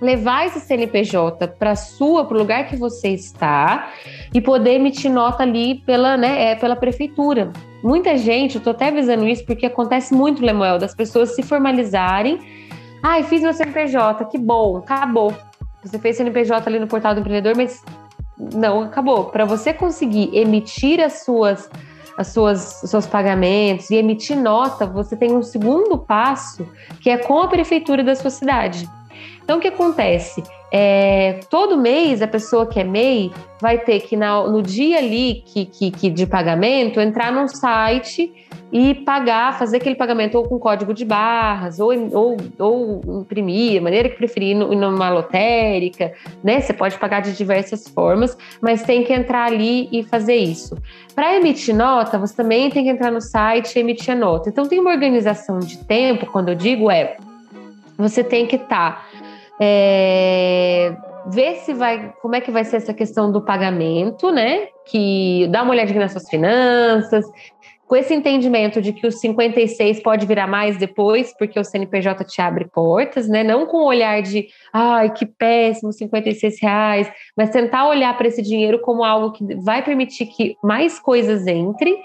levar 0.01 0.47
esse 0.47 0.59
CNPJ 0.59 1.47
para 1.47 1.75
sua, 1.75 2.25
para 2.25 2.35
o 2.35 2.39
lugar 2.39 2.67
que 2.67 2.75
você 2.75 3.09
está 3.09 3.91
e 4.33 4.39
poder 4.39 4.75
emitir 4.75 5.11
nota 5.11 5.43
ali 5.43 5.75
pela, 5.85 6.15
né, 6.15 6.51
é, 6.51 6.55
pela 6.55 6.75
prefeitura. 6.75 7.51
Muita 7.83 8.17
gente, 8.17 8.55
eu 8.55 8.59
estou 8.59 8.71
até 8.71 8.87
avisando 8.87 9.27
isso 9.27 9.45
porque 9.45 9.65
acontece 9.65 10.13
muito, 10.13 10.43
Lemuel, 10.43 10.77
das 10.77 10.95
pessoas 10.95 11.35
se 11.35 11.43
formalizarem. 11.43 12.39
Ai, 13.03 13.23
fiz 13.23 13.41
meu 13.41 13.53
CNPJ, 13.53 14.25
que 14.25 14.37
bom, 14.37 14.77
acabou. 14.77 15.33
Você 15.83 15.97
fez 15.97 16.17
CNPJ 16.17 16.67
ali 16.67 16.79
no 16.79 16.87
portal 16.87 17.13
do 17.13 17.21
empreendedor, 17.21 17.55
mas 17.55 17.83
não, 18.37 18.83
acabou. 18.83 19.25
Para 19.25 19.45
você 19.45 19.73
conseguir 19.73 20.29
emitir 20.33 20.99
as 21.01 21.23
suas 21.23 21.69
as 22.17 22.27
suas, 22.27 22.83
os 22.83 22.89
seus 22.89 23.07
pagamentos 23.07 23.89
e 23.89 23.95
emitir 23.95 24.35
nota, 24.35 24.85
você 24.85 25.15
tem 25.15 25.31
um 25.31 25.41
segundo 25.41 25.97
passo 25.97 26.67
que 26.99 27.09
é 27.09 27.17
com 27.17 27.39
a 27.39 27.47
prefeitura 27.47 28.03
da 28.03 28.13
sua 28.13 28.29
cidade. 28.29 28.89
Então, 29.49 29.57
o 29.57 29.61
que 29.61 29.69
acontece? 29.69 30.43
É, 30.71 31.39
todo 31.49 31.75
mês 31.75 32.21
a 32.21 32.27
pessoa 32.27 32.67
que 32.67 32.79
é 32.79 32.83
MEI 32.83 33.31
vai 33.59 33.79
ter 33.79 34.01
que, 34.01 34.15
na, 34.15 34.47
no 34.47 34.61
dia 34.61 34.99
ali 34.99 35.41
que, 35.43 35.65
que, 35.65 35.89
que, 35.89 36.07
de 36.11 36.27
pagamento, 36.27 37.01
entrar 37.01 37.31
num 37.31 37.47
site 37.47 38.31
e 38.71 38.93
pagar, 38.93 39.57
fazer 39.57 39.77
aquele 39.77 39.95
pagamento 39.95 40.35
ou 40.35 40.47
com 40.47 40.59
código 40.59 40.93
de 40.93 41.03
barras, 41.03 41.79
ou, 41.79 41.89
ou, 42.13 42.37
ou 42.59 43.21
imprimir, 43.21 43.79
a 43.79 43.83
maneira 43.83 44.07
que 44.07 44.17
preferir, 44.17 44.55
numa 44.55 45.09
lotérica, 45.09 46.13
né? 46.43 46.61
Você 46.61 46.71
pode 46.71 46.99
pagar 46.99 47.23
de 47.23 47.35
diversas 47.35 47.87
formas, 47.87 48.37
mas 48.61 48.83
tem 48.83 49.03
que 49.03 49.11
entrar 49.11 49.45
ali 49.45 49.89
e 49.91 50.03
fazer 50.03 50.35
isso. 50.35 50.77
Para 51.15 51.35
emitir 51.35 51.75
nota, 51.75 52.19
você 52.19 52.35
também 52.35 52.69
tem 52.69 52.83
que 52.83 52.91
entrar 52.91 53.11
no 53.11 53.19
site 53.19 53.75
e 53.75 53.79
emitir 53.79 54.13
a 54.13 54.15
nota. 54.15 54.47
Então, 54.47 54.67
tem 54.67 54.79
uma 54.79 54.91
organização 54.91 55.57
de 55.57 55.79
tempo, 55.85 56.27
quando 56.27 56.49
eu 56.49 56.55
digo 56.55 56.91
é, 56.91 57.17
você 57.97 58.23
tem 58.23 58.45
que 58.45 58.55
estar. 58.55 58.91
Tá 58.91 59.08
é, 59.61 60.95
ver 61.27 61.55
se 61.57 61.73
vai, 61.73 62.13
como 62.21 62.35
é 62.35 62.41
que 62.41 62.51
vai 62.51 62.63
ser 62.63 62.77
essa 62.77 62.93
questão 62.93 63.31
do 63.31 63.41
pagamento, 63.41 64.31
né? 64.31 64.67
Que 64.85 65.47
dá 65.51 65.63
uma 65.63 65.71
olhadinha 65.71 65.99
nas 65.99 66.11
suas 66.11 66.29
finanças, 66.29 67.25
com 67.89 67.95
esse 67.95 68.13
entendimento 68.13 68.79
de 68.81 68.93
que 68.93 69.07
os 69.07 69.19
56 69.19 70.03
pode 70.03 70.27
virar 70.27 70.45
mais 70.45 70.77
depois, 70.77 71.35
porque 71.35 71.59
o 71.59 71.63
CNPJ 71.63 72.23
te 72.23 72.39
abre 72.39 72.65
portas, 72.65 73.27
né? 73.27 73.43
Não 73.43 73.65
com 73.65 73.77
o 73.77 73.85
olhar 73.85 74.21
de, 74.21 74.47
ai, 74.73 75.11
que 75.11 75.25
péssimo, 75.25 75.91
56 75.91 76.61
reais, 76.61 77.11
mas 77.35 77.49
tentar 77.49 77.87
olhar 77.87 78.15
para 78.17 78.27
esse 78.27 78.41
dinheiro 78.41 78.79
como 78.79 79.03
algo 79.03 79.31
que 79.31 79.55
vai 79.55 79.83
permitir 79.83 80.25
que 80.27 80.55
mais 80.63 80.99
coisas 80.99 81.47
entrem 81.47 81.97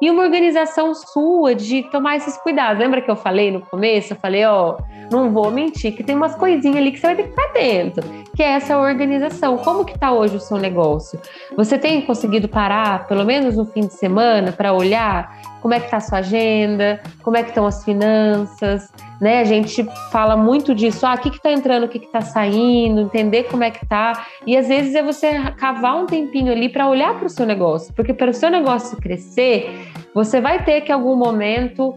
e 0.00 0.10
uma 0.10 0.22
organização 0.22 0.94
sua 0.94 1.54
de 1.54 1.82
tomar 1.90 2.16
esses 2.16 2.36
cuidados. 2.38 2.80
Lembra 2.80 3.00
que 3.00 3.10
eu 3.10 3.16
falei 3.16 3.50
no 3.50 3.60
começo? 3.60 4.12
Eu 4.12 4.16
falei, 4.16 4.44
ó, 4.44 4.78
não 5.10 5.32
vou 5.32 5.50
mentir, 5.50 5.94
que 5.94 6.04
tem 6.04 6.14
umas 6.14 6.34
coisinhas 6.34 6.76
ali 6.76 6.92
que 6.92 6.98
você 6.98 7.06
vai 7.08 7.16
ter 7.16 7.22
que 7.24 7.30
ficar 7.30 7.52
dentro, 7.52 8.02
que 8.34 8.42
é 8.42 8.50
essa 8.50 8.78
organização. 8.78 9.58
Como 9.58 9.84
que 9.84 9.94
está 9.94 10.12
hoje 10.12 10.36
o 10.36 10.40
seu 10.40 10.56
negócio? 10.56 11.20
Você 11.56 11.78
tem 11.78 12.02
conseguido 12.02 12.48
parar, 12.48 13.06
pelo 13.08 13.24
menos 13.24 13.56
no 13.56 13.66
fim 13.66 13.80
de 13.80 13.94
semana, 13.94 14.52
para 14.52 14.72
olhar 14.72 15.36
como 15.60 15.74
é 15.74 15.80
que 15.80 15.86
está 15.86 15.96
a 15.96 16.00
sua 16.00 16.18
agenda, 16.18 17.00
como 17.22 17.36
é 17.36 17.42
que 17.42 17.48
estão 17.48 17.66
as 17.66 17.84
finanças, 17.84 18.92
né? 19.20 19.40
A 19.40 19.44
gente 19.44 19.86
fala 20.10 20.36
muito 20.36 20.74
disso, 20.74 21.06
ah, 21.06 21.14
o 21.14 21.18
que 21.18 21.28
está 21.28 21.50
entrando, 21.50 21.84
o 21.84 21.88
que 21.88 21.98
está 21.98 22.20
saindo, 22.20 23.00
entender 23.00 23.44
como 23.44 23.64
é 23.64 23.70
que 23.70 23.84
está. 23.84 24.26
E 24.46 24.56
às 24.56 24.68
vezes 24.68 24.94
é 24.94 25.02
você 25.02 25.50
cavar 25.56 25.96
um 25.96 26.06
tempinho 26.06 26.52
ali 26.52 26.68
para 26.68 26.88
olhar 26.88 27.14
para 27.16 27.26
o 27.26 27.30
seu 27.30 27.46
negócio, 27.46 27.92
porque 27.94 28.14
para 28.14 28.30
o 28.30 28.34
seu 28.34 28.50
negócio 28.50 28.96
crescer, 28.98 29.88
você 30.14 30.40
vai 30.40 30.64
ter 30.64 30.82
que 30.82 30.92
em 30.92 30.94
algum 30.94 31.16
momento 31.16 31.96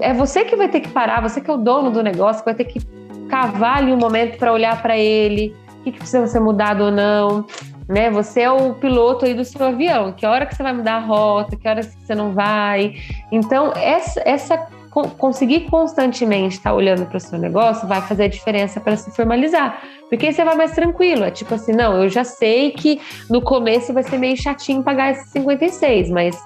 é 0.00 0.12
você 0.12 0.44
que 0.44 0.54
vai 0.54 0.68
ter 0.68 0.80
que 0.80 0.88
parar, 0.90 1.20
você 1.20 1.40
que 1.40 1.50
é 1.50 1.54
o 1.54 1.56
dono 1.56 1.90
do 1.90 2.02
negócio, 2.02 2.44
vai 2.44 2.54
ter 2.54 2.64
que 2.64 2.80
cavar 3.28 3.78
ali 3.78 3.92
um 3.92 3.96
momento 3.96 4.38
para 4.38 4.52
olhar 4.52 4.80
para 4.80 4.96
ele, 4.96 5.54
o 5.80 5.82
que, 5.84 5.92
que 5.92 5.98
precisa 5.98 6.26
ser 6.26 6.40
mudado 6.40 6.84
ou 6.84 6.90
não 6.90 7.46
né? 7.90 8.08
Você 8.08 8.42
é 8.42 8.50
o 8.50 8.72
piloto 8.74 9.24
aí 9.24 9.34
do 9.34 9.44
seu 9.44 9.66
avião. 9.66 10.12
Que 10.12 10.24
hora 10.24 10.46
que 10.46 10.54
você 10.54 10.62
vai 10.62 10.72
mudar 10.72 10.94
a 10.94 11.00
rota, 11.00 11.56
que 11.56 11.68
hora 11.68 11.80
que 11.80 11.92
você 12.00 12.14
não 12.14 12.32
vai. 12.32 12.94
Então, 13.32 13.72
essa, 13.74 14.22
essa 14.24 14.68
conseguir 14.90 15.60
constantemente 15.70 16.56
estar 16.56 16.74
olhando 16.74 17.06
para 17.06 17.16
o 17.16 17.20
seu 17.20 17.38
negócio 17.38 17.86
vai 17.86 18.02
fazer 18.02 18.24
a 18.24 18.28
diferença 18.28 18.80
para 18.80 18.96
se 18.96 19.10
formalizar. 19.12 19.82
Porque 20.08 20.26
aí 20.26 20.32
você 20.32 20.44
vai 20.44 20.56
mais 20.56 20.72
tranquilo. 20.72 21.24
É 21.24 21.30
tipo 21.30 21.54
assim, 21.54 21.72
não, 21.72 22.02
eu 22.02 22.08
já 22.08 22.24
sei 22.24 22.72
que 22.72 23.00
no 23.28 23.40
começo 23.40 23.92
vai 23.92 24.02
ser 24.02 24.18
meio 24.18 24.36
chatinho 24.36 24.82
pagar 24.82 25.12
esses 25.12 25.30
56, 25.30 26.10
mas 26.10 26.36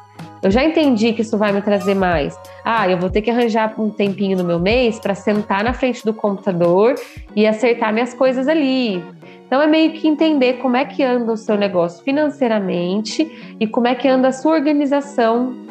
eu 0.42 0.51
já 0.51 0.62
entendi 0.62 1.14
que 1.14 1.22
isso 1.22 1.38
vai 1.38 1.53
me 1.53 1.62
trazer 1.62 1.95
mais. 1.95 2.38
Ah, 2.62 2.86
eu 2.88 2.99
vou 2.99 3.09
ter 3.09 3.22
que 3.22 3.30
arranjar 3.30 3.74
um 3.80 3.88
tempinho 3.88 4.36
no 4.36 4.45
meu 4.45 4.61
mês 4.61 4.99
para 4.99 5.14
sentar 5.14 5.64
na 5.64 5.72
frente 5.72 6.05
do 6.05 6.12
computador 6.12 6.95
e 7.34 7.47
acertar 7.47 7.95
minhas 7.95 8.12
coisas 8.12 8.47
ali. 8.47 9.03
Então 9.47 9.62
é 9.62 9.66
meio 9.66 9.92
que 9.92 10.07
entender 10.07 10.55
como 10.55 10.76
é 10.76 10.84
que 10.84 11.03
anda 11.03 11.32
o 11.32 11.36
seu 11.36 11.57
negócio 11.57 12.05
financeiramente 12.05 13.57
e 13.59 13.66
como 13.66 13.86
é 13.86 13.95
que 13.95 14.07
anda 14.07 14.28
a 14.28 14.32
sua 14.32 14.53
organização 14.53 15.64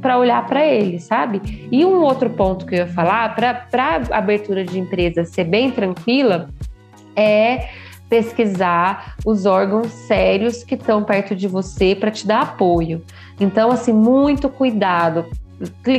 para 0.00 0.18
olhar 0.18 0.44
para 0.46 0.64
ele, 0.64 0.98
sabe? 0.98 1.68
E 1.70 1.84
um 1.84 2.02
outro 2.02 2.30
ponto 2.30 2.66
que 2.66 2.74
eu 2.74 2.78
ia 2.80 2.86
falar, 2.86 3.34
para 3.34 4.02
abertura 4.10 4.64
de 4.64 4.78
empresa 4.78 5.24
ser 5.24 5.44
bem 5.44 5.70
tranquila, 5.70 6.48
é 7.16 7.68
pesquisar 8.08 9.16
os 9.24 9.44
órgãos 9.44 9.88
sérios 9.88 10.64
que 10.64 10.74
estão 10.74 11.04
perto 11.04 11.34
de 11.34 11.46
você 11.46 11.94
para 11.94 12.10
te 12.10 12.26
dar 12.26 12.42
apoio. 12.42 13.02
Então, 13.38 13.70
assim, 13.70 13.92
muito 13.92 14.48
cuidado. 14.48 15.26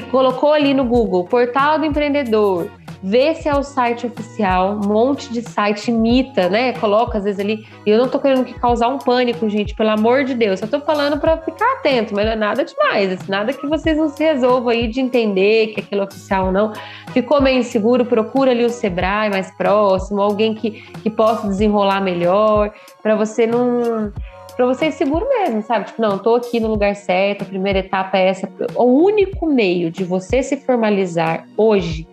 colocou 0.09 0.53
ali 0.53 0.73
no 0.73 0.85
Google, 0.85 1.25
portal 1.25 1.77
do 1.77 1.85
empreendedor, 1.85 2.69
vê 3.01 3.33
se 3.35 3.47
é 3.47 3.55
o 3.55 3.63
site 3.63 4.05
oficial, 4.05 4.73
um 4.73 4.87
monte 4.87 5.31
de 5.31 5.41
site 5.41 5.89
imita, 5.89 6.49
né? 6.49 6.73
Coloca 6.73 7.17
às 7.17 7.23
vezes 7.23 7.39
ali. 7.39 7.65
E 7.85 7.89
eu 7.89 7.97
não 7.97 8.07
tô 8.07 8.19
querendo 8.19 8.43
que 8.43 8.53
causar 8.53 8.89
um 8.89 8.97
pânico, 8.97 9.49
gente, 9.49 9.73
pelo 9.75 9.89
amor 9.89 10.23
de 10.25 10.33
Deus. 10.33 10.61
Eu 10.61 10.67
tô 10.67 10.79
falando 10.81 11.19
para 11.19 11.37
ficar 11.37 11.73
atento, 11.73 12.13
mas 12.13 12.25
não 12.25 12.33
é 12.33 12.35
nada 12.35 12.65
demais. 12.65 13.13
Assim, 13.13 13.31
nada 13.31 13.53
que 13.53 13.65
vocês 13.67 13.97
não 13.97 14.09
se 14.09 14.23
resolvam 14.23 14.69
aí 14.69 14.87
de 14.87 14.99
entender 14.99 15.67
que 15.67 15.79
aquilo 15.79 16.01
é 16.01 16.05
oficial 16.05 16.47
ou 16.47 16.51
não. 16.51 16.73
Ficou 17.13 17.41
meio 17.41 17.59
inseguro, 17.59 18.05
procura 18.05 18.51
ali 18.51 18.65
o 18.65 18.69
Sebrae 18.69 19.29
mais 19.29 19.49
próximo, 19.51 20.21
alguém 20.21 20.53
que, 20.53 20.71
que 21.01 21.09
possa 21.09 21.47
desenrolar 21.47 22.01
melhor, 22.01 22.71
para 23.01 23.15
você 23.15 23.47
não 23.47 24.11
para 24.55 24.65
você 24.65 24.87
ir 24.87 24.91
seguro 24.91 25.25
mesmo, 25.25 25.61
sabe? 25.61 25.85
Tipo, 25.85 26.01
não, 26.01 26.17
tô 26.17 26.35
aqui 26.35 26.59
no 26.59 26.67
lugar 26.67 26.93
certo, 26.93 27.43
a 27.43 27.45
primeira 27.45 27.79
etapa 27.79 28.17
é 28.17 28.27
essa. 28.27 28.51
O 28.75 28.83
único 28.83 29.45
meio 29.45 29.89
de 29.89 30.03
você 30.03 30.43
se 30.43 30.57
formalizar 30.57 31.47
hoje 31.55 32.05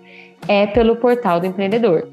é 0.49 0.67
pelo 0.67 0.97
portal 0.97 1.41
do 1.41 1.47
empreendedor. 1.47 2.09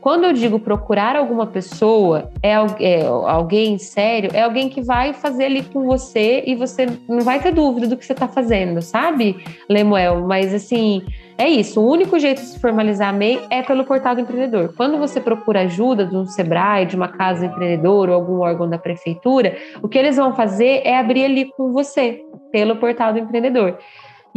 Quando 0.00 0.24
eu 0.24 0.32
digo 0.32 0.60
procurar 0.60 1.16
alguma 1.16 1.46
pessoa, 1.46 2.30
é, 2.40 2.52
é, 2.80 3.04
alguém 3.04 3.78
sério, 3.78 4.30
é 4.32 4.42
alguém 4.42 4.68
que 4.68 4.80
vai 4.80 5.12
fazer 5.12 5.46
ali 5.46 5.62
com 5.62 5.84
você 5.84 6.44
e 6.46 6.54
você 6.54 6.86
não 7.08 7.20
vai 7.20 7.40
ter 7.40 7.52
dúvida 7.52 7.88
do 7.88 7.96
que 7.96 8.06
você 8.06 8.12
está 8.12 8.28
fazendo, 8.28 8.80
sabe, 8.80 9.36
Lemuel? 9.68 10.20
Mas 10.20 10.54
assim, 10.54 11.02
é 11.36 11.48
isso. 11.48 11.80
O 11.80 11.90
único 11.90 12.18
jeito 12.18 12.40
de 12.40 12.46
se 12.46 12.60
formalizar 12.60 13.12
MEI 13.12 13.40
é 13.50 13.60
pelo 13.60 13.84
portal 13.84 14.14
do 14.14 14.20
empreendedor. 14.20 14.72
Quando 14.76 14.98
você 14.98 15.20
procura 15.20 15.62
ajuda 15.62 16.06
de 16.06 16.16
um 16.16 16.26
Sebrae, 16.26 16.86
de 16.86 16.94
uma 16.94 17.08
casa 17.08 17.46
empreendedora 17.46 18.12
ou 18.12 18.16
algum 18.16 18.40
órgão 18.40 18.68
da 18.68 18.78
prefeitura, 18.78 19.56
o 19.82 19.88
que 19.88 19.98
eles 19.98 20.16
vão 20.16 20.32
fazer 20.32 20.82
é 20.84 20.96
abrir 20.96 21.24
ali 21.24 21.44
com 21.56 21.72
você, 21.72 22.22
pelo 22.52 22.76
portal 22.76 23.12
do 23.12 23.18
empreendedor. 23.18 23.76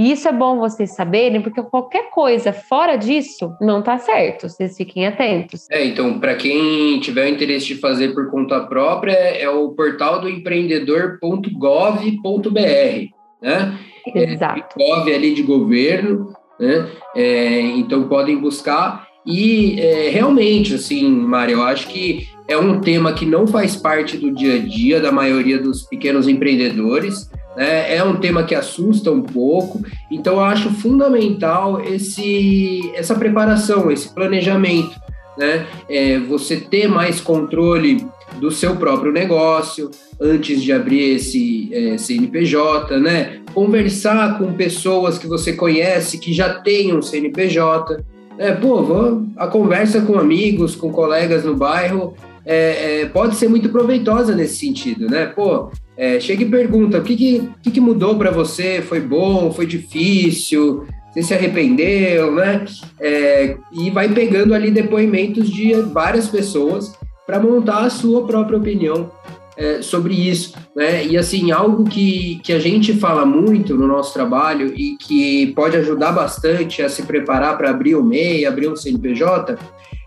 E 0.02 0.12
isso 0.12 0.28
é 0.28 0.34
bom 0.34 0.58
vocês 0.58 0.95
saberem, 0.95 1.43
porque 1.43 1.62
qualquer 1.62 2.10
coisa 2.10 2.52
fora 2.52 2.95
disso 2.95 3.54
não 3.62 3.82
está 3.82 3.99
certo. 3.99 4.49
Vocês 4.49 4.76
fiquem 4.76 5.06
atentos. 5.06 5.70
É, 5.70 5.86
então, 5.86 6.20
para 6.20 6.34
quem 6.34 6.99
tiver 6.99 7.28
o 7.28 7.30
interesse 7.30 7.68
de 7.68 7.76
fazer 7.76 8.12
por 8.16 8.32
conta 8.32 8.62
própria, 8.62 9.12
é 9.12 9.47
o 9.47 9.70
portal 9.70 10.20
do 10.20 10.28
empreendedor.gov.br, 10.28 13.10
né? 13.39 13.78
Exato. 14.16 14.82
É, 14.82 14.84
gov 14.84 15.14
ali 15.14 15.36
de 15.36 15.43
governo, 15.43 16.34
né? 16.60 16.89
É, 17.16 17.62
então 17.62 18.08
podem 18.08 18.38
buscar. 18.38 19.08
E 19.24 19.80
é, 19.80 20.10
realmente, 20.10 20.74
assim, 20.74 21.12
Mário, 21.12 21.58
eu 21.58 21.62
acho 21.62 21.88
que 21.89 22.28
é 22.47 22.58
um 22.58 22.82
tema 22.82 23.14
que 23.14 23.24
não 23.24 23.45
faz 23.45 23.76
parte 23.76 24.18
do 24.18 24.32
dia 24.32 24.56
a 24.56 24.58
dia 24.58 24.99
da 24.99 25.12
maioria 25.12 25.60
dos 25.60 25.84
pequenos 25.84 26.28
empreendedores. 26.28 27.30
Né? 27.56 27.95
É 27.95 28.04
um 28.04 28.16
tema 28.16 28.43
que 28.43 28.56
assusta 28.56 29.12
um 29.12 29.22
pouco, 29.22 29.82
então 30.10 30.36
eu 30.36 30.41
acho 30.41 30.70
fundamental 30.70 31.82
esse, 31.82 32.80
essa 32.95 33.16
preparação, 33.16 33.91
esse 33.91 34.14
planejamento, 34.14 34.99
né? 35.38 35.66
É, 35.89 36.20
você 36.20 36.58
ter 36.58 36.88
mais 36.88 37.20
controle 37.20 38.06
do 38.39 38.52
seu 38.52 38.76
próprio 38.76 39.12
negócio 39.12 39.91
antes 40.20 40.62
de 40.62 40.72
abrir 40.72 41.16
esse 41.16 41.70
é, 41.74 41.97
CNPJ, 41.97 42.97
né? 42.99 43.41
Conversar 43.54 44.38
com 44.38 44.54
pessoas 44.54 45.18
que 45.18 45.28
você 45.28 45.54
conhece 45.54 46.18
que 46.20 46.32
já 46.32 46.54
têm 46.54 46.95
um 46.95 47.02
CNPJ. 47.02 48.04
É, 48.38 48.52
pô, 48.52 49.24
a 49.36 49.47
conversa 49.47 50.02
com 50.02 50.18
amigos, 50.18 50.76
com 50.76 50.91
colegas 50.91 51.43
no 51.43 51.56
bairro 51.56 52.16
é, 52.45 53.02
é, 53.02 53.06
pode 53.06 53.36
ser 53.36 53.47
muito 53.47 53.70
proveitosa 53.70 54.36
nesse 54.36 54.58
sentido, 54.58 55.08
né? 55.08 55.26
Pô, 55.28 55.72
é, 56.02 56.20
chega 56.20 56.41
e 56.41 56.49
pergunta 56.49 56.97
o 56.97 57.04
que, 57.04 57.16
que, 57.16 57.49
que, 57.62 57.70
que 57.70 57.80
mudou 57.80 58.16
para 58.16 58.32
você, 58.32 58.82
foi 58.82 58.99
bom, 58.99 59.52
foi 59.52 59.68
difícil, 59.68 60.84
você 61.14 61.22
se 61.22 61.32
arrependeu, 61.32 62.34
né? 62.34 62.66
É, 62.99 63.56
e 63.72 63.91
vai 63.91 64.10
pegando 64.10 64.56
ali 64.56 64.72
depoimentos 64.72 65.47
de 65.47 65.74
várias 65.74 66.28
pessoas 66.28 66.91
para 67.24 67.39
montar 67.39 67.82
a 67.86 67.89
sua 67.91 68.26
própria 68.26 68.58
opinião 68.58 69.12
é, 69.56 69.84
sobre 69.84 70.16
isso, 70.16 70.56
né? 70.76 71.06
E 71.06 71.16
assim, 71.16 71.52
algo 71.52 71.84
que, 71.84 72.41
que 72.43 72.52
a 72.52 72.58
gente 72.58 72.93
fala 72.93 73.24
muito 73.24 73.76
no 73.76 73.86
nosso 73.86 74.12
trabalho 74.12 74.74
e 74.76 74.97
que 74.97 75.54
pode 75.54 75.78
ajudar 75.78 76.14
bastante 76.14 76.82
a 76.82 76.89
se 76.89 77.04
preparar 77.04 77.60
para 77.60 77.70
abrir 77.70 77.93
o 77.93 78.04
MEI, 78.04 78.47
abrir 78.47 78.68
um 78.68 78.76
CNPJ, 78.76 79.56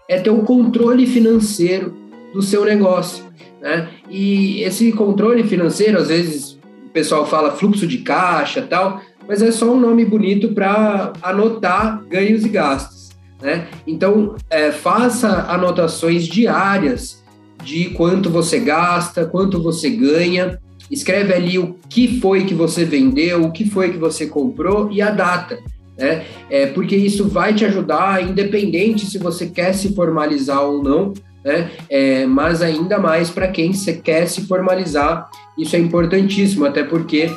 é 0.09 0.19
ter 0.19 0.31
o 0.31 0.43
controle 0.43 1.07
financeiro 1.07 1.95
do 2.33 2.43
seu 2.43 2.65
negócio. 2.65 3.24
Né? 3.65 3.89
E 4.11 4.61
esse 4.63 4.93
controle 4.93 5.43
financeiro, 5.43 5.97
às 5.99 6.09
vezes 6.09 6.59
o 6.87 6.91
pessoal 6.93 7.27
fala 7.27 7.53
fluxo 7.53 7.87
de 7.87 7.99
caixa 7.99 8.61
tal, 8.61 9.01
mas 9.27 9.41
é 9.41 9.51
só 9.51 9.73
um 9.73 9.81
nome 9.81 10.05
bonito 10.05 10.53
para 10.53 11.15
anotar 11.23 12.05
ganhos 12.05 12.45
e 12.45 12.51
gastos. 12.51 13.09
Né? 13.41 13.67
Então, 13.87 14.37
é, 14.51 14.71
faça 14.71 15.47
anotações 15.49 16.27
diárias 16.27 17.25
de 17.65 17.87
quanto 17.91 18.29
você 18.29 18.61
gasta, 18.61 19.25
quanto 19.25 19.63
você 19.63 19.89
ganha, 19.89 20.61
escreve 20.91 21.33
ali 21.33 21.59
o 21.59 21.75
que 21.89 22.21
foi 22.21 22.45
que 22.45 22.53
você 22.53 22.85
vendeu, 22.85 23.45
o 23.45 23.51
que 23.51 23.65
foi 23.65 23.91
que 23.91 23.97
você 23.97 24.27
comprou 24.27 24.93
e 24.93 25.01
a 25.01 25.09
data. 25.09 25.59
Né? 25.97 26.27
É, 26.51 26.67
porque 26.67 26.95
isso 26.95 27.27
vai 27.29 27.55
te 27.55 27.65
ajudar, 27.65 28.23
independente 28.23 29.07
se 29.07 29.17
você 29.17 29.47
quer 29.47 29.73
se 29.73 29.95
formalizar 29.95 30.63
ou 30.63 30.83
não, 30.83 31.15
né? 31.45 31.71
É, 31.91 32.27
mas 32.27 32.63
ainda 32.63 32.99
mais 32.99 33.31
para 33.31 33.49
quem 33.49 33.73
quer 34.03 34.27
se 34.27 34.47
formalizar, 34.47 35.29
isso 35.59 35.77
é 35.77 35.79
importantíssimo, 35.79 36.65
até 36.65 36.83
porque 36.83 37.31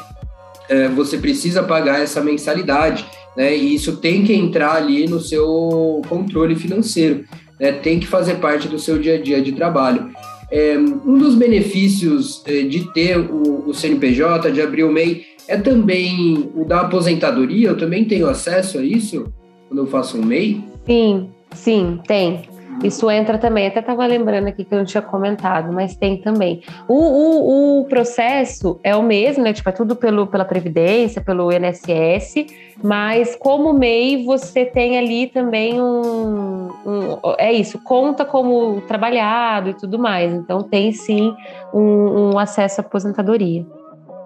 é, 0.69 0.87
você 0.87 1.17
precisa 1.17 1.61
pagar 1.61 2.01
essa 2.01 2.21
mensalidade, 2.21 3.05
né? 3.35 3.55
E 3.55 3.75
isso 3.75 3.97
tem 3.97 4.23
que 4.23 4.33
entrar 4.33 4.75
ali 4.75 5.07
no 5.07 5.19
seu 5.19 6.01
controle 6.07 6.55
financeiro, 6.55 7.25
né? 7.59 7.71
Tem 7.71 7.99
que 7.99 8.07
fazer 8.07 8.35
parte 8.35 8.67
do 8.67 8.79
seu 8.79 8.97
dia 8.97 9.15
a 9.15 9.21
dia 9.21 9.41
de 9.41 9.51
trabalho. 9.51 10.09
É, 10.49 10.77
um 10.77 11.17
dos 11.17 11.35
benefícios 11.35 12.41
é, 12.45 12.61
de 12.63 12.91
ter 12.93 13.17
o, 13.19 13.69
o 13.69 13.73
CNPJ, 13.73 14.49
de 14.51 14.61
abrir 14.61 14.85
o 14.85 14.91
MEI, 14.91 15.25
é 15.47 15.57
também 15.57 16.49
o 16.55 16.65
da 16.65 16.81
aposentadoria. 16.81 17.69
Eu 17.69 17.77
também 17.77 18.05
tenho 18.05 18.27
acesso 18.27 18.77
a 18.77 18.83
isso 18.83 19.31
quando 19.67 19.79
eu 19.79 19.87
faço 19.87 20.17
um 20.17 20.25
MEI? 20.25 20.63
Sim, 20.85 21.29
sim, 21.53 21.99
tem. 22.07 22.41
Isso 22.83 23.09
entra 23.09 23.37
também, 23.37 23.67
até 23.67 23.79
estava 23.79 24.05
lembrando 24.05 24.47
aqui 24.47 24.63
que 24.63 24.73
eu 24.73 24.77
não 24.77 24.85
tinha 24.85 25.01
comentado, 25.01 25.73
mas 25.73 25.95
tem 25.95 26.17
também. 26.17 26.61
O, 26.87 26.93
o, 26.93 27.81
o, 27.81 27.85
processo 27.85 28.79
é 28.83 28.95
o 28.95 29.01
mesmo, 29.01 29.43
né? 29.43 29.51
Tipo, 29.51 29.69
é 29.69 29.71
tudo 29.71 29.95
pelo, 29.95 30.27
pela 30.27 30.45
Previdência, 30.45 31.21
pelo 31.21 31.51
INSS, 31.51 32.45
mas 32.83 33.35
como 33.35 33.73
MEI 33.73 34.23
você 34.23 34.63
tem 34.63 34.97
ali 34.97 35.27
também 35.27 35.81
um, 35.81 36.69
um, 36.85 37.19
É 37.39 37.51
isso, 37.51 37.79
conta 37.83 38.23
como 38.23 38.81
trabalhado 38.81 39.69
e 39.71 39.73
tudo 39.73 39.97
mais. 39.97 40.31
Então 40.33 40.61
tem 40.61 40.91
sim 40.91 41.33
um, 41.73 42.33
um 42.33 42.39
acesso 42.39 42.81
à 42.81 42.83
aposentadoria. 42.83 43.65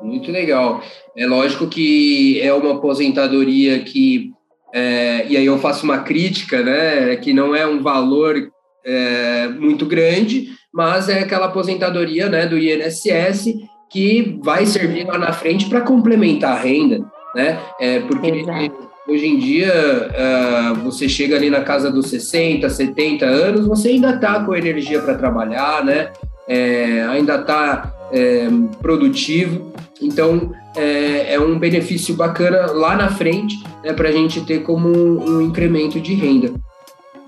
Muito 0.01 0.31
legal. 0.31 0.81
É 1.15 1.25
lógico 1.25 1.67
que 1.67 2.41
é 2.41 2.53
uma 2.53 2.73
aposentadoria 2.73 3.79
que 3.79 4.31
é, 4.74 5.26
e 5.28 5.38
aí 5.38 5.45
eu 5.45 5.57
faço 5.59 5.84
uma 5.84 5.99
crítica, 5.99 6.61
né, 6.61 7.15
que 7.17 7.34
não 7.34 7.55
é 7.55 7.65
um 7.67 7.82
valor 7.82 8.51
é, 8.86 9.47
muito 9.47 9.86
grande, 9.86 10.49
mas 10.74 11.09
é 11.09 11.19
aquela 11.19 11.47
aposentadoria 11.47 12.30
né, 12.30 12.45
do 12.45 12.57
INSS 12.57 13.53
que 13.91 14.39
vai 14.41 14.65
servir 14.65 15.05
lá 15.05 15.17
na 15.17 15.34
frente 15.34 15.67
para 15.67 15.82
complementar 15.82 16.53
a 16.53 16.59
renda, 16.61 17.03
né? 17.36 17.59
É, 17.78 17.99
porque 17.99 18.30
Exato. 18.30 18.89
hoje 19.05 19.28
em 19.28 19.38
dia 19.38 19.74
uh, 19.74 20.76
você 20.76 21.09
chega 21.09 21.36
ali 21.36 21.49
na 21.49 21.61
casa 21.61 21.91
dos 21.91 22.07
60, 22.07 22.69
70 22.69 23.26
anos, 23.26 23.67
você 23.67 23.89
ainda 23.89 24.11
está 24.11 24.45
com 24.45 24.55
energia 24.55 25.01
para 25.01 25.15
trabalhar, 25.15 25.84
né? 25.84 26.09
É, 26.47 27.03
ainda 27.09 27.36
está 27.36 27.93
é, 28.12 28.47
produtivo. 28.82 29.72
Então, 30.01 30.51
é, 30.76 31.34
é, 31.34 31.39
um 31.39 31.57
benefício 31.57 32.16
bacana 32.16 32.72
lá 32.72 32.95
na 32.95 33.09
frente 33.09 33.62
né, 33.84 33.93
para 33.93 34.09
a 34.09 34.12
gente 34.12 34.41
ter 34.41 34.64
como 34.64 34.88
um, 34.88 35.38
um 35.38 35.41
incremento 35.41 35.99
de 35.99 36.14
renda. 36.14 36.53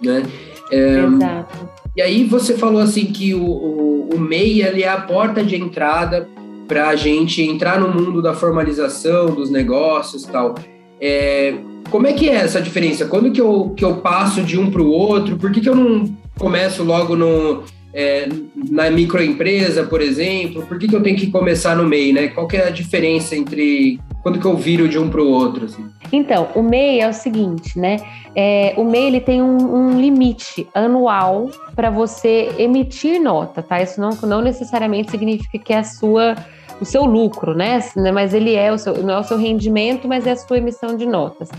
Né? 0.02 0.24
É, 0.72 1.00
Exato. 1.00 1.70
E 1.96 2.02
aí 2.02 2.24
você 2.24 2.58
falou 2.58 2.82
assim 2.82 3.06
que 3.06 3.36
o, 3.36 3.44
o, 3.44 4.10
o 4.16 4.20
MEI 4.20 4.64
ele 4.64 4.84
é 4.84 4.90
a 4.90 5.02
porta 5.02 5.44
de 5.44 5.56
entrada 5.56 6.28
para 6.68 6.88
a 6.88 6.96
gente 6.96 7.42
entrar 7.42 7.80
no 7.80 7.88
mundo 7.90 8.22
da 8.22 8.34
formalização 8.34 9.28
dos 9.28 9.52
negócios 9.52 10.24
tal. 10.24 10.56
É, 11.00 11.54
como 11.92 12.08
é 12.08 12.14
que 12.14 12.30
é 12.30 12.36
essa 12.36 12.62
diferença? 12.62 13.06
Quando 13.06 13.32
que 13.32 13.40
eu, 13.40 13.74
que 13.76 13.86
eu 13.86 13.98
passo 13.98 14.42
de 14.42 14.58
um 14.58 14.72
para 14.72 14.82
o 14.82 14.90
outro? 14.90 15.38
Por 15.38 15.52
que, 15.52 15.62
que 15.62 15.70
eu 15.70 15.76
não 15.76 16.06
começo 16.40 16.84
logo 16.84 17.16
no, 17.16 17.64
é, 17.94 18.28
na 18.70 18.90
microempresa, 18.90 19.84
por 19.84 20.02
exemplo? 20.02 20.66
Por 20.66 20.80
que, 20.80 20.88
que 20.88 20.96
eu 20.96 21.04
tenho 21.04 21.16
que 21.16 21.30
começar 21.30 21.76
no 21.76 21.86
MEI, 21.86 22.12
né? 22.12 22.28
Qual 22.30 22.48
que 22.48 22.58
é 22.58 22.68
a 22.68 22.72
diferença 22.72 23.36
entre 23.36 24.00
quando 24.24 24.40
que 24.40 24.46
eu 24.46 24.58
viro 24.58 24.88
de 24.88 24.98
um 24.98 25.10
para 25.10 25.22
o 25.22 25.30
outro? 25.30 25.66
Assim? 25.66 25.86
Então, 26.12 26.50
o 26.56 26.64
MEI 26.64 27.02
é 27.02 27.08
o 27.08 27.14
seguinte, 27.14 27.78
né? 27.78 27.98
É, 28.36 28.74
o 28.78 28.84
MEI 28.84 29.06
ele 29.06 29.22
tem 29.22 29.42
um, 29.42 29.76
um 29.76 30.02
limite 30.02 30.68
anual 30.74 31.50
para 31.76 31.92
você 31.92 32.50
emitir 32.58 33.22
nota, 33.22 33.62
tá? 33.62 33.82
Isso 33.82 34.02
não, 34.02 34.10
não 34.24 34.42
necessariamente 34.42 35.12
significa 35.12 35.60
que 35.60 35.74
é 35.74 35.78
a 35.78 35.84
sua 35.84 36.36
o 36.82 36.86
seu 36.86 37.06
lucro, 37.06 37.54
né? 37.54 37.80
Mas 38.12 38.34
ele 38.34 38.56
é 38.56 38.72
o 38.72 38.78
seu, 38.78 38.98
não 39.04 39.14
é 39.14 39.20
o 39.20 39.24
seu 39.24 39.38
rendimento, 39.38 40.08
mas 40.08 40.26
é 40.26 40.32
a 40.32 40.36
sua 40.36 40.58
emissão 40.58 40.98
de 40.98 41.06
notas. 41.06 41.50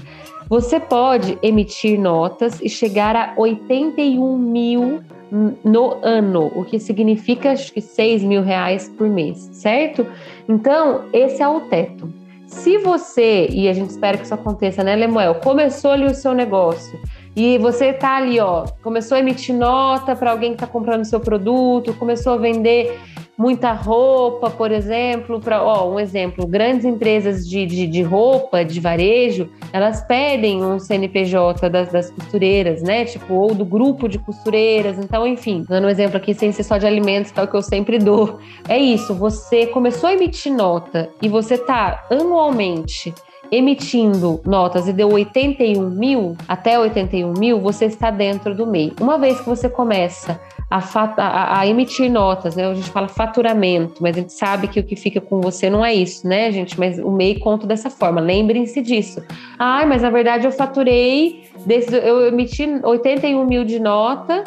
Você 0.49 0.79
pode 0.79 1.39
emitir 1.43 1.99
notas 1.99 2.61
e 2.61 2.69
chegar 2.69 3.17
a 3.17 3.33
81 3.37 4.37
mil 4.37 5.01
no 5.31 5.99
ano, 6.03 6.53
o 6.55 6.65
que 6.65 6.79
significa 6.79 7.53
acho 7.53 7.73
que 7.73 7.81
6 7.81 8.23
mil 8.23 8.43
reais 8.43 8.89
por 8.89 9.09
mês, 9.09 9.49
certo? 9.53 10.07
Então, 10.49 11.05
esse 11.13 11.43
é 11.43 11.49
o 11.49 11.61
teto. 11.63 12.13
Se 12.47 12.79
você, 12.79 13.49
e 13.51 13.69
a 13.69 13.73
gente 13.73 13.91
espera 13.91 14.17
que 14.17 14.25
isso 14.25 14.35
aconteça, 14.35 14.85
né, 14.85 14.95
Lemuel, 14.95 15.37
começou 15.37 15.91
ali 15.91 16.07
o 16.07 16.15
seu 16.15 16.35
negócio 16.35 16.99
e 17.35 17.59
você 17.59 17.93
tá 17.93 18.17
ali, 18.17 18.39
ó, 18.39 18.65
começou 18.83 19.17
a 19.17 19.21
emitir 19.21 19.55
nota 19.55 20.15
para 20.15 20.31
alguém 20.31 20.51
que 20.51 20.57
está 20.57 20.67
comprando 20.67 21.05
seu 21.05 21.19
produto, 21.19 21.95
começou 21.95 22.35
a 22.35 22.37
vender 22.37 22.99
muita 23.37 23.73
roupa, 23.73 24.51
por 24.51 24.71
exemplo, 24.71 25.41
para 25.41 25.63
um 25.85 25.99
exemplo, 25.99 26.47
grandes 26.47 26.85
empresas 26.85 27.49
de, 27.49 27.67
de, 27.67 27.87
de, 27.87 28.03
roupa, 28.03 28.65
de 28.65 28.81
varejo, 28.81 29.49
elas 29.73 30.03
pedem 30.03 30.65
um 30.65 30.79
CNPJ 30.79 31.69
das, 31.69 31.91
das, 31.91 32.11
costureiras, 32.11 32.83
né? 32.83 33.05
Tipo, 33.05 33.35
ou 33.35 33.55
do 33.55 33.65
grupo 33.65 34.09
de 34.09 34.19
costureiras. 34.19 34.99
Então, 34.99 35.27
enfim, 35.27 35.65
dando 35.69 35.87
um 35.87 35.91
exemplo 35.91 36.17
aqui, 36.17 36.35
sem 36.35 36.53
ser 36.53 36.63
só 36.63 36.79
de 36.79 36.87
alimentos, 36.87 37.31
que 37.31 37.41
é 37.41 37.47
que 37.47 37.55
eu 37.55 37.63
sempre 37.63 37.99
dou. 37.99 38.39
É 38.69 38.79
isso, 38.79 39.15
você 39.15 39.67
começou 39.67 40.09
a 40.09 40.15
emitir 40.15 40.53
nota 40.53 41.11
e 41.21 41.29
você 41.29 41.59
tá 41.59 42.07
anualmente 42.11 43.13
emitindo 43.57 44.41
notas 44.45 44.89
e 44.89 44.93
deu 44.93 45.11
81 45.11 45.91
mil, 45.91 46.37
até 46.49 46.79
81 46.79 47.35
mil, 47.39 47.61
você 47.61 47.87
está 47.87 48.11
dentro 48.11 48.55
do 48.55 48.67
MEI. 48.67 48.93
Uma 49.01 49.19
vez 49.19 49.41
que 49.41 49.49
você 49.49 49.69
começa 49.69 50.41
a, 50.71 50.79
a, 50.79 51.61
a, 51.61 51.67
emitir 51.67 52.11
notas, 52.11 52.57
né? 52.57 52.67
A 52.67 52.75
gente 52.75 52.91
fala 52.91 53.09
faturamento, 53.09 54.03
mas 54.03 54.17
a 54.17 54.21
gente 54.21 54.33
sabe 54.33 54.69
que 54.69 54.81
o 54.81 54.83
que 54.85 54.97
fica 54.97 55.21
com 55.21 55.41
você 55.41 55.71
não 55.71 55.85
é 55.85 55.95
isso, 55.95 56.27
né, 56.27 56.51
gente? 56.51 56.79
Mas 56.79 56.99
o 56.99 57.11
MEI 57.11 57.39
conta 57.39 57.67
dessa 57.67 57.91
forma, 57.91 58.21
lembrem-se 58.21 58.81
disso. 58.83 59.23
Ah, 59.59 59.85
mas 59.87 60.03
na 60.03 60.11
verdade 60.11 60.47
eu 60.47 60.53
faturei, 60.53 61.45
desse, 61.65 61.95
eu 61.95 62.27
emiti 62.27 62.67
81 62.83 63.45
mil 63.47 63.65
de 63.65 63.79
nota, 63.79 64.43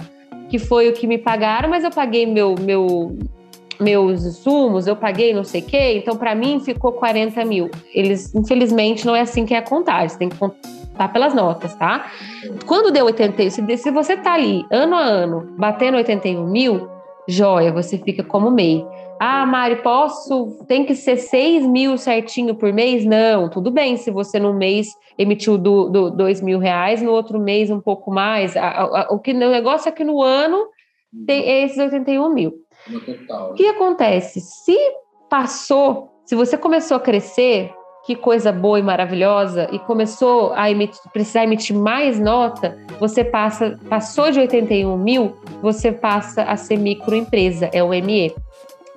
que 0.50 0.60
foi 0.60 0.90
o 0.90 0.94
que 0.94 1.08
me 1.08 1.18
pagaram, 1.18 1.70
mas 1.70 1.84
eu 1.84 1.92
paguei 1.92 2.26
meu, 2.26 2.56
meu, 2.60 3.18
meus 3.80 4.26
insumos, 4.26 4.88
eu 4.88 4.96
paguei 4.96 5.34
não 5.34 5.44
sei 5.44 5.62
o 5.62 5.66
quê, 5.66 5.98
então 5.98 6.16
para 6.16 6.34
mim 6.34 6.60
ficou 6.60 6.94
40 6.94 7.46
mil. 7.46 7.70
Eles, 7.94 8.34
infelizmente, 8.34 9.06
não 9.06 9.16
é 9.16 9.22
assim 9.22 9.46
que 9.46 9.54
é 9.54 9.58
a 9.58 9.62
contagem, 9.62 10.10
você 10.10 10.18
tem 10.18 10.30
que 10.30 10.38
tá 10.98 11.08
pelas 11.08 11.34
notas, 11.34 11.76
tá? 11.76 12.12
Quando 12.66 12.92
deu 12.92 13.06
80, 13.06 13.50
se, 13.50 13.92
você 13.92 14.18
tá 14.18 14.34
ali 14.34 14.66
ano 14.72 14.96
a 14.96 15.02
ano 15.02 15.54
batendo 15.58 15.96
81 15.98 16.46
mil, 16.48 16.90
joia, 17.28 17.72
você 17.72 17.98
fica 17.98 18.24
como 18.24 18.50
MEI. 18.50 18.86
Ah, 19.20 19.46
Mari, 19.46 19.78
posso? 19.78 20.64
Tem 20.68 20.86
que 20.86 20.94
ser 20.94 21.18
6 21.18 21.66
mil 21.68 21.98
certinho 21.98 22.56
por 22.56 22.72
mês? 22.72 23.04
Não, 23.06 23.50
tudo 23.50 23.72
bem 23.72 23.98
se 23.98 24.12
você 24.12 24.40
no 24.40 24.54
mês 24.54 24.90
emitiu 25.18 25.58
do, 25.58 25.90
do 25.90 26.12
2 26.12 26.42
mil 26.42 26.60
reais, 26.60 27.02
no 27.02 27.12
outro 27.12 27.40
mês 27.40 27.72
um 27.72 27.82
pouco 27.82 28.12
mais. 28.12 28.56
A, 28.56 28.68
a, 28.68 29.02
a, 29.02 29.08
o, 29.12 29.20
que, 29.20 29.32
o 29.32 29.50
negócio 29.50 29.90
é 29.90 29.92
que 29.92 30.04
no 30.04 30.22
ano 30.22 30.68
tem 31.26 31.64
esses 31.64 31.78
81 31.78 32.32
mil. 32.32 32.54
O 33.52 33.54
que 33.54 33.68
acontece? 33.68 34.40
Se 34.42 34.78
passou, 35.30 36.10
se 36.26 36.36
você 36.36 36.58
começou 36.58 36.98
a 36.98 37.00
crescer, 37.00 37.72
que 38.06 38.16
coisa 38.16 38.52
boa 38.52 38.80
e 38.80 38.82
maravilhosa, 38.82 39.68
e 39.72 39.80
começou 39.80 40.54
a 40.54 40.72
emitir, 40.72 41.02
precisar 41.12 41.44
emitir 41.44 41.76
mais 41.76 42.18
nota, 42.20 42.78
você 43.00 43.24
passa, 43.24 43.78
passou 43.90 44.32
de 44.32 44.40
81 44.40 44.98
mil, 44.98 45.36
você 45.62 45.92
passa 45.92 46.44
a 46.44 46.56
ser 46.56 46.78
microempresa, 46.78 47.70
é 47.74 47.84
o 47.84 47.90
ME. 47.90 48.34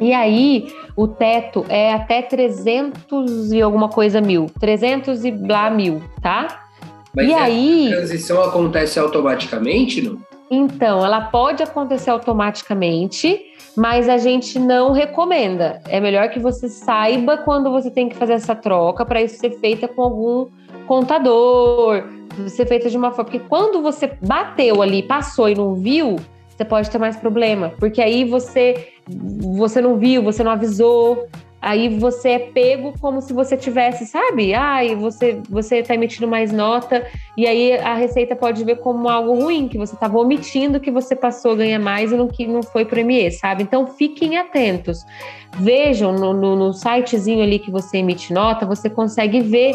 E 0.00 0.12
aí, 0.12 0.72
o 0.96 1.08
teto 1.08 1.66
é 1.68 1.92
até 1.92 2.22
300 2.22 3.52
e 3.52 3.60
alguma 3.60 3.88
coisa 3.88 4.20
mil, 4.20 4.46
300 4.60 5.24
e 5.24 5.30
blá 5.32 5.68
mil, 5.68 6.00
tá? 6.22 6.66
Mas 7.14 7.28
e 7.28 7.34
aí, 7.34 7.92
a 7.92 7.96
transição 7.96 8.40
acontece 8.42 8.98
automaticamente, 8.98 10.00
não? 10.00 10.18
Então, 10.50 11.04
ela 11.04 11.20
pode 11.20 11.62
acontecer 11.62 12.10
automaticamente, 12.10 13.40
mas 13.76 14.08
a 14.08 14.18
gente 14.18 14.58
não 14.58 14.90
recomenda. 14.90 15.80
É 15.88 16.00
melhor 16.00 16.28
que 16.28 16.40
você 16.40 16.68
saiba 16.68 17.38
quando 17.38 17.70
você 17.70 17.88
tem 17.88 18.08
que 18.08 18.16
fazer 18.16 18.32
essa 18.32 18.54
troca 18.56 19.06
para 19.06 19.22
isso 19.22 19.38
ser 19.38 19.52
feita 19.60 19.86
com 19.86 20.02
algum 20.02 20.48
contador, 20.88 22.02
ser 22.48 22.66
feita 22.66 22.90
de 22.90 22.96
uma 22.96 23.10
forma. 23.12 23.30
Porque 23.30 23.38
quando 23.38 23.80
você 23.80 24.10
bateu 24.20 24.82
ali, 24.82 25.04
passou 25.04 25.48
e 25.48 25.54
não 25.54 25.76
viu, 25.76 26.16
você 26.48 26.64
pode 26.64 26.90
ter 26.90 26.98
mais 26.98 27.16
problema, 27.16 27.72
porque 27.78 28.02
aí 28.02 28.24
você 28.24 28.88
você 29.56 29.80
não 29.80 29.96
viu, 29.96 30.22
você 30.22 30.44
não 30.44 30.50
avisou, 30.50 31.26
aí 31.60 31.88
você 31.98 32.30
é 32.30 32.38
pego 32.38 32.94
como 33.00 33.20
se 33.20 33.32
você 33.32 33.56
tivesse, 33.56 34.06
sabe? 34.06 34.54
Ai, 34.54 34.94
você 34.94 35.40
você 35.48 35.78
está 35.78 35.94
emitindo 35.94 36.26
mais 36.26 36.52
nota 36.52 37.06
e 37.36 37.46
aí 37.46 37.74
a 37.74 37.94
receita 37.94 38.34
pode 38.34 38.64
ver 38.64 38.76
como 38.76 39.08
algo 39.08 39.34
ruim 39.34 39.68
que 39.68 39.76
você 39.76 39.94
estava 39.94 40.18
omitindo 40.18 40.80
que 40.80 40.90
você 40.90 41.14
passou 41.14 41.52
a 41.52 41.56
ganhar 41.56 41.78
mais 41.78 42.12
e 42.12 42.16
não 42.16 42.28
que 42.28 42.46
não 42.46 42.62
foi 42.62 42.84
para 42.84 43.04
ME, 43.04 43.30
sabe? 43.32 43.62
Então 43.62 43.86
fiquem 43.86 44.38
atentos. 44.38 45.04
Vejam 45.58 46.12
no, 46.12 46.32
no, 46.32 46.56
no, 46.56 46.72
sitezinho 46.72 47.42
ali 47.42 47.58
que 47.58 47.70
você 47.70 47.98
emite 47.98 48.32
nota, 48.32 48.64
você 48.64 48.88
consegue 48.88 49.40
ver 49.40 49.74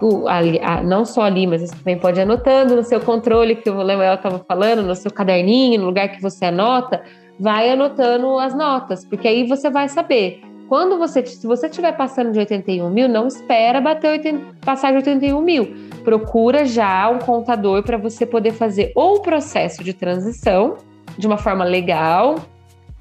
o, 0.00 0.28
ali, 0.28 0.60
a, 0.62 0.82
não 0.82 1.04
só 1.04 1.22
ali, 1.22 1.46
mas 1.46 1.62
você 1.62 1.74
também 1.74 1.98
pode 1.98 2.20
ir 2.20 2.22
anotando 2.22 2.76
no 2.76 2.84
seu 2.84 3.00
controle 3.00 3.56
que 3.56 3.70
o 3.70 3.82
Lemuel 3.82 4.14
estava 4.14 4.38
falando, 4.46 4.82
no 4.82 4.94
seu 4.94 5.10
caderninho, 5.10 5.80
no 5.80 5.86
lugar 5.86 6.10
que 6.10 6.20
você 6.20 6.44
anota, 6.44 7.02
vai 7.40 7.70
anotando 7.70 8.38
as 8.38 8.54
notas, 8.54 9.04
porque 9.04 9.26
aí 9.26 9.46
você 9.46 9.70
vai 9.70 9.88
saber 9.88 10.42
quando 10.68 10.98
você, 10.98 11.24
se 11.24 11.46
você 11.46 11.66
estiver 11.66 11.92
passando 11.92 12.32
de 12.32 12.38
81 12.38 12.90
mil, 12.90 13.08
não 13.08 13.26
espera 13.26 13.80
bater 13.80 14.10
80, 14.10 14.56
passar 14.60 14.90
de 14.90 14.96
81 14.96 15.40
mil. 15.40 15.74
Procura 16.02 16.64
já 16.64 17.08
um 17.08 17.18
contador 17.18 17.82
para 17.82 17.96
você 17.96 18.24
poder 18.24 18.52
fazer 18.52 18.92
ou 18.94 19.16
o 19.16 19.20
processo 19.20 19.84
de 19.84 19.92
transição 19.92 20.76
de 21.18 21.26
uma 21.26 21.38
forma 21.38 21.64
legal 21.64 22.36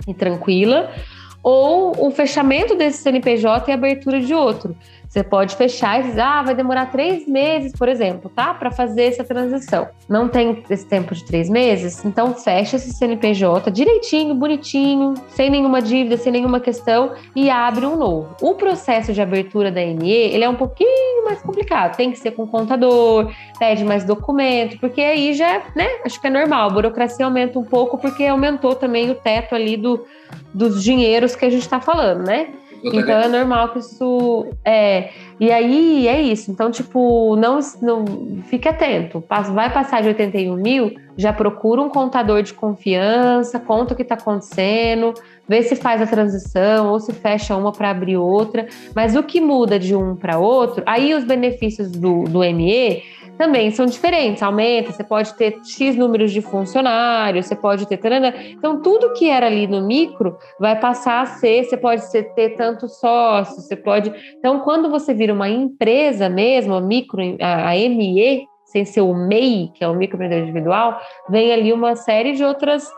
e 0.07 0.14
tranquila, 0.14 0.91
ou 1.41 2.07
o 2.07 2.11
fechamento 2.11 2.76
desse 2.76 3.03
CNPJ 3.03 3.70
e 3.70 3.74
abertura 3.74 4.20
de 4.20 4.34
outro. 4.34 4.76
Você 5.14 5.24
pode 5.24 5.55
fechar 5.55 5.99
e 5.99 6.03
dizer, 6.05 6.22
ah, 6.22 6.41
vai 6.41 6.55
demorar 6.55 6.88
três 6.88 7.28
meses, 7.28 7.72
por 7.72 7.88
exemplo, 7.88 8.32
tá? 8.36 8.51
Para 8.51 8.72
fazer 8.72 9.03
essa 9.03 9.24
transição. 9.24 9.88
Não 10.09 10.28
tem 10.28 10.64
esse 10.68 10.88
tempo 10.88 11.14
de 11.14 11.24
três 11.24 11.47
meses? 11.47 12.03
Então 12.03 12.34
fecha 12.34 12.78
esse 12.78 12.91
CNPJ 12.93 13.70
direitinho, 13.70 14.34
bonitinho, 14.34 15.14
sem 15.30 15.51
nenhuma 15.51 15.84
dívida, 15.84 16.18
sem 16.18 16.32
nenhuma 16.32 16.59
questão 16.59 17.14
e 17.36 17.47
abre 17.47 17.86
um 17.86 17.95
novo. 17.95 18.36
O 18.41 18.55
processo 18.55 19.14
de 19.14 19.22
abertura 19.22 19.72
da 19.72 19.82
ME, 19.82 20.09
ele 20.09 20.45
é 20.45 20.49
um 20.49 20.55
pouquinho 20.55 21.24
mais 21.26 21.39
complicado. 21.43 21.95
Tem 21.95 22.09
que 22.09 22.18
ser 22.18 22.32
com 22.32 22.47
contador, 22.47 23.32
pede 23.59 23.84
mais 23.84 24.03
documento, 24.03 24.80
porque 24.80 24.99
aí 24.99 25.36
já, 25.36 25.61
né? 25.76 25.88
Acho 26.03 26.20
que 26.20 26.26
é 26.26 26.32
normal. 26.32 26.72
A 26.72 26.74
burocracia 26.74 27.24
aumenta 27.24 27.59
um 27.59 27.64
pouco 27.64 27.99
porque 27.99 28.26
aumentou 28.26 28.74
também 28.74 29.11
o 29.11 29.16
teto 29.16 29.53
ali 29.53 29.78
do, 29.78 30.07
dos 30.51 30.84
dinheiros 30.84 31.36
que 31.36 31.45
a 31.45 31.51
gente 31.51 31.61
está 31.61 31.80
falando, 31.80 32.26
né? 32.26 32.47
Então 32.84 33.19
é 33.19 33.27
normal 33.27 33.69
que 33.69 33.79
isso. 33.79 34.47
É, 34.65 35.09
e 35.39 35.51
aí 35.51 36.07
é 36.07 36.21
isso. 36.21 36.51
Então, 36.51 36.69
tipo, 36.69 37.36
não, 37.36 37.59
não 37.81 38.05
fique 38.43 38.67
atento. 38.67 39.23
Vai 39.53 39.71
passar 39.71 40.01
de 40.01 40.09
81 40.09 40.55
mil, 40.55 40.93
já 41.17 41.31
procura 41.31 41.81
um 41.81 41.89
contador 41.89 42.41
de 42.43 42.53
confiança, 42.53 43.59
conta 43.59 43.93
o 43.93 43.95
que 43.95 44.03
está 44.03 44.15
acontecendo, 44.15 45.13
vê 45.47 45.61
se 45.63 45.75
faz 45.75 46.01
a 46.01 46.07
transição 46.07 46.89
ou 46.89 46.99
se 46.99 47.13
fecha 47.13 47.55
uma 47.55 47.71
para 47.71 47.89
abrir 47.89 48.17
outra. 48.17 48.67
Mas 48.95 49.15
o 49.15 49.23
que 49.23 49.39
muda 49.39 49.79
de 49.79 49.95
um 49.95 50.15
para 50.15 50.38
outro, 50.38 50.84
aí 50.86 51.13
os 51.13 51.23
benefícios 51.23 51.91
do, 51.91 52.23
do 52.23 52.39
ME 52.39 53.03
também 53.38 53.71
são 53.71 53.86
diferentes, 53.86 54.43
aumenta, 54.43 54.91
você 54.91 55.03
pode 55.03 55.34
ter 55.36 55.59
X 55.63 55.95
números 55.95 56.31
de 56.31 56.41
funcionários, 56.41 57.45
você 57.45 57.55
pode 57.55 57.88
ter. 57.88 57.99
Então, 58.51 58.81
tudo 58.81 59.13
que 59.13 59.29
era 59.29 59.47
ali 59.47 59.67
no 59.67 59.81
micro 59.81 60.38
vai 60.59 60.79
passar 60.79 61.21
a 61.21 61.25
ser, 61.25 61.63
você 61.63 61.77
pode 61.77 62.01
ter 62.11 62.55
tanto 62.55 62.88
sócio, 62.88 63.61
você 63.61 63.75
pode. 63.75 64.13
Então, 64.38 64.59
quando 64.59 64.89
você 64.89 65.13
vira 65.13 65.34
uma 65.34 65.49
empresa 65.49 66.29
mesmo, 66.29 66.75
a 66.75 66.81
micro, 66.81 67.21
a, 67.41 67.71
a 67.71 67.73
ME, 67.73 68.45
sem 68.65 68.86
ser 68.86 69.01
o 69.01 69.13
MEI, 69.13 69.71
que 69.73 69.84
é 69.84 69.88
o 69.88 69.95
microempreendedor 69.95 70.47
individual, 70.49 70.99
vem 71.29 71.51
ali 71.51 71.71
uma 71.71 71.95
série 71.95 72.34
de 72.34 72.43
outras 72.43 72.91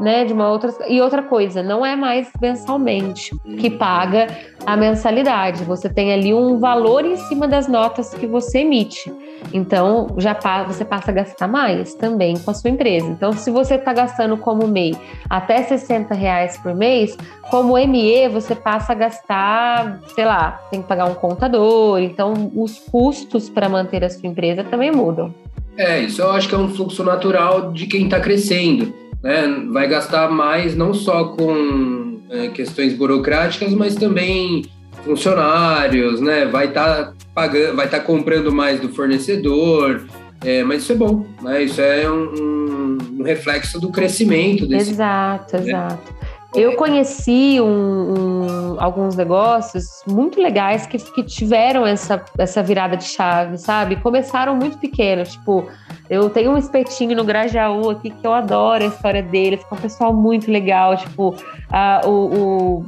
né, 0.00 0.24
de 0.24 0.32
uma 0.32 0.50
outra 0.50 0.72
e 0.88 1.00
outra 1.00 1.22
coisa, 1.22 1.62
não 1.62 1.84
é 1.84 1.96
mais 1.96 2.28
mensalmente 2.40 3.34
que 3.58 3.70
paga 3.70 4.26
a 4.66 4.76
mensalidade. 4.76 5.64
Você 5.64 5.88
tem 5.88 6.12
ali 6.12 6.32
um 6.34 6.58
valor 6.58 7.04
em 7.04 7.16
cima 7.16 7.46
das 7.48 7.68
notas 7.68 8.14
que 8.14 8.26
você 8.26 8.58
emite. 8.58 9.12
Então, 9.52 10.08
já 10.18 10.36
você 10.66 10.84
passa 10.84 11.10
a 11.10 11.14
gastar 11.14 11.48
mais 11.48 11.94
também 11.94 12.36
com 12.38 12.50
a 12.50 12.54
sua 12.54 12.70
empresa. 12.70 13.06
Então, 13.06 13.32
se 13.32 13.50
você 13.50 13.76
está 13.76 13.92
gastando 13.92 14.36
como 14.36 14.66
MEI 14.66 14.96
até 15.28 15.62
60 15.62 16.14
reais 16.14 16.58
por 16.58 16.74
mês, 16.74 17.16
como 17.50 17.74
ME 17.74 18.28
você 18.28 18.54
passa 18.54 18.92
a 18.92 18.94
gastar, 18.94 20.00
sei 20.14 20.24
lá, 20.24 20.60
tem 20.70 20.82
que 20.82 20.88
pagar 20.88 21.06
um 21.06 21.14
contador. 21.14 22.00
Então, 22.00 22.50
os 22.54 22.78
custos 22.78 23.48
para 23.48 23.68
manter 23.68 24.04
a 24.04 24.10
sua 24.10 24.28
empresa 24.28 24.64
também 24.64 24.90
mudam. 24.90 25.32
É, 25.76 26.00
isso 26.00 26.20
eu 26.20 26.32
acho 26.32 26.48
que 26.48 26.54
é 26.54 26.58
um 26.58 26.68
fluxo 26.68 27.04
natural 27.04 27.72
de 27.72 27.86
quem 27.86 28.04
está 28.04 28.18
crescendo 28.18 28.92
né, 29.22 29.46
vai 29.72 29.88
gastar 29.88 30.30
mais 30.30 30.76
não 30.76 30.94
só 30.94 31.24
com 31.24 32.20
é, 32.30 32.48
questões 32.48 32.94
burocráticas, 32.94 33.72
mas 33.74 33.94
também 33.94 34.64
funcionários, 35.04 36.20
né, 36.20 36.46
vai 36.46 36.66
estar 36.66 37.04
tá 37.04 37.12
pagando, 37.34 37.76
vai 37.76 37.86
estar 37.86 38.00
tá 38.00 38.04
comprando 38.04 38.52
mais 38.52 38.80
do 38.80 38.88
fornecedor, 38.88 40.06
é, 40.44 40.62
mas 40.62 40.82
isso 40.82 40.92
é 40.92 40.96
bom, 40.96 41.26
né, 41.42 41.62
isso 41.62 41.80
é 41.80 42.10
um, 42.10 42.98
um 43.18 43.22
reflexo 43.22 43.80
do 43.80 43.90
crescimento 43.90 44.66
desse. 44.66 44.90
Exato, 44.90 45.56
né? 45.56 45.62
exato. 45.68 46.14
Eu 46.58 46.74
conheci 46.74 47.60
um, 47.60 47.66
um, 47.66 48.76
alguns 48.80 49.14
negócios 49.14 50.02
muito 50.08 50.42
legais 50.42 50.88
que, 50.88 50.98
que 50.98 51.22
tiveram 51.22 51.86
essa, 51.86 52.20
essa 52.36 52.60
virada 52.64 52.96
de 52.96 53.04
chave, 53.04 53.56
sabe? 53.58 53.94
Começaram 53.94 54.56
muito 54.56 54.76
pequenos, 54.76 55.34
tipo, 55.34 55.68
eu 56.10 56.28
tenho 56.28 56.50
um 56.50 56.58
espetinho 56.58 57.14
no 57.14 57.22
Grajaú 57.22 57.90
aqui 57.90 58.10
que 58.10 58.26
eu 58.26 58.34
adoro 58.34 58.82
a 58.82 58.88
história 58.88 59.22
deles, 59.22 59.60
é 59.70 59.72
um 59.72 59.78
pessoal 59.78 60.12
muito 60.12 60.50
legal, 60.50 60.96
tipo, 60.96 61.32
a, 61.70 62.00
o, 62.04 62.10
o, 62.10 62.86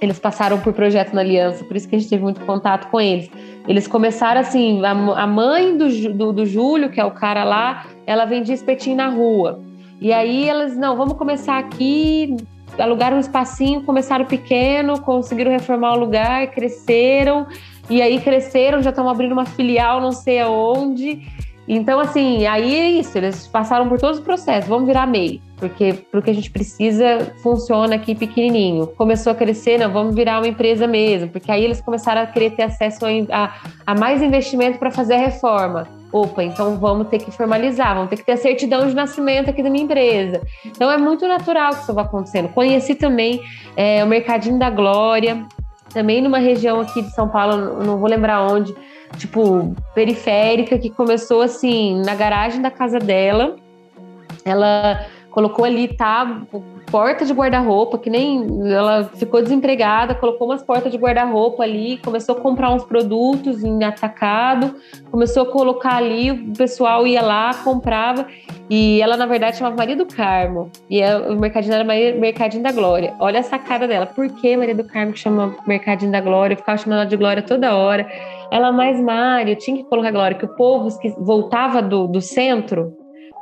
eles 0.00 0.18
passaram 0.18 0.58
por 0.60 0.72
projeto 0.72 1.12
na 1.12 1.20
Aliança, 1.20 1.62
por 1.62 1.76
isso 1.76 1.86
que 1.86 1.96
a 1.96 1.98
gente 1.98 2.08
teve 2.08 2.22
muito 2.22 2.40
contato 2.46 2.88
com 2.90 2.98
eles. 2.98 3.30
Eles 3.68 3.86
começaram 3.86 4.40
assim, 4.40 4.82
a, 4.82 4.92
a 4.92 5.26
mãe 5.26 5.76
do, 5.76 6.14
do, 6.14 6.32
do 6.32 6.46
Júlio, 6.46 6.88
que 6.88 6.98
é 6.98 7.04
o 7.04 7.10
cara 7.10 7.44
lá, 7.44 7.84
ela 8.06 8.24
vendia 8.24 8.54
espetinho 8.54 8.96
na 8.96 9.08
rua. 9.08 9.60
E 10.00 10.10
aí 10.10 10.48
elas, 10.48 10.74
não, 10.74 10.96
vamos 10.96 11.18
começar 11.18 11.58
aqui, 11.58 12.34
alugaram 12.78 13.16
um 13.16 13.20
espacinho, 13.20 13.82
começaram 13.82 14.24
pequeno, 14.24 15.00
conseguiram 15.00 15.50
reformar 15.50 15.94
o 15.94 15.98
lugar, 15.98 16.48
cresceram, 16.48 17.46
e 17.88 18.00
aí 18.00 18.20
cresceram, 18.20 18.82
já 18.82 18.90
estão 18.90 19.08
abrindo 19.08 19.32
uma 19.32 19.46
filial 19.46 20.00
não 20.00 20.12
sei 20.12 20.40
aonde. 20.40 21.22
Então, 21.66 21.98
assim, 21.98 22.46
aí 22.46 22.74
é 22.74 22.90
isso, 22.90 23.16
eles 23.16 23.46
passaram 23.46 23.88
por 23.88 23.98
todos 23.98 24.18
os 24.18 24.24
processos, 24.24 24.68
vamos 24.68 24.86
virar 24.86 25.06
MEI, 25.06 25.40
porque 25.56 25.94
porque 26.12 26.30
a 26.30 26.34
gente 26.34 26.50
precisa 26.50 27.32
funciona 27.42 27.94
aqui 27.94 28.14
pequenininho. 28.14 28.86
Começou 28.88 29.32
a 29.32 29.34
crescer, 29.34 29.78
não, 29.78 29.90
vamos 29.90 30.14
virar 30.14 30.40
uma 30.40 30.48
empresa 30.48 30.86
mesmo, 30.86 31.30
porque 31.30 31.50
aí 31.50 31.64
eles 31.64 31.80
começaram 31.80 32.20
a 32.20 32.26
querer 32.26 32.50
ter 32.50 32.64
acesso 32.64 33.06
a, 33.32 33.54
a 33.86 33.94
mais 33.94 34.22
investimento 34.22 34.78
para 34.78 34.90
fazer 34.90 35.14
a 35.14 35.18
reforma. 35.18 35.88
Opa, 36.14 36.44
então 36.44 36.76
vamos 36.76 37.08
ter 37.08 37.18
que 37.18 37.32
formalizar, 37.32 37.92
vamos 37.92 38.08
ter 38.08 38.14
que 38.14 38.22
ter 38.22 38.30
a 38.30 38.36
certidão 38.36 38.86
de 38.86 38.94
nascimento 38.94 39.50
aqui 39.50 39.60
da 39.64 39.68
minha 39.68 39.82
empresa. 39.82 40.42
Então 40.64 40.88
é 40.88 40.96
muito 40.96 41.26
natural 41.26 41.74
que 41.74 41.82
isso 41.82 41.92
vá 41.92 42.02
acontecendo. 42.02 42.50
Conheci 42.50 42.94
também 42.94 43.42
é, 43.76 44.04
o 44.04 44.06
Mercadinho 44.06 44.56
da 44.56 44.70
Glória, 44.70 45.44
também 45.92 46.22
numa 46.22 46.38
região 46.38 46.80
aqui 46.80 47.02
de 47.02 47.10
São 47.10 47.28
Paulo, 47.28 47.82
não 47.82 47.98
vou 47.98 48.08
lembrar 48.08 48.46
onde, 48.46 48.72
tipo, 49.18 49.74
periférica, 49.92 50.78
que 50.78 50.88
começou 50.88 51.42
assim, 51.42 52.00
na 52.06 52.14
garagem 52.14 52.62
da 52.62 52.70
casa 52.70 53.00
dela. 53.00 53.56
Ela 54.44 55.06
colocou 55.32 55.64
ali, 55.64 55.96
tá, 55.96 56.42
porta 56.90 57.24
de 57.24 57.32
guarda-roupa, 57.32 57.98
que 57.98 58.08
nem 58.08 58.46
ela 58.70 59.04
ficou 59.14 59.42
desempregada, 59.42 60.14
colocou 60.14 60.48
umas 60.48 60.62
portas 60.62 60.92
de 60.92 60.98
guarda-roupa 60.98 61.62
ali, 61.62 61.98
começou 61.98 62.36
a 62.36 62.40
comprar 62.40 62.70
uns 62.70 62.84
produtos 62.84 63.62
em 63.64 63.82
atacado, 63.84 64.74
começou 65.10 65.42
a 65.42 65.46
colocar 65.46 65.96
ali, 65.96 66.30
o 66.30 66.52
pessoal 66.52 67.06
ia 67.06 67.22
lá, 67.22 67.52
comprava, 67.62 68.26
e 68.70 69.00
ela, 69.00 69.16
na 69.16 69.26
verdade, 69.26 69.56
chamava 69.56 69.76
Maria 69.76 69.96
do 69.96 70.06
Carmo, 70.06 70.70
e 70.88 71.00
é, 71.00 71.16
o 71.16 71.38
mercadinho 71.38 71.74
era 71.74 71.84
Maria, 71.84 72.14
Mercadinho 72.14 72.62
da 72.62 72.72
Glória. 72.72 73.14
Olha 73.18 73.38
essa 73.38 73.58
cara 73.58 73.86
dela, 73.86 74.06
por 74.06 74.28
que 74.28 74.56
Maria 74.56 74.74
do 74.74 74.84
Carmo 74.84 75.12
que 75.12 75.18
chama 75.18 75.54
Mercadinho 75.66 76.12
da 76.12 76.20
Glória? 76.20 76.54
Eu 76.54 76.58
ficava 76.58 76.78
chamando 76.78 77.00
ela 77.00 77.08
de 77.08 77.16
Glória 77.16 77.42
toda 77.42 77.74
hora. 77.74 78.08
Ela 78.50 78.70
mais 78.72 79.00
Mário, 79.00 79.56
tinha 79.56 79.76
que 79.78 79.84
colocar 79.84 80.10
Glória, 80.10 80.36
que 80.36 80.44
o 80.44 80.54
povo 80.54 80.88
voltava 81.18 81.82
do, 81.82 82.06
do 82.06 82.20
centro, 82.20 82.96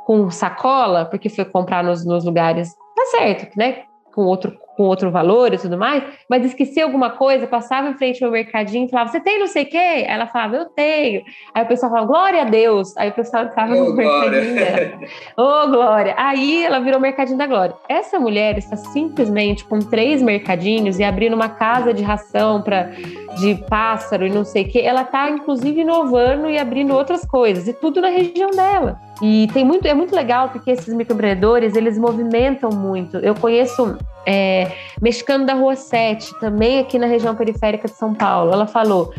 com 0.05 0.29
sacola, 0.29 1.05
porque 1.05 1.29
foi 1.29 1.45
comprar 1.45 1.83
nos, 1.83 2.05
nos 2.05 2.25
lugares, 2.25 2.75
tá 3.03 3.17
certo, 3.17 3.57
né? 3.57 3.83
Com 4.13 4.25
outro, 4.25 4.55
com 4.77 4.83
outro 4.83 5.09
valor 5.11 5.53
e 5.53 5.57
tudo 5.57 5.77
mais, 5.77 6.03
mas 6.29 6.45
esquecia 6.45 6.83
alguma 6.83 7.11
coisa, 7.11 7.47
passava 7.47 7.89
em 7.89 7.95
frente 7.95 8.23
ao 8.23 8.31
mercadinho 8.31 8.85
e 8.85 8.89
falava, 8.89 9.11
você 9.11 9.19
tem 9.19 9.39
não 9.39 9.47
sei 9.47 9.63
o 9.63 9.69
quê? 9.69 10.05
Ela 10.07 10.27
falava, 10.27 10.55
eu 10.55 10.65
tenho. 10.65 11.23
Aí 11.53 11.63
o 11.63 11.67
pessoal 11.67 11.91
falava, 11.91 12.07
glória 12.07 12.41
a 12.41 12.45
Deus. 12.45 12.95
Aí 12.97 13.09
o 13.09 13.13
pessoal 13.13 13.45
estava 13.45 13.73
oh, 13.73 13.85
no 13.85 13.95
mercadinho 13.95 15.09
Ô, 15.37 15.41
oh, 15.41 15.67
glória. 15.67 16.13
Aí 16.17 16.63
ela 16.63 16.79
virou 16.79 16.99
mercadinho 16.99 17.37
da 17.37 17.47
glória. 17.47 17.75
Essa 17.89 18.19
mulher 18.19 18.57
está 18.57 18.75
simplesmente 18.75 19.63
com 19.65 19.79
três 19.79 20.21
mercadinhos 20.21 20.99
e 20.99 21.03
abrindo 21.03 21.33
uma 21.33 21.49
casa 21.49 21.93
de 21.93 22.03
ração 22.03 22.61
para 22.61 22.91
de 23.39 23.55
pássaro 23.67 24.25
e 24.27 24.29
não 24.29 24.45
sei 24.45 24.63
o 24.63 24.69
quê. 24.69 24.79
Ela 24.79 25.01
está, 25.01 25.29
inclusive, 25.29 25.81
inovando 25.81 26.49
e 26.49 26.57
abrindo 26.57 26.93
outras 26.93 27.25
coisas, 27.25 27.67
e 27.67 27.73
tudo 27.73 28.01
na 28.01 28.09
região 28.09 28.51
dela. 28.51 28.99
E 29.25 29.47
tem 29.53 29.63
muito, 29.63 29.87
é 29.87 29.93
muito 29.93 30.13
legal 30.13 30.49
porque 30.49 30.69
esses 30.69 30.93
microempreendedores, 30.93 31.77
eles 31.77 31.97
movimentam 31.97 32.71
muito. 32.71 33.15
Eu 33.19 33.33
conheço 33.33 33.97
é, 34.25 34.69
mexicano 35.01 35.45
da 35.45 35.53
Rua 35.53 35.77
7, 35.77 36.37
também 36.41 36.79
aqui 36.79 36.99
na 36.99 37.07
região 37.07 37.33
periférica 37.33 37.87
de 37.87 37.93
São 37.93 38.13
Paulo. 38.13 38.51
Ela 38.51 38.67
falou: 38.67 39.13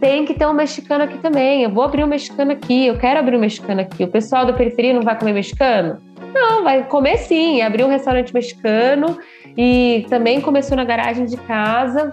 tem 0.00 0.24
que 0.24 0.34
ter 0.34 0.48
um 0.48 0.52
mexicano 0.52 1.04
aqui 1.04 1.18
também. 1.18 1.62
Eu 1.62 1.70
vou 1.70 1.84
abrir 1.84 2.02
um 2.02 2.08
mexicano 2.08 2.50
aqui, 2.50 2.88
eu 2.88 2.98
quero 2.98 3.20
abrir 3.20 3.36
um 3.36 3.38
mexicano 3.38 3.82
aqui. 3.82 4.02
O 4.02 4.08
pessoal 4.08 4.44
da 4.44 4.52
periferia 4.52 4.92
não 4.92 5.02
vai 5.02 5.16
comer 5.16 5.32
mexicano? 5.32 5.98
Não, 6.34 6.64
vai 6.64 6.82
comer 6.82 7.16
sim. 7.18 7.62
Abriu 7.62 7.86
um 7.86 7.90
restaurante 7.90 8.34
mexicano 8.34 9.16
e 9.56 10.04
também 10.10 10.40
começou 10.40 10.76
na 10.76 10.82
garagem 10.82 11.24
de 11.24 11.36
casa. 11.36 12.12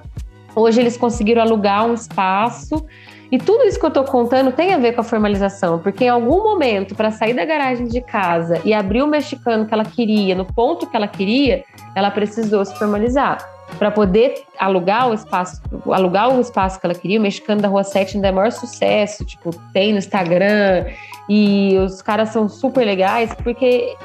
Hoje 0.55 0.79
eles 0.79 0.95
conseguiram 0.95 1.41
alugar 1.41 1.83
um 1.87 1.95
espaço 1.95 2.85
e 3.33 3.39
tudo 3.39 3.63
isso 3.63 3.79
que 3.79 3.85
eu 3.85 3.87
estou 3.87 4.03
contando 4.03 4.51
tem 4.51 4.75
a 4.75 4.77
ver 4.77 4.93
com 4.93 5.01
a 5.01 5.03
formalização, 5.03 5.79
porque 5.79 6.05
em 6.05 6.09
algum 6.09 6.43
momento, 6.43 6.93
para 6.93 7.09
sair 7.09 7.33
da 7.33 7.43
garagem 7.43 7.87
de 7.87 7.99
casa 7.99 8.61
e 8.63 8.71
abrir 8.71 9.01
o 9.01 9.07
mexicano 9.07 9.65
que 9.65 9.73
ela 9.73 9.83
queria, 9.83 10.35
no 10.35 10.45
ponto 10.45 10.85
que 10.85 10.95
ela 10.95 11.07
queria, 11.07 11.63
ela 11.95 12.11
precisou 12.11 12.63
se 12.63 12.77
formalizar. 12.77 13.43
Para 13.79 13.89
poder 13.89 14.35
alugar 14.59 15.09
o 15.09 15.15
espaço, 15.15 15.59
alugar 15.87 16.29
o 16.29 16.39
espaço 16.39 16.79
que 16.79 16.85
ela 16.85 16.93
queria, 16.93 17.17
o 17.17 17.23
mexicano 17.23 17.59
da 17.59 17.67
Rua 17.67 17.83
7 17.83 18.17
ainda 18.17 18.27
é 18.27 18.31
maior 18.31 18.51
sucesso, 18.51 19.25
tipo, 19.25 19.49
tem 19.73 19.93
no 19.93 19.97
Instagram, 19.97 20.85
e 21.27 21.75
os 21.79 22.03
caras 22.03 22.29
são 22.29 22.47
super 22.47 22.85
legais, 22.85 23.33
porque 23.43 23.95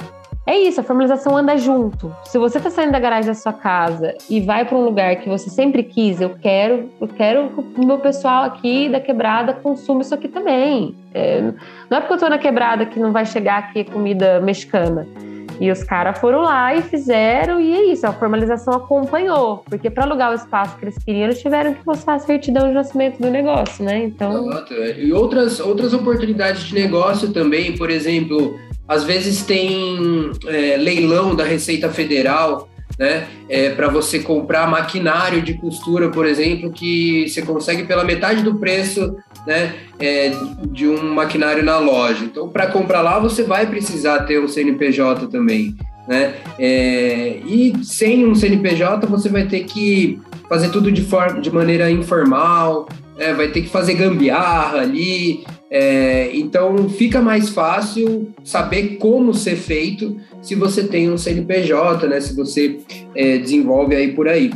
é 0.49 0.57
isso, 0.61 0.79
a 0.79 0.83
formalização 0.83 1.37
anda 1.37 1.55
junto. 1.57 2.11
Se 2.25 2.39
você 2.39 2.57
está 2.57 2.71
saindo 2.71 2.91
da 2.91 2.99
garagem 2.99 3.27
da 3.27 3.35
sua 3.35 3.53
casa 3.53 4.15
e 4.27 4.41
vai 4.41 4.65
para 4.65 4.75
um 4.75 4.83
lugar 4.83 5.15
que 5.17 5.29
você 5.29 5.47
sempre 5.47 5.83
quis, 5.83 6.19
eu 6.19 6.31
quero, 6.41 6.89
eu 6.99 7.07
quero 7.07 7.49
que 7.49 7.81
o 7.81 7.85
meu 7.85 7.99
pessoal 7.99 8.45
aqui 8.45 8.89
da 8.89 8.99
quebrada 8.99 9.53
consuma 9.53 10.01
isso 10.01 10.15
aqui 10.15 10.27
também. 10.27 10.95
É, 11.13 11.41
não 11.87 11.97
é 11.97 11.99
porque 11.99 12.13
eu 12.13 12.15
estou 12.15 12.29
na 12.31 12.39
quebrada 12.39 12.83
que 12.87 12.99
não 12.99 13.11
vai 13.11 13.27
chegar 13.27 13.59
aqui 13.59 13.83
comida 13.83 14.39
mexicana. 14.39 15.07
E 15.59 15.69
os 15.69 15.83
caras 15.83 16.17
foram 16.17 16.41
lá 16.41 16.73
e 16.73 16.81
fizeram, 16.81 17.59
e 17.59 17.71
é 17.71 17.91
isso, 17.91 18.07
a 18.07 18.13
formalização 18.13 18.73
acompanhou, 18.73 19.63
porque 19.69 19.89
para 19.89 20.05
alugar 20.05 20.31
o 20.31 20.33
espaço 20.33 20.77
que 20.77 20.85
eles 20.85 20.97
queriam, 20.97 21.25
eles 21.25 21.41
tiveram 21.41 21.73
que 21.73 21.85
mostrar 21.85 22.13
a 22.13 22.19
certidão 22.19 22.69
de 22.69 22.73
nascimento 22.73 23.19
do 23.19 23.29
negócio, 23.29 23.83
né? 23.83 24.05
Então. 24.05 24.49
Exato. 24.49 24.73
É. 24.73 24.99
E 24.99 25.11
outras, 25.11 25.59
outras 25.59 25.93
oportunidades 25.93 26.63
de 26.63 26.73
negócio 26.73 27.33
também, 27.33 27.75
por 27.75 27.89
exemplo, 27.89 28.57
às 28.89 29.03
vezes 29.03 29.43
tem 29.43 30.31
é, 30.47 30.75
leilão 30.75 31.35
da 31.35 31.43
Receita 31.43 31.89
Federal, 31.89 32.67
né? 32.97 33.27
É, 33.47 33.69
para 33.69 33.87
você 33.87 34.19
comprar 34.19 34.67
maquinário 34.67 35.41
de 35.43 35.53
costura, 35.53 36.09
por 36.09 36.25
exemplo, 36.25 36.71
que 36.71 37.29
você 37.29 37.43
consegue 37.43 37.83
pela 37.83 38.03
metade 38.03 38.41
do 38.43 38.55
preço 38.55 39.15
né, 39.47 39.73
é, 39.99 40.31
de 40.71 40.87
um 40.87 41.13
maquinário 41.13 41.63
na 41.63 41.77
loja. 41.77 42.25
Então, 42.25 42.49
para 42.49 42.67
comprar 42.67 43.01
lá, 43.01 43.19
você 43.19 43.43
vai 43.43 43.67
precisar 43.67 44.23
ter 44.23 44.41
um 44.41 44.47
CNPJ 44.47 45.27
também. 45.27 45.75
Né? 46.07 46.33
É, 46.57 47.39
e 47.45 47.73
sem 47.83 48.25
um 48.25 48.35
CNPJ, 48.35 49.05
você 49.05 49.29
vai 49.29 49.45
ter 49.45 49.63
que 49.63 50.19
fazer 50.49 50.69
tudo 50.69 50.91
de, 50.91 51.03
forma, 51.03 51.39
de 51.39 51.51
maneira 51.51 51.89
informal, 51.89 52.89
né? 53.15 53.33
vai 53.33 53.47
ter 53.49 53.61
que 53.61 53.69
fazer 53.69 53.93
gambiarra 53.93 54.79
ali, 54.79 55.45
É, 55.71 56.31
então 56.33 56.89
fica 56.89 57.21
mais 57.21 57.49
fácil 57.49 58.29
saber 58.43 58.97
como 58.97 59.33
ser 59.33 59.55
feito 59.55 60.17
se 60.41 60.55
você 60.55 60.83
tem 60.83 61.11
um 61.11 61.17
CNPJ, 61.17 62.07
né? 62.07 62.19
Se 62.19 62.35
você 62.35 62.79
é, 63.15 63.37
desenvolve 63.37 63.95
aí 63.95 64.11
por 64.13 64.27
aí. 64.27 64.51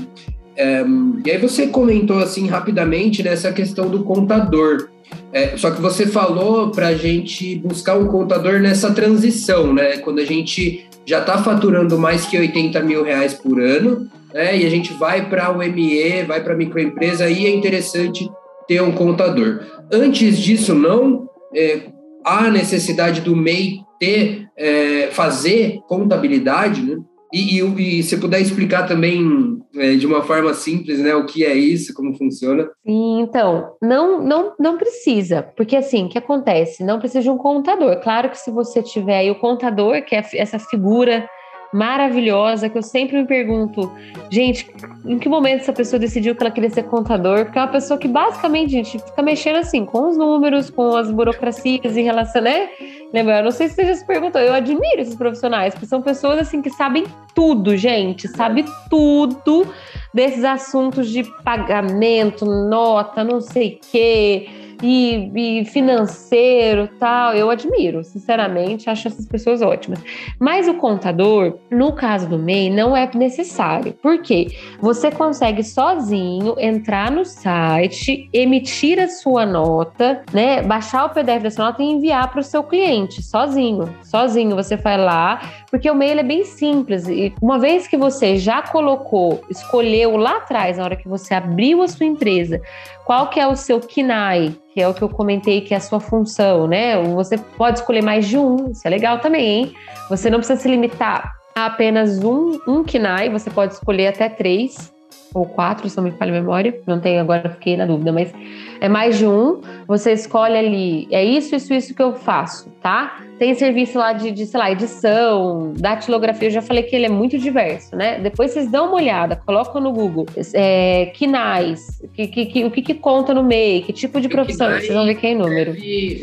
É, 0.56 0.84
e 1.26 1.32
aí 1.32 1.38
você 1.38 1.68
comentou 1.68 2.18
assim 2.20 2.48
rapidamente 2.48 3.22
nessa 3.22 3.52
questão 3.52 3.90
do 3.90 4.04
contador. 4.04 4.90
É, 5.32 5.56
só 5.58 5.70
que 5.70 5.82
você 5.82 6.08
falou 6.08 6.72
para 6.72 6.88
a 6.88 6.96
gente 6.96 7.56
buscar 7.56 7.98
um 7.98 8.08
contador 8.08 8.60
nessa 8.60 8.92
transição, 8.92 9.72
né? 9.72 9.98
Quando 9.98 10.20
a 10.20 10.26
gente 10.26 10.88
já 11.06 11.20
está 11.20 11.38
faturando 11.38 12.00
mais 12.00 12.26
que 12.26 12.38
80 12.38 12.80
mil 12.82 13.04
reais 13.04 13.34
por 13.34 13.62
ano, 13.62 14.10
né? 14.34 14.58
E 14.58 14.66
a 14.66 14.70
gente 14.70 14.94
vai 14.94 15.30
para 15.30 15.52
o 15.52 15.60
ME, 15.60 16.24
vai 16.24 16.42
para 16.44 16.54
a 16.54 16.58
microempresa, 16.58 17.26
aí 17.26 17.46
é 17.46 17.54
interessante 17.54 18.30
ter 18.68 18.82
um 18.82 18.92
contador. 18.92 19.62
Antes 19.92 20.38
disso, 20.38 20.74
não 20.74 21.28
é, 21.56 21.82
há 22.26 22.50
necessidade 22.50 23.22
do 23.22 23.36
MEI 23.36 23.80
ter, 24.00 24.48
é, 24.58 25.08
fazer 25.12 25.80
contabilidade, 25.88 26.82
né? 26.82 26.98
E, 27.34 27.60
e, 27.60 28.00
e, 28.00 28.04
se 28.04 28.18
puder 28.18 28.40
explicar 28.40 28.86
também 28.86 29.58
é, 29.76 29.96
de 29.96 30.06
uma 30.06 30.22
forma 30.22 30.54
simples, 30.54 31.00
né, 31.00 31.16
o 31.16 31.26
que 31.26 31.44
é 31.44 31.56
isso, 31.56 31.92
como 31.92 32.16
funciona. 32.16 32.70
Sim, 32.86 33.22
então, 33.22 33.72
não, 33.82 34.24
não, 34.24 34.54
não 34.60 34.78
precisa, 34.78 35.42
porque 35.42 35.76
assim, 35.76 36.06
o 36.06 36.10
que 36.10 36.20
acontece? 36.20 36.84
Não 36.84 37.00
precisa 37.00 37.24
de 37.24 37.32
um 37.32 37.38
contador. 37.38 38.00
Claro 38.02 38.30
que 38.30 38.38
se 38.38 38.52
você 38.52 38.84
tiver 38.84 39.18
aí 39.18 39.32
o 39.32 39.40
contador, 39.40 40.04
que 40.06 40.16
é 40.16 40.24
essa 40.36 40.60
figura 40.60 41.28
maravilhosa 41.74 42.70
que 42.70 42.78
eu 42.78 42.84
sempre 42.84 43.18
me 43.18 43.26
pergunto, 43.26 43.92
gente, 44.30 44.70
em 45.06 45.18
que 45.18 45.28
momento 45.28 45.62
essa 45.62 45.74
pessoa 45.74 46.00
decidiu 46.00 46.36
que 46.36 46.44
ela 46.44 46.52
queria 46.52 46.70
ser 46.70 46.84
contador? 46.84 47.46
Porque 47.46 47.58
é 47.58 47.62
uma 47.62 47.68
pessoa 47.72 47.98
que 47.98 48.08
basicamente, 48.08 48.72
gente, 48.72 49.00
fica 49.00 49.22
mexendo 49.22 49.58
assim 49.58 49.86
com 49.86 50.10
os 50.10 50.18
números, 50.18 50.70
com 50.70 50.96
as 50.96 51.10
burocracias 51.10 51.98
em 51.98 52.04
relação, 52.04 52.42
né? 52.42 52.70
Lembra? 53.12 53.40
Eu 53.40 53.44
não 53.44 53.52
sei 53.52 53.68
se 53.68 53.76
você 53.76 53.86
já 53.86 53.96
se 53.96 54.06
perguntou, 54.06 54.42
eu 54.42 54.54
admiro 54.54 55.02
esses 55.02 55.16
profissionais, 55.16 55.74
que 55.74 55.86
são 55.86 56.02
pessoas 56.02 56.40
assim 56.40 56.62
que 56.62 56.70
sabem 56.70 57.06
tudo, 57.36 57.76
gente, 57.76 58.28
sabe 58.28 58.66
tudo 58.90 59.68
desses 60.14 60.44
assuntos 60.44 61.10
de 61.10 61.24
pagamento, 61.44 62.46
nota, 62.46 63.24
não 63.24 63.42
sei 63.42 63.80
o 63.82 63.92
quê 63.92 64.63
e, 64.84 65.62
e 65.62 65.66
financeiro 65.66 66.90
tal, 67.00 67.34
eu 67.34 67.50
admiro, 67.50 68.04
sinceramente, 68.04 68.90
acho 68.90 69.08
essas 69.08 69.26
pessoas 69.26 69.62
ótimas. 69.62 70.04
Mas 70.38 70.68
o 70.68 70.74
contador, 70.74 71.58
no 71.72 71.94
caso 71.94 72.28
do 72.28 72.38
MEI, 72.38 72.70
não 72.70 72.96
é 72.96 73.10
necessário. 73.16 73.94
Por 73.94 74.22
quê? 74.22 74.48
Você 74.82 75.10
consegue 75.10 75.64
sozinho 75.64 76.56
entrar 76.60 77.10
no 77.10 77.24
site, 77.24 78.30
emitir 78.34 79.00
a 79.00 79.08
sua 79.08 79.46
nota, 79.46 80.22
né? 80.34 80.62
Baixar 80.62 81.06
o 81.06 81.10
PDF 81.10 81.44
da 81.44 81.52
sua 81.52 81.66
nota 81.66 81.82
e 81.82 81.86
enviar 81.86 82.30
para 82.30 82.42
o 82.42 82.44
seu 82.44 82.62
cliente, 82.64 83.24
sozinho. 83.24 83.90
Sozinho, 84.04 84.54
você 84.56 84.76
vai 84.76 84.98
lá, 84.98 85.40
porque 85.70 85.90
o 85.90 85.96
MEI 85.96 86.20
é 86.20 86.24
bem 86.24 86.44
simples. 86.44 87.08
E 87.08 87.34
uma 87.42 87.58
vez 87.58 87.88
que 87.88 87.96
você 87.96 88.36
já 88.36 88.62
colocou, 88.62 89.42
escolheu 89.50 90.18
lá 90.18 90.38
atrás, 90.38 90.78
na 90.78 90.84
hora 90.84 90.96
que 90.98 91.08
você 91.08 91.34
abriu 91.34 91.82
a 91.82 91.88
sua 91.88 92.06
empresa, 92.06 92.62
qual 93.06 93.30
que 93.30 93.40
é 93.40 93.48
o 93.48 93.56
seu 93.56 93.80
KINAI, 93.80 94.56
que 94.74 94.82
é 94.82 94.88
o 94.88 94.94
que 94.94 95.02
eu 95.02 95.10
comentei 95.10 95.62
que 95.62 95.74
é 95.74 95.78
a 95.78 95.80
sua 95.80 96.00
função, 96.00 96.68
né? 96.68 97.02
Você 97.02 97.38
pode 97.38 97.80
escolher 97.80 98.02
mais 98.02 98.28
de 98.28 98.38
um, 98.38 98.72
isso 98.72 98.86
é 98.86 98.90
legal 98.90 99.20
também, 99.20 99.46
hein? 99.46 99.74
Você 100.10 100.30
não 100.30 100.40
precisa 100.40 100.60
se 100.60 100.68
limitar 100.68 101.34
a 101.56 101.66
apenas 101.66 102.24
um, 102.24 102.60
um 102.68 102.84
KINAI, 102.84 103.30
você 103.30 103.50
pode 103.50 103.74
escolher 103.74 104.08
até 104.08 104.30
três 104.30 104.92
ou 105.34 105.46
quatro, 105.46 105.90
se 105.90 105.98
não 105.98 106.04
me 106.04 106.12
falha 106.12 106.32
a 106.32 106.42
memória, 106.42 106.80
não 106.86 107.00
tenho 107.00 107.20
agora, 107.20 107.50
fiquei 107.50 107.76
na 107.76 107.86
dúvida, 107.86 108.12
mas 108.12 108.32
é 108.80 108.88
mais 108.88 109.18
de 109.18 109.26
um, 109.26 109.62
você 109.88 110.14
escolhe 110.14 110.56
ali, 110.56 111.08
é 111.12 111.24
isso, 111.24 111.56
isso, 111.56 111.74
isso 111.74 111.96
que 111.96 112.02
eu 112.02 112.14
faço, 112.14 112.70
tá? 112.82 113.20
Tem 113.44 113.54
serviço 113.56 113.98
lá 113.98 114.14
de, 114.14 114.32
de 114.32 114.46
sei 114.46 114.58
lá, 114.58 114.72
edição, 114.72 115.74
datilografia, 115.76 116.48
eu 116.48 116.52
já 116.54 116.62
falei 116.62 116.82
que 116.82 116.96
ele 116.96 117.08
é 117.08 117.10
muito 117.10 117.38
diverso, 117.38 117.94
né? 117.94 118.18
Depois 118.18 118.52
vocês 118.52 118.72
dão 118.72 118.86
uma 118.86 118.96
olhada, 118.96 119.36
colocam 119.36 119.82
no 119.82 119.92
Google, 119.92 120.26
é, 120.54 121.08
KINAIs, 121.08 122.02
que, 122.14 122.26
que, 122.26 122.46
que, 122.46 122.64
o 122.64 122.72
que, 122.72 122.82
que 122.82 122.94
conta 122.94 123.34
no 123.34 123.44
MEI, 123.44 123.82
que 123.82 123.92
tipo 123.92 124.22
de 124.22 124.30
profissão, 124.30 124.70
vocês 124.70 124.94
vão 124.94 125.06
ver 125.06 125.16
que 125.16 125.28
é 125.28 125.36
número. 125.36 125.72
O 125.74 125.76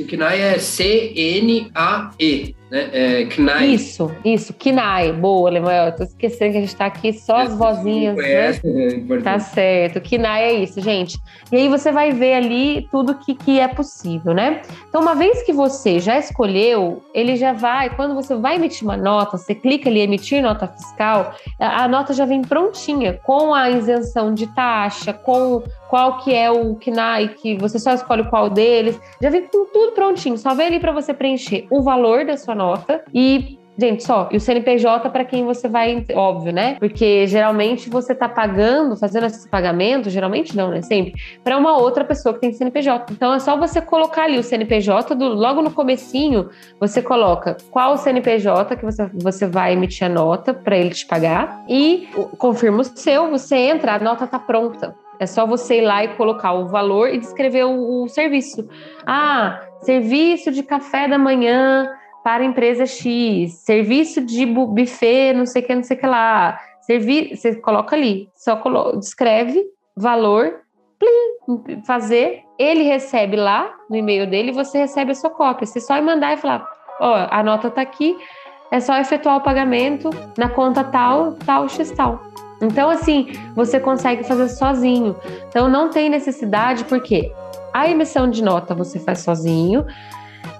KINAI 0.06 0.40
é 0.40 0.58
C-N-A-E, 0.58 2.54
né? 2.70 2.88
É, 2.92 3.24
KNAI. 3.24 3.74
Isso, 3.74 4.10
isso, 4.24 4.54
KNAI. 4.54 5.12
Boa, 5.12 5.50
Lemuel. 5.50 5.92
Tô 5.96 6.04
esquecendo 6.04 6.52
que 6.52 6.58
a 6.58 6.60
gente 6.60 6.76
tá 6.76 6.86
aqui 6.86 7.12
só 7.12 7.38
as 7.38 7.52
vozinhas, 7.52 8.16
né? 8.16 8.50
É 8.50 9.20
tá 9.22 9.40
certo. 9.40 10.00
KNAI 10.00 10.44
é 10.44 10.52
isso, 10.54 10.80
gente. 10.80 11.18
E 11.50 11.56
aí 11.56 11.68
você 11.68 11.90
vai 11.90 12.12
ver 12.12 12.34
ali 12.34 12.86
tudo 12.92 13.16
que, 13.16 13.34
que 13.34 13.58
é 13.58 13.66
possível, 13.66 14.32
né? 14.32 14.62
Então, 14.88 15.02
uma 15.02 15.16
vez 15.16 15.42
que 15.42 15.52
você 15.52 15.98
já 15.98 16.16
escolheu, 16.16 17.02
ele 17.14 17.36
já 17.36 17.52
vai, 17.52 17.90
quando 17.90 18.14
você 18.14 18.34
vai 18.34 18.56
emitir 18.56 18.84
uma 18.84 18.96
nota, 18.96 19.36
você 19.36 19.54
clica 19.54 19.88
ali 19.88 20.00
emitir 20.00 20.42
nota 20.42 20.66
fiscal, 20.66 21.34
a, 21.58 21.86
nota 21.88 22.12
já 22.12 22.24
vem 22.24 22.42
prontinha, 22.42 23.14
com 23.24 23.54
a 23.54 23.70
isenção 23.70 24.34
de 24.34 24.46
taxa, 24.48 25.12
com 25.12 25.62
qual 25.88 26.18
que 26.18 26.34
é 26.34 26.50
o 26.50 26.74
KNAI, 26.76 27.28
que 27.28 27.56
você 27.56 27.78
só 27.78 27.92
escolhe 27.92 28.24
qual 28.24 28.48
deles. 28.48 29.00
Já 29.20 29.30
vem 29.30 29.42
com 29.42 29.66
tudo 29.66 29.92
prontinho, 29.92 30.38
só 30.38 30.54
vem 30.54 30.66
ali 30.66 30.80
para 30.80 30.92
você 30.92 31.12
preencher 31.12 31.66
o 31.70 31.82
valor 31.82 32.24
da 32.24 32.36
sua 32.36 32.54
nota 32.54 33.02
e 33.12 33.59
Gente, 33.80 34.04
só. 34.04 34.28
E 34.30 34.36
o 34.36 34.40
CNPJ 34.40 35.08
para 35.08 35.24
quem 35.24 35.46
você 35.46 35.66
vai, 35.66 36.04
óbvio, 36.12 36.52
né? 36.52 36.76
Porque 36.78 37.26
geralmente 37.26 37.88
você 37.88 38.14
tá 38.14 38.28
pagando, 38.28 38.94
fazendo 38.94 39.24
esse 39.24 39.48
pagamento, 39.48 40.10
geralmente 40.10 40.54
não, 40.54 40.68
né? 40.68 40.82
Sempre, 40.82 41.14
para 41.42 41.56
uma 41.56 41.78
outra 41.78 42.04
pessoa 42.04 42.34
que 42.34 42.40
tem 42.40 42.52
CNPJ. 42.52 43.10
Então 43.10 43.32
é 43.32 43.38
só 43.38 43.56
você 43.56 43.80
colocar 43.80 44.24
ali 44.24 44.38
o 44.38 44.42
CNPJ 44.42 45.14
do, 45.14 45.28
logo 45.28 45.62
no 45.62 45.70
comecinho, 45.70 46.50
você 46.78 47.00
coloca 47.00 47.56
qual 47.70 47.94
o 47.94 47.96
CNPJ 47.96 48.76
que 48.76 48.84
você, 48.84 49.10
você 49.14 49.46
vai 49.46 49.72
emitir 49.72 50.06
a 50.06 50.10
nota 50.10 50.52
para 50.52 50.76
ele 50.76 50.90
te 50.90 51.06
pagar 51.06 51.64
e 51.66 52.06
confirma 52.36 52.82
o 52.82 52.84
seu, 52.84 53.30
você 53.30 53.56
entra, 53.56 53.94
a 53.94 53.98
nota 53.98 54.26
tá 54.26 54.38
pronta. 54.38 54.94
É 55.18 55.24
só 55.24 55.46
você 55.46 55.78
ir 55.78 55.86
lá 55.86 56.04
e 56.04 56.08
colocar 56.08 56.52
o 56.52 56.66
valor 56.68 57.08
e 57.08 57.18
descrever 57.18 57.64
o, 57.64 58.04
o 58.04 58.08
serviço. 58.08 58.68
Ah, 59.06 59.58
serviço 59.80 60.50
de 60.50 60.62
café 60.62 61.08
da 61.08 61.18
manhã 61.18 61.88
para 62.22 62.42
a 62.42 62.46
empresa 62.46 62.86
X, 62.86 63.52
serviço 63.64 64.20
de 64.20 64.44
buffet, 64.46 65.32
não 65.32 65.46
sei 65.46 65.62
o 65.62 65.66
que, 65.66 65.74
não 65.74 65.82
sei 65.82 65.96
o 65.96 66.00
que 66.00 66.06
lá. 66.06 66.58
Servi 66.80 67.36
você 67.36 67.54
coloca 67.56 67.94
ali, 67.96 68.28
só 68.34 68.56
colo 68.56 68.96
descreve 68.96 69.64
valor, 69.96 70.60
plim, 70.98 71.82
fazer, 71.84 72.42
ele 72.58 72.82
recebe 72.82 73.36
lá 73.36 73.72
no 73.88 73.96
e-mail 73.96 74.28
dele 74.28 74.52
você 74.52 74.78
recebe 74.78 75.12
a 75.12 75.14
sua 75.14 75.30
cópia. 75.30 75.66
Você 75.66 75.80
só 75.80 76.00
mandar 76.02 76.34
e 76.34 76.36
falar: 76.36 76.66
ó, 77.00 77.26
a 77.30 77.42
nota 77.42 77.68
está 77.68 77.80
aqui, 77.80 78.16
é 78.70 78.80
só 78.80 78.96
efetuar 78.98 79.36
o 79.38 79.40
pagamento 79.40 80.10
na 80.36 80.48
conta 80.48 80.84
tal, 80.84 81.34
tal, 81.46 81.68
x 81.68 81.90
tal. 81.92 82.20
Então, 82.62 82.90
assim, 82.90 83.32
você 83.54 83.80
consegue 83.80 84.22
fazer 84.22 84.48
sozinho. 84.50 85.16
Então, 85.48 85.68
não 85.68 85.88
tem 85.88 86.10
necessidade, 86.10 86.84
porque 86.84 87.32
a 87.72 87.88
emissão 87.88 88.28
de 88.28 88.44
nota 88.44 88.74
você 88.74 88.98
faz 88.98 89.20
sozinho 89.20 89.86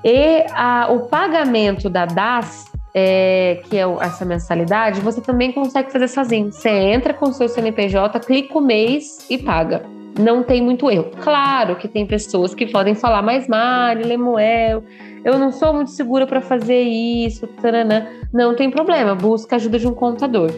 e 0.05 0.45
a, 0.53 0.89
o 0.91 1.01
pagamento 1.09 1.91
da 1.91 2.07
DAS, 2.07 2.70
é, 2.95 3.61
que 3.64 3.76
é 3.76 3.83
essa 4.01 4.24
mensalidade, 4.24 5.01
você 5.01 5.20
também 5.20 5.53
consegue 5.53 5.93
fazer 5.93 6.09
sozinho. 6.09 6.51
Você 6.51 6.70
entra 6.70 7.12
com 7.12 7.26
o 7.26 7.33
seu 7.33 7.49
CNPJ, 7.49 8.18
clica 8.20 8.59
o 8.59 8.61
mês 8.61 9.26
e 9.31 9.39
paga. 9.39 9.83
Não 10.18 10.43
tem 10.43 10.61
muito 10.61 10.91
erro. 10.91 11.11
Claro 11.20 11.76
que 11.76 11.87
tem 11.87 12.07
pessoas 12.07 12.55
que 12.55 12.66
podem 12.66 12.95
falar, 12.95 13.22
mas 13.22 13.47
Mari, 13.47 14.03
Lemuel, 14.03 14.83
eu 15.24 15.39
não 15.39 15.53
sou 15.53 15.72
muito 15.72 15.91
segura 15.91 16.26
para 16.26 16.41
fazer 16.41 16.81
isso, 16.81 17.47
taranã. 17.47 18.07
Não 18.33 18.55
tem 18.55 18.70
problema, 18.70 19.14
busca 19.14 19.57
ajuda 19.57 19.78
de 19.78 19.87
um 19.87 19.95
contador. 19.95 20.51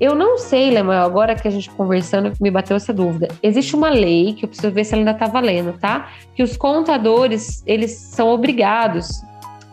Eu 0.00 0.14
não 0.14 0.38
sei, 0.38 0.70
Lemuel, 0.70 1.02
agora 1.02 1.34
que 1.34 1.46
a 1.46 1.50
gente 1.50 1.70
conversando, 1.70 2.32
me 2.40 2.50
bateu 2.50 2.76
essa 2.76 2.92
dúvida. 2.92 3.28
Existe 3.42 3.76
uma 3.76 3.90
lei 3.90 4.34
que 4.34 4.44
eu 4.44 4.48
preciso 4.48 4.72
ver 4.72 4.84
se 4.84 4.92
ela 4.92 5.00
ainda 5.00 5.12
está 5.12 5.26
valendo, 5.26 5.78
tá? 5.78 6.10
Que 6.34 6.42
os 6.42 6.56
contadores, 6.56 7.62
eles 7.66 7.92
são 7.92 8.28
obrigados 8.28 9.22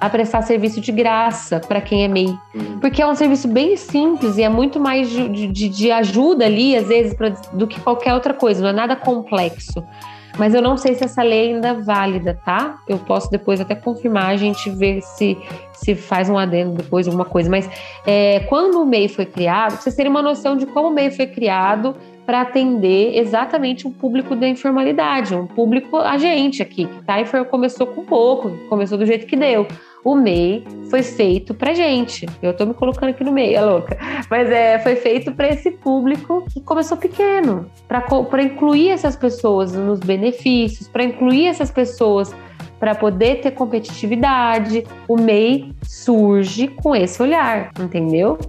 a 0.02 0.10
prestar 0.10 0.41
serviço 0.41 0.82
de 0.82 0.91
graça 0.91 1.60
para 1.60 1.80
quem 1.80 2.04
é 2.04 2.08
MEI. 2.08 2.36
Uhum. 2.56 2.80
Porque 2.80 3.04
é 3.04 3.08
um 3.08 3.14
serviço 3.14 3.47
bem 3.47 3.78
simples 3.78 4.36
e 4.36 4.41
é 4.41 4.49
muito 4.49 4.80
mais 4.80 5.08
de, 5.08 5.47
de, 5.47 5.70
de 5.70 5.91
ajuda 5.91 6.43
ali, 6.43 6.76
às 6.76 6.88
vezes, 6.88 7.14
pra, 7.14 7.30
do 7.30 7.68
que 7.68 7.80
qualquer 7.80 8.16
outra 8.16 8.34
coisa, 8.34 8.64
não 8.64 8.70
é 8.70 8.74
nada 8.74 8.95
complexo. 8.95 9.86
Mas 10.39 10.56
eu 10.56 10.62
não 10.62 10.76
sei 10.76 10.95
se 10.95 11.04
essa 11.04 11.22
lei 11.22 11.54
ainda 11.54 11.68
é 11.68 11.74
válida, 11.74 12.39
tá? 12.43 12.80
Eu 12.88 12.97
posso 12.97 13.30
depois 13.30 13.62
até 13.62 13.76
confirmar, 13.76 14.32
a 14.32 14.38
gente 14.38 14.72
ver 14.72 15.02
se, 15.02 15.38
se 15.74 15.93
faz 15.93 16.30
um 16.30 16.38
adendo 16.38 16.78
depois, 16.78 17.06
alguma 17.06 17.26
coisa. 17.26 17.47
Mas 17.47 17.70
é, 18.08 18.39
quando 18.49 18.82
o 18.82 18.86
MEI 18.86 19.08
foi 19.08 19.26
criado, 19.26 19.74
vocês 19.74 19.93
terem 19.93 20.10
uma 20.10 20.22
noção 20.24 20.58
de 20.58 20.66
como 20.66 20.88
o 20.88 20.91
MEI 20.91 21.12
foi 21.12 21.28
criado 21.28 21.95
para 22.26 22.41
atender 22.41 23.18
exatamente 23.18 23.86
o 23.86 23.91
público 23.91 24.36
da 24.36 24.47
informalidade, 24.47 25.36
um 25.36 25.45
público 25.45 25.97
agente 25.97 26.62
aqui, 26.62 26.86
que 26.86 27.04
tá? 27.04 27.20
E 27.20 27.45
começou 27.45 27.86
com 27.86 28.04
pouco, 28.06 28.52
começou 28.70 28.97
do 28.97 29.06
jeito 29.06 29.28
que 29.28 29.36
deu 29.36 29.68
o 30.04 30.16
MEI 30.16 30.64
foi 30.89 31.04
feito 31.04 31.54
para 31.54 31.74
gente. 31.74 32.26
Eu 32.41 32.52
estou 32.52 32.68
me 32.68 32.74
colocando 32.74 33.10
aqui 33.10 33.24
no 33.24 33.32
meio, 33.32 33.58
é 33.58 33.62
louca. 33.62 33.97
Mas 34.30 34.49
é, 34.49 34.80
foi 34.80 34.95
feito 34.95 35.32
para 35.32 35.49
esse 35.49 35.72
público 35.72 36.43
que 36.52 36.60
começou 36.62 36.97
pequeno, 36.97 37.70
para 37.88 38.43
incluir 38.43 38.89
essas 38.89 39.16
pessoas 39.16 39.74
nos 39.74 39.99
benefícios, 39.99 40.88
para 40.88 41.04
incluir 41.04 41.47
essas 41.47 41.72
pessoas 41.72 42.34
para 42.80 42.95
poder 42.95 43.41
ter 43.41 43.52
competitividade. 43.52 44.84
O 45.08 45.16
MEI 45.16 45.72
surge 45.84 46.68
com 46.68 46.95
esse 46.95 47.22
olhar, 47.22 47.72
entendeu? 47.80 48.39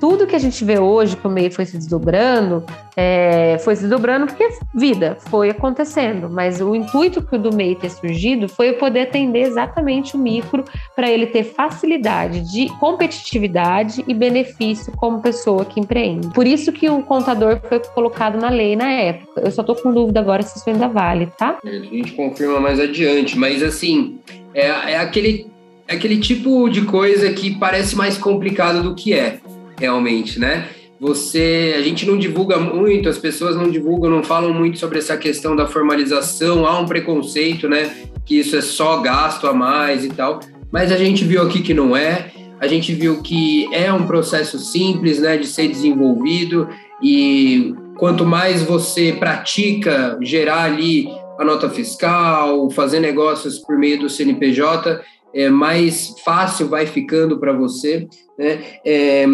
Tudo 0.00 0.26
que 0.26 0.36
a 0.36 0.38
gente 0.38 0.64
vê 0.64 0.78
hoje 0.78 1.16
que 1.16 1.26
o 1.26 1.30
meio 1.30 1.50
foi 1.50 1.64
se 1.64 1.76
desdobrando, 1.76 2.64
é, 2.96 3.58
foi 3.60 3.76
se 3.76 3.82
desdobrando 3.82 4.26
porque 4.26 4.48
vida 4.74 5.16
foi 5.28 5.50
acontecendo. 5.50 6.28
Mas 6.30 6.60
o 6.60 6.74
intuito 6.74 7.22
que 7.22 7.36
o 7.36 7.38
do 7.38 7.54
MEI 7.54 7.74
ter 7.74 7.90
surgido 7.90 8.48
foi 8.48 8.72
poder 8.74 9.02
atender 9.02 9.42
exatamente 9.42 10.16
o 10.16 10.18
micro 10.18 10.64
para 10.94 11.10
ele 11.10 11.26
ter 11.26 11.44
facilidade 11.44 12.40
de 12.52 12.68
competitividade 12.78 14.04
e 14.06 14.14
benefício 14.14 14.92
como 14.96 15.20
pessoa 15.20 15.64
que 15.64 15.80
empreende. 15.80 16.28
Por 16.28 16.46
isso 16.46 16.72
que 16.72 16.88
o 16.88 17.02
contador 17.02 17.60
foi 17.68 17.80
colocado 17.80 18.38
na 18.38 18.48
lei 18.48 18.76
na 18.76 18.90
época. 18.90 19.40
Eu 19.40 19.50
só 19.50 19.62
estou 19.62 19.76
com 19.76 19.92
dúvida 19.92 20.20
agora 20.20 20.42
se 20.42 20.58
isso 20.58 20.68
ainda 20.68 20.88
vale, 20.88 21.26
tá? 21.38 21.58
A 21.64 21.68
gente 21.68 22.12
confirma 22.12 22.60
mais 22.60 22.78
adiante, 22.78 23.38
mas 23.38 23.62
assim, 23.62 24.18
é, 24.54 24.66
é 24.66 24.98
aquele, 24.98 25.46
é 25.88 25.94
aquele 25.94 26.18
tipo 26.18 26.68
de 26.68 26.82
coisa 26.82 27.32
que 27.32 27.54
parece 27.58 27.96
mais 27.96 28.16
complicado 28.18 28.82
do 28.82 28.94
que 28.94 29.12
é 29.12 29.38
realmente, 29.78 30.38
né? 30.38 30.68
Você, 30.98 31.74
a 31.76 31.82
gente 31.82 32.06
não 32.06 32.16
divulga 32.16 32.58
muito, 32.58 33.08
as 33.08 33.18
pessoas 33.18 33.54
não 33.54 33.70
divulgam, 33.70 34.10
não 34.10 34.22
falam 34.22 34.52
muito 34.52 34.78
sobre 34.78 34.98
essa 34.98 35.16
questão 35.16 35.54
da 35.54 35.66
formalização, 35.66 36.66
há 36.66 36.80
um 36.80 36.86
preconceito, 36.86 37.68
né? 37.68 37.94
Que 38.24 38.38
isso 38.38 38.56
é 38.56 38.62
só 38.62 39.00
gasto 39.00 39.46
a 39.46 39.52
mais 39.52 40.04
e 40.04 40.08
tal, 40.08 40.40
mas 40.72 40.90
a 40.90 40.96
gente 40.96 41.24
viu 41.24 41.42
aqui 41.42 41.60
que 41.60 41.74
não 41.74 41.94
é, 41.94 42.30
a 42.58 42.66
gente 42.66 42.94
viu 42.94 43.22
que 43.22 43.68
é 43.72 43.92
um 43.92 44.06
processo 44.06 44.58
simples, 44.58 45.20
né, 45.20 45.36
de 45.36 45.46
ser 45.46 45.68
desenvolvido 45.68 46.68
e 47.02 47.74
quanto 47.98 48.24
mais 48.24 48.62
você 48.62 49.12
pratica 49.12 50.18
gerar 50.22 50.64
ali 50.64 51.08
a 51.38 51.44
nota 51.44 51.68
fiscal, 51.68 52.70
fazer 52.70 53.00
negócios 53.00 53.58
por 53.58 53.76
meio 53.76 54.00
do 54.00 54.08
CNPJ, 54.08 55.00
é, 55.36 55.50
mais 55.50 56.14
fácil 56.24 56.66
vai 56.66 56.86
ficando 56.86 57.38
para 57.38 57.52
você. 57.52 58.08
Né? 58.38 58.58
É, 58.84 59.26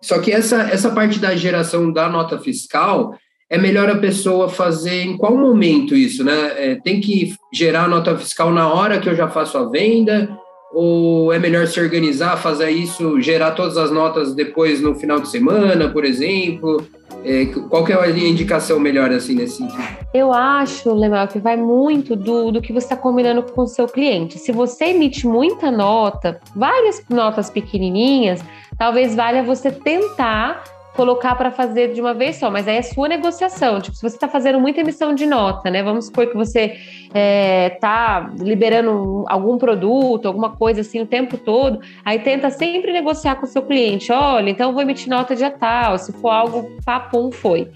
só 0.00 0.18
que 0.18 0.32
essa, 0.32 0.62
essa 0.62 0.90
parte 0.90 1.18
da 1.18 1.36
geração 1.36 1.92
da 1.92 2.08
nota 2.08 2.38
fiscal 2.38 3.14
é 3.50 3.58
melhor 3.58 3.90
a 3.90 3.98
pessoa 3.98 4.48
fazer 4.48 5.02
em 5.02 5.18
qual 5.18 5.36
momento 5.36 5.94
isso, 5.94 6.24
né? 6.24 6.52
É, 6.56 6.74
tem 6.76 7.00
que 7.00 7.34
gerar 7.52 7.84
a 7.84 7.88
nota 7.88 8.16
fiscal 8.16 8.52
na 8.52 8.72
hora 8.72 9.00
que 9.00 9.08
eu 9.08 9.14
já 9.14 9.28
faço 9.28 9.58
a 9.58 9.68
venda, 9.68 10.30
ou 10.72 11.32
é 11.32 11.38
melhor 11.38 11.66
se 11.66 11.80
organizar, 11.80 12.36
fazer 12.36 12.70
isso, 12.70 13.20
gerar 13.20 13.50
todas 13.50 13.76
as 13.76 13.90
notas 13.90 14.34
depois 14.34 14.80
no 14.80 14.94
final 14.94 15.18
de 15.18 15.28
semana, 15.28 15.88
por 15.88 16.04
exemplo? 16.04 16.86
É, 17.24 17.46
qual 17.68 17.84
que 17.84 17.92
é 17.92 17.96
a 17.96 18.08
indicação 18.10 18.78
melhor 18.78 19.10
assim 19.12 19.34
nesse 19.34 19.58
sentido? 19.58 19.82
Eu 20.12 20.32
acho, 20.32 20.92
Lemal, 20.92 21.28
que 21.28 21.38
vai 21.38 21.56
muito 21.56 22.16
do, 22.16 22.50
do 22.50 22.60
que 22.60 22.72
você 22.72 22.86
está 22.86 22.96
combinando 22.96 23.42
com 23.42 23.62
o 23.62 23.66
seu 23.66 23.86
cliente. 23.86 24.38
Se 24.38 24.52
você 24.52 24.86
emite 24.86 25.26
muita 25.26 25.70
nota, 25.70 26.40
várias 26.54 27.02
notas 27.08 27.50
pequenininhas, 27.50 28.40
talvez 28.78 29.14
valha 29.14 29.42
você 29.42 29.70
tentar 29.70 30.64
colocar 30.94 31.34
para 31.34 31.50
fazer 31.50 31.92
de 31.92 32.00
uma 32.00 32.12
vez 32.12 32.36
só, 32.36 32.50
mas 32.50 32.66
aí 32.66 32.76
é 32.76 32.82
sua 32.82 33.08
negociação. 33.08 33.80
Tipo, 33.80 33.96
se 33.96 34.02
você 34.02 34.16
está 34.16 34.28
fazendo 34.28 34.60
muita 34.60 34.80
emissão 34.80 35.14
de 35.14 35.26
nota, 35.26 35.70
né? 35.70 35.82
Vamos 35.82 36.06
supor 36.06 36.26
que 36.26 36.36
você 36.36 36.76
está 37.12 38.30
é, 38.32 38.42
liberando 38.42 39.24
algum 39.28 39.58
produto, 39.58 40.26
alguma 40.26 40.50
coisa 40.50 40.80
assim 40.80 41.00
o 41.00 41.06
tempo 41.06 41.36
todo, 41.38 41.80
aí 42.04 42.18
tenta 42.18 42.50
sempre 42.50 42.92
negociar 42.92 43.36
com 43.36 43.46
o 43.46 43.48
seu 43.48 43.62
cliente. 43.62 44.12
Olha, 44.12 44.50
então 44.50 44.72
vou 44.72 44.82
emitir 44.82 45.08
nota 45.08 45.34
de 45.34 45.48
tal, 45.50 45.98
se 45.98 46.12
for 46.12 46.30
algo, 46.30 46.70
papum, 46.84 47.30
foi. 47.30 47.68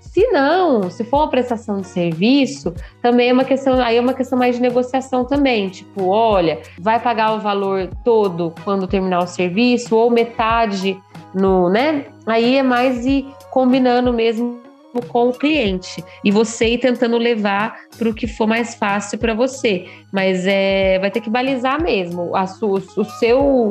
Se 0.00 0.26
não, 0.28 0.90
se 0.90 1.04
for 1.04 1.18
uma 1.18 1.28
prestação 1.28 1.80
de 1.80 1.86
serviço, 1.86 2.74
também 3.02 3.28
é 3.28 3.32
uma 3.32 3.44
questão, 3.44 3.80
aí 3.80 3.96
é 3.96 4.00
uma 4.00 4.14
questão 4.14 4.38
mais 4.38 4.56
de 4.56 4.62
negociação 4.62 5.24
também, 5.24 5.68
tipo, 5.68 6.06
olha, 6.06 6.60
vai 6.78 6.98
pagar 6.98 7.34
o 7.34 7.38
valor 7.38 7.90
todo 8.04 8.54
quando 8.64 8.86
terminar 8.86 9.20
o 9.20 9.26
serviço 9.26 9.94
ou 9.94 10.10
metade 10.10 10.98
no, 11.34 11.68
né? 11.68 12.06
Aí 12.26 12.56
é 12.56 12.62
mais 12.62 13.04
ir 13.06 13.26
combinando 13.50 14.12
mesmo 14.12 14.60
com 15.08 15.28
o 15.28 15.32
cliente 15.32 16.02
e 16.24 16.30
você 16.30 16.74
ir 16.74 16.78
tentando 16.78 17.18
levar 17.18 17.76
para 17.96 18.08
o 18.08 18.14
que 18.14 18.26
for 18.26 18.46
mais 18.46 18.74
fácil 18.74 19.18
para 19.18 19.34
você. 19.34 19.86
Mas 20.12 20.46
é, 20.46 20.98
vai 20.98 21.10
ter 21.10 21.20
que 21.20 21.30
balizar 21.30 21.80
mesmo 21.82 22.34
a, 22.34 22.44
o 22.44 23.04
seu 23.04 23.70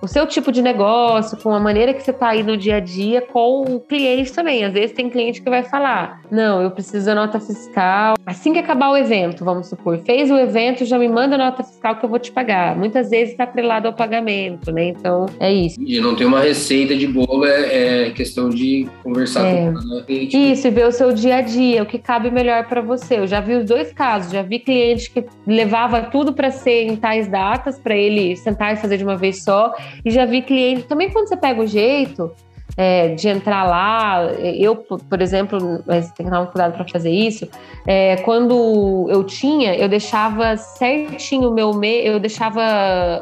o 0.00 0.08
seu 0.08 0.26
tipo 0.26 0.50
de 0.50 0.60
negócio, 0.60 1.38
com 1.38 1.54
a 1.54 1.60
maneira 1.60 1.94
que 1.94 2.02
você 2.02 2.10
está 2.10 2.30
aí 2.30 2.42
no 2.42 2.56
dia 2.56 2.76
a 2.76 2.80
dia, 2.80 3.22
com 3.22 3.62
o 3.62 3.80
cliente 3.80 4.32
também. 4.32 4.64
Às 4.64 4.72
vezes 4.72 4.92
tem 4.92 5.08
cliente 5.08 5.40
que 5.40 5.48
vai 5.48 5.62
falar: 5.62 6.20
não, 6.30 6.60
eu 6.60 6.70
preciso 6.72 7.06
da 7.06 7.14
nota 7.14 7.38
fiscal. 7.38 8.16
Assim 8.26 8.52
que 8.52 8.58
acabar 8.58 8.90
o 8.90 8.96
evento, 8.96 9.44
vamos 9.44 9.68
supor, 9.68 9.98
fez 9.98 10.30
o 10.30 10.36
evento, 10.36 10.84
já 10.84 10.98
me 10.98 11.08
manda 11.08 11.36
a 11.36 11.38
nota 11.38 11.62
fiscal 11.62 11.96
que 11.96 12.04
eu 12.04 12.08
vou 12.08 12.18
te 12.18 12.32
pagar. 12.32 12.76
Muitas 12.76 13.10
vezes 13.10 13.30
está 13.30 13.44
atrelado 13.44 13.86
ao 13.86 13.94
pagamento, 13.94 14.72
né? 14.72 14.88
Então 14.88 15.26
é 15.38 15.52
isso. 15.52 15.80
E 15.80 16.00
não 16.00 16.16
tem 16.16 16.26
uma 16.26 16.40
receita 16.40 16.96
de 16.96 17.06
bolo, 17.06 17.46
é, 17.46 18.06
é 18.06 18.10
questão 18.10 18.50
de 18.50 18.88
conversar 19.04 19.46
é. 19.46 19.70
com 19.70 19.78
o 19.78 20.04
cliente. 20.04 20.36
Isso, 20.36 20.66
e 20.66 20.70
ver 20.70 20.86
o 20.88 20.92
seu 20.92 21.12
dia 21.12 21.36
a 21.36 21.40
dia, 21.42 21.82
o 21.82 21.86
que 21.86 21.98
cabe 21.98 22.28
melhor 22.28 22.66
para 22.66 22.80
você. 22.80 23.20
Eu 23.20 23.26
já 23.28 23.40
vi 23.40 23.54
os 23.54 23.66
dois 23.66 23.92
casos, 23.92 24.32
já 24.32 24.42
vi 24.42 24.58
cliente 24.58 25.10
que 25.10 25.24
levava 25.46 26.02
tudo 26.02 26.32
para 26.32 26.50
ser 26.50 26.86
em 26.88 26.96
tais 26.96 27.28
datas, 27.28 27.78
para 27.78 27.94
ele 27.94 28.34
sentar 28.36 28.72
e 28.72 28.76
fazer 28.76 28.96
de 28.96 29.04
uma 29.04 29.16
vez 29.16 29.44
só 29.44 29.61
e 30.04 30.10
já 30.10 30.24
vi 30.24 30.42
cliente, 30.42 30.84
também 30.84 31.10
quando 31.10 31.28
você 31.28 31.36
pega 31.36 31.60
o 31.60 31.66
jeito 31.66 32.30
é, 32.76 33.08
de 33.08 33.28
entrar 33.28 33.64
lá, 33.64 34.24
eu, 34.34 34.76
por 34.76 35.20
exemplo, 35.20 35.82
mas 35.86 36.10
tem 36.12 36.26
que 36.26 36.34
um 36.34 36.46
cuidado 36.46 36.72
para 36.72 36.86
fazer 36.88 37.10
isso. 37.10 37.48
É, 37.86 38.16
quando 38.16 39.08
eu 39.10 39.24
tinha, 39.24 39.74
eu 39.74 39.88
deixava 39.88 40.56
certinho 40.56 41.50
o 41.50 41.54
meu 41.54 41.72
me, 41.74 42.04
eu 42.04 42.18
deixava 42.18 42.62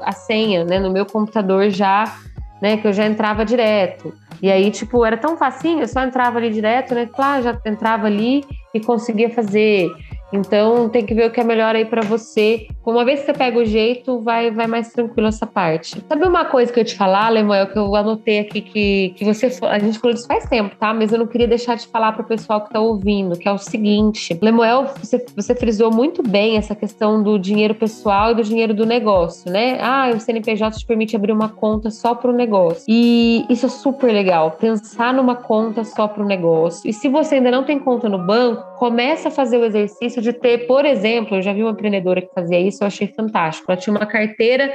a 0.05 0.13
senha, 0.13 0.65
né, 0.65 0.79
no 0.79 0.91
meu 0.91 1.05
computador 1.05 1.71
já, 1.71 2.17
né, 2.63 2.77
que 2.77 2.87
eu 2.87 2.93
já 2.93 3.07
entrava 3.07 3.45
direto. 3.45 4.13
E 4.43 4.51
aí, 4.51 4.71
tipo, 4.71 5.05
era 5.05 5.17
tão 5.17 5.37
facinho, 5.37 5.81
eu 5.81 5.89
só 5.89 6.03
entrava 6.03 6.39
ali 6.39 6.51
direto, 6.51 6.95
né? 6.95 7.07
Claro, 7.07 7.43
já 7.43 7.59
entrava 7.67 8.07
ali 8.07 8.43
e 8.73 8.81
conseguia 8.81 9.29
fazer. 9.29 9.91
Então 10.33 10.89
tem 10.89 11.05
que 11.05 11.15
ver 11.15 11.27
o 11.27 11.31
que 11.31 11.41
é 11.41 11.45
melhor 11.45 11.75
aí 11.75 11.85
para 11.85 12.03
você. 12.03 12.67
Uma 12.85 13.05
vez 13.05 13.21
que 13.21 13.27
você 13.27 13.33
pega 13.33 13.59
o 13.59 13.65
jeito, 13.65 14.21
vai, 14.21 14.51
vai 14.51 14.67
mais 14.67 14.93
tranquilo 14.93 15.29
essa 15.29 15.47
parte. 15.47 16.03
Sabe 16.09 16.27
uma 16.27 16.45
coisa 16.45 16.73
que 16.73 16.81
eu 16.81 16.85
te 16.85 16.97
falar, 16.97 17.29
Lemuel, 17.29 17.67
que 17.69 17.79
eu 17.79 17.95
anotei 17.95 18.41
aqui 18.41 18.61
que, 18.61 19.15
que 19.17 19.25
você. 19.25 19.47
A 19.67 19.79
gente 19.79 19.99
falou 19.99 20.15
isso 20.15 20.27
faz 20.27 20.49
tempo, 20.49 20.75
tá? 20.77 20.93
Mas 20.95 21.13
eu 21.13 21.19
não 21.19 21.27
queria 21.27 21.47
deixar 21.47 21.77
de 21.77 21.87
falar 21.87 22.13
para 22.13 22.23
o 22.23 22.27
pessoal 22.27 22.63
que 22.63 22.71
tá 22.71 22.81
ouvindo, 22.81 23.39
que 23.39 23.49
é 23.49 23.53
o 23.53 23.59
seguinte: 23.59 24.39
Lemuel, 24.41 24.87
você, 24.99 25.25
você 25.37 25.55
frisou 25.55 25.93
muito 25.93 26.23
bem 26.23 26.57
essa 26.57 26.75
questão 26.75 27.23
do 27.23 27.39
dinheiro 27.39 27.75
pessoal 27.75 28.33
e 28.33 28.35
do 28.35 28.43
dinheiro 28.43 28.75
do 28.75 28.87
negócio, 28.87 29.51
né? 29.51 29.79
Ah, 29.81 30.11
o 30.15 30.21
CNPJ 30.21 30.79
te 30.79 30.87
permite 30.87 31.17
abrir 31.17 31.33
uma 31.33 31.49
conta 31.49 31.91
só 31.91 32.15
para 32.15 32.31
o 32.31 32.35
negócio. 32.35 32.85
E 32.89 33.45
isso 33.49 33.67
é 33.67 33.69
super 33.69 34.13
legal, 34.13 34.53
pensar 34.53 35.13
numa 35.13 35.37
conta 35.37 35.85
só 35.85 36.09
para 36.09 36.23
o 36.23 36.27
negócio. 36.27 36.89
E 36.89 36.93
se 36.93 37.09
você 37.09 37.37
ainda 37.37 37.51
não 37.51 37.65
tem 37.65 37.79
conta 37.79 38.09
no 38.09 38.19
banco, 38.19 38.79
começa 38.79 39.29
a 39.29 39.31
fazer 39.31 39.59
o 39.59 39.65
exercício 39.65 40.20
de 40.21 40.33
ter, 40.33 40.67
por 40.67 40.85
exemplo, 40.85 41.37
eu 41.37 41.43
já 41.43 41.53
vi 41.53 41.63
uma 41.63 41.73
empreendedora 41.73 42.23
que 42.23 42.33
fazia 42.35 42.61
isso, 42.61 42.83
eu 42.83 42.87
achei 42.87 43.09
fantástico. 43.09 43.71
Ela 43.71 43.81
tinha 43.81 43.97
uma 43.97 44.07
carteira 44.07 44.73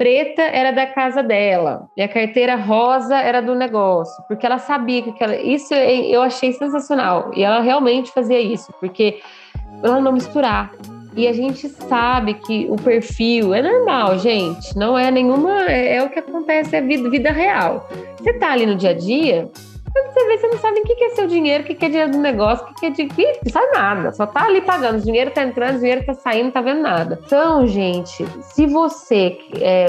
preta 0.00 0.40
era 0.40 0.70
da 0.70 0.86
casa 0.86 1.22
dela 1.22 1.86
e 1.94 2.00
a 2.00 2.08
carteira 2.08 2.56
rosa 2.56 3.18
era 3.18 3.42
do 3.42 3.54
negócio, 3.54 4.24
porque 4.26 4.46
ela 4.46 4.56
sabia 4.56 5.02
que 5.02 5.22
ela, 5.22 5.36
isso 5.36 5.74
eu 5.74 6.22
achei 6.22 6.54
sensacional 6.54 7.30
e 7.36 7.44
ela 7.44 7.60
realmente 7.60 8.10
fazia 8.10 8.40
isso, 8.40 8.72
porque 8.80 9.20
ela 9.82 10.00
não 10.00 10.10
misturar. 10.10 10.72
E 11.14 11.28
a 11.28 11.34
gente 11.34 11.68
sabe 11.68 12.32
que 12.32 12.66
o 12.70 12.76
perfil 12.76 13.52
é 13.52 13.60
normal, 13.60 14.18
gente, 14.18 14.74
não 14.74 14.98
é 14.98 15.10
nenhuma, 15.10 15.64
é, 15.64 15.96
é 15.96 16.02
o 16.02 16.08
que 16.08 16.20
acontece, 16.20 16.74
é 16.74 16.80
vida, 16.80 17.10
vida 17.10 17.30
real. 17.30 17.86
Você 18.16 18.32
tá 18.34 18.52
ali 18.52 18.64
no 18.64 18.76
dia 18.76 18.90
a 18.90 18.94
dia, 18.94 19.50
você 19.92 20.26
vê, 20.26 20.38
você 20.38 20.46
não 20.48 20.58
sabe 20.58 20.80
o 20.80 20.82
que 20.82 21.04
é 21.04 21.10
seu 21.10 21.26
dinheiro, 21.26 21.64
o 21.64 21.66
que 21.66 21.84
é 21.84 21.88
dinheiro 21.88 22.12
do 22.12 22.18
negócio, 22.18 22.66
o 22.66 22.74
que 22.74 22.86
é 22.86 22.90
de. 22.90 23.04
Não 23.04 23.52
sabe 23.52 23.72
nada. 23.72 24.12
Só 24.12 24.26
tá 24.26 24.44
ali 24.44 24.60
pagando. 24.60 24.98
O 24.98 25.02
dinheiro 25.02 25.30
tá 25.30 25.42
entrando, 25.42 25.76
o 25.76 25.80
dinheiro 25.80 26.04
tá 26.04 26.14
saindo, 26.14 26.44
não 26.44 26.50
tá 26.52 26.60
vendo 26.60 26.80
nada. 26.80 27.18
Então, 27.24 27.66
gente, 27.66 28.24
se 28.42 28.66
você 28.66 29.36
é, 29.60 29.86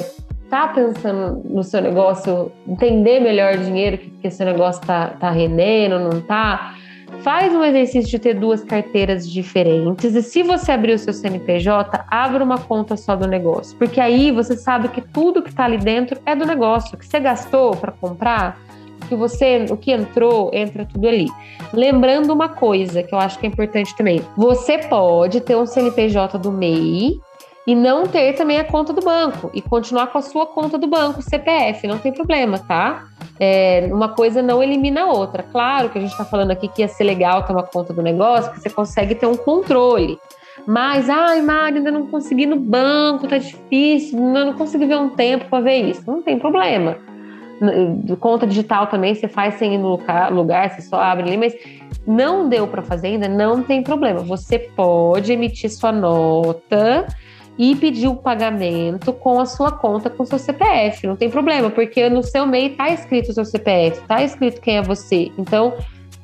tá 0.49 0.67
pensando 0.67 1.41
no 1.45 1.63
seu 1.63 1.81
negócio, 1.81 2.51
entender 2.67 3.19
melhor 3.19 3.55
o 3.55 3.59
dinheiro 3.59 3.97
que, 3.97 4.09
que 4.09 4.29
seu 4.29 4.45
negócio 4.45 4.85
tá, 4.85 5.07
tá 5.19 5.29
rendendo, 5.31 5.97
não 5.97 6.21
tá. 6.21 6.75
Faz 7.23 7.53
um 7.53 7.63
exercício 7.63 8.09
de 8.09 8.19
ter 8.19 8.33
duas 8.33 8.63
carteiras 8.63 9.29
diferentes 9.29 10.15
e 10.15 10.23
se 10.23 10.41
você 10.41 10.71
abrir 10.71 10.93
o 10.93 10.97
seu 10.97 11.13
CNPJ, 11.13 12.05
abra 12.09 12.43
uma 12.43 12.57
conta 12.57 12.97
só 12.97 13.15
do 13.15 13.27
negócio, 13.27 13.77
porque 13.77 13.99
aí 13.99 14.31
você 14.31 14.57
sabe 14.57 14.87
que 14.87 15.01
tudo 15.01 15.41
que 15.41 15.49
está 15.49 15.65
ali 15.65 15.77
dentro 15.77 16.19
é 16.25 16.35
do 16.35 16.45
negócio, 16.45 16.97
que 16.97 17.05
você 17.05 17.19
gastou 17.19 17.75
para 17.75 17.91
comprar, 17.91 18.59
que 19.11 19.15
você, 19.15 19.65
o 19.69 19.75
que 19.75 19.91
entrou, 19.91 20.49
entra 20.53 20.85
tudo 20.85 21.05
ali. 21.05 21.27
Lembrando 21.73 22.31
uma 22.31 22.47
coisa 22.47 23.03
que 23.03 23.13
eu 23.13 23.19
acho 23.19 23.37
que 23.37 23.45
é 23.45 23.49
importante 23.49 23.93
também: 23.97 24.21
você 24.37 24.77
pode 24.77 25.41
ter 25.41 25.57
um 25.57 25.65
CNPJ 25.65 26.37
do 26.37 26.49
MEI 26.49 27.19
e 27.67 27.75
não 27.75 28.07
ter 28.07 28.33
também 28.33 28.57
a 28.57 28.63
conta 28.63 28.93
do 28.93 29.01
banco 29.01 29.51
e 29.53 29.61
continuar 29.61 30.07
com 30.07 30.17
a 30.17 30.21
sua 30.21 30.45
conta 30.45 30.77
do 30.77 30.87
banco, 30.87 31.21
CPF, 31.21 31.85
não 31.87 31.97
tem 31.97 32.13
problema, 32.13 32.57
tá? 32.57 33.03
É, 33.37 33.89
uma 33.91 34.09
coisa 34.09 34.41
não 34.41 34.63
elimina 34.63 35.01
a 35.01 35.07
outra. 35.07 35.43
Claro 35.43 35.89
que 35.89 35.97
a 35.97 36.01
gente 36.01 36.11
está 36.11 36.23
falando 36.23 36.51
aqui 36.51 36.69
que 36.69 36.81
ia 36.81 36.87
ser 36.87 37.03
legal 37.03 37.43
ter 37.43 37.51
uma 37.51 37.63
conta 37.63 37.93
do 37.93 38.01
negócio, 38.01 38.51
que 38.53 38.61
você 38.61 38.69
consegue 38.69 39.13
ter 39.13 39.25
um 39.25 39.35
controle. 39.35 40.17
Mas, 40.65 41.09
ai, 41.09 41.41
Mari, 41.41 41.77
ainda 41.77 41.91
não 41.91 42.07
consegui 42.07 42.45
no 42.45 42.55
banco, 42.55 43.27
tá 43.27 43.37
difícil, 43.37 44.17
ainda 44.17 44.45
não 44.45 44.53
consegui 44.53 44.85
ver 44.85 44.97
um 44.97 45.09
tempo 45.09 45.49
para 45.49 45.63
ver 45.63 45.89
isso. 45.89 46.03
Não 46.07 46.21
tem 46.21 46.39
problema. 46.39 46.97
Conta 48.19 48.47
digital 48.47 48.87
também, 48.87 49.13
você 49.13 49.27
faz 49.27 49.55
sem 49.55 49.75
ir 49.75 49.77
no 49.77 49.99
lugar, 50.31 50.69
você 50.69 50.81
só 50.81 50.99
abre 50.99 51.23
ali, 51.23 51.37
mas 51.37 51.55
não 52.07 52.49
deu 52.49 52.67
para 52.67 52.81
fazer 52.81 53.07
ainda, 53.07 53.27
não 53.27 53.61
tem 53.61 53.83
problema. 53.83 54.21
Você 54.21 54.57
pode 54.57 55.31
emitir 55.31 55.69
sua 55.69 55.91
nota 55.91 57.05
e 57.57 57.75
pedir 57.75 58.07
o 58.07 58.15
pagamento 58.15 59.13
com 59.13 59.39
a 59.39 59.45
sua 59.45 59.71
conta, 59.71 60.09
com 60.09 60.23
o 60.23 60.25
seu 60.25 60.39
CPF. 60.39 61.05
Não 61.05 61.15
tem 61.15 61.29
problema, 61.29 61.69
porque 61.69 62.09
no 62.09 62.23
seu 62.23 62.47
MEI 62.47 62.67
está 62.67 62.89
escrito 62.89 63.29
o 63.29 63.33
seu 63.33 63.45
CPF, 63.45 64.01
está 64.01 64.23
escrito 64.23 64.59
quem 64.61 64.77
é 64.77 64.81
você. 64.81 65.31
Então, 65.37 65.73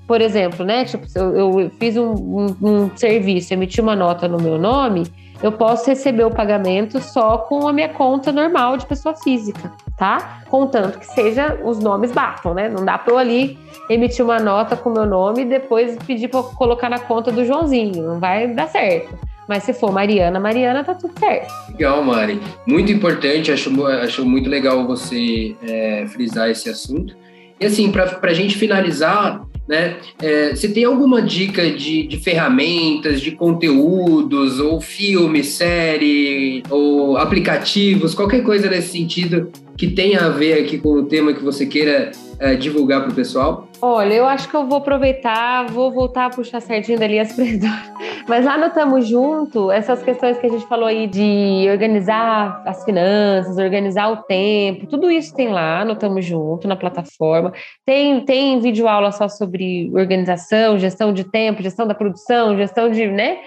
por 0.07 0.21
exemplo, 0.21 0.65
né? 0.65 0.85
Tipo, 0.85 1.05
eu, 1.13 1.59
eu 1.59 1.71
fiz 1.77 1.97
um, 1.97 2.13
um, 2.13 2.55
um 2.61 2.97
serviço, 2.97 3.53
emiti 3.53 3.79
uma 3.81 3.95
nota 3.95 4.27
no 4.27 4.41
meu 4.41 4.57
nome, 4.57 5.03
eu 5.43 5.51
posso 5.51 5.87
receber 5.87 6.23
o 6.23 6.31
pagamento 6.31 6.99
só 6.99 7.37
com 7.37 7.67
a 7.67 7.73
minha 7.73 7.89
conta 7.89 8.31
normal 8.31 8.77
de 8.77 8.85
pessoa 8.85 9.15
física, 9.15 9.71
tá? 9.97 10.43
Contanto 10.47 10.99
que 10.99 11.07
seja 11.07 11.59
os 11.63 11.79
nomes 11.79 12.11
batam, 12.11 12.53
né? 12.53 12.69
Não 12.69 12.85
dá 12.85 12.97
para 12.97 13.13
eu 13.13 13.17
ali 13.17 13.57
emitir 13.89 14.23
uma 14.23 14.39
nota 14.39 14.77
com 14.77 14.91
meu 14.91 15.05
nome 15.05 15.41
e 15.41 15.45
depois 15.45 15.97
pedir 16.05 16.27
para 16.27 16.43
colocar 16.43 16.87
na 16.87 16.99
conta 16.99 17.31
do 17.31 17.43
Joãozinho, 17.43 18.03
não 18.03 18.19
vai 18.19 18.47
dar 18.47 18.67
certo. 18.67 19.17
Mas 19.47 19.63
se 19.63 19.73
for 19.73 19.91
Mariana, 19.91 20.39
Mariana, 20.39 20.83
tá 20.83 20.93
tudo 20.93 21.17
certo. 21.17 21.51
Legal, 21.71 22.03
Mari. 22.03 22.39
Muito 22.65 22.91
importante, 22.91 23.51
acho, 23.51 23.85
acho 23.85 24.25
muito 24.25 24.49
legal 24.49 24.85
você 24.85 25.55
é, 25.63 26.05
frisar 26.07 26.49
esse 26.49 26.69
assunto. 26.69 27.15
E 27.59 27.65
assim, 27.65 27.89
para 27.91 28.19
a 28.21 28.33
gente 28.33 28.57
finalizar, 28.57 29.41
né? 29.67 29.97
É, 30.21 30.53
você 30.53 30.69
tem 30.69 30.83
alguma 30.83 31.21
dica 31.21 31.71
de, 31.71 32.07
de 32.07 32.17
ferramentas, 32.17 33.21
de 33.21 33.31
conteúdos, 33.31 34.59
ou 34.59 34.79
filme, 34.79 35.43
série, 35.43 36.61
ou 36.69 37.17
aplicativos, 37.17 38.13
qualquer 38.13 38.43
coisa 38.43 38.69
nesse 38.69 38.89
sentido 38.89 39.49
que 39.77 39.87
tenha 39.87 40.25
a 40.25 40.29
ver 40.29 40.63
aqui 40.63 40.77
com 40.77 40.89
o 40.89 41.05
tema 41.05 41.33
que 41.33 41.43
você 41.43 41.65
queira 41.65 42.11
é, 42.39 42.55
divulgar 42.55 43.03
para 43.03 43.11
o 43.11 43.15
pessoal? 43.15 43.67
Olha, 43.79 44.13
eu 44.13 44.25
acho 44.25 44.49
que 44.49 44.55
eu 44.55 44.65
vou 44.67 44.79
aproveitar, 44.79 45.67
vou 45.67 45.91
voltar 45.91 46.25
a 46.25 46.29
puxar 46.31 46.59
certinho 46.59 46.97
dali 46.97 47.19
as 47.19 47.33
predadoras. 47.35 47.91
Mas 48.27 48.43
lá 48.43 48.57
no 48.57 48.71
Tamo 48.71 48.99
Junto, 49.01 49.71
essas 49.71 50.01
questões 50.01 50.37
que 50.39 50.47
a 50.47 50.49
gente 50.49 50.65
falou 50.67 50.87
aí 50.87 51.05
de 51.05 51.67
organizar 51.69 52.63
as 52.65 52.83
finanças, 52.83 53.57
organizar 53.57 54.11
o 54.11 54.17
tempo, 54.23 54.87
tudo 54.87 55.11
isso 55.11 55.33
tem 55.35 55.49
lá 55.49 55.85
no 55.85 55.95
Tamo 55.95 56.21
Junto, 56.21 56.67
na 56.67 56.75
plataforma. 56.75 57.53
Tem, 57.85 58.25
tem 58.25 58.59
vídeo 58.59 58.87
aula 58.87 59.11
só 59.11 59.29
sobre 59.29 59.91
organização, 59.93 60.77
gestão 60.79 61.13
de 61.13 61.23
tempo, 61.23 61.61
gestão 61.61 61.85
da 61.85 61.93
produção, 61.93 62.57
gestão 62.57 62.89
de, 62.89 63.05
né? 63.07 63.37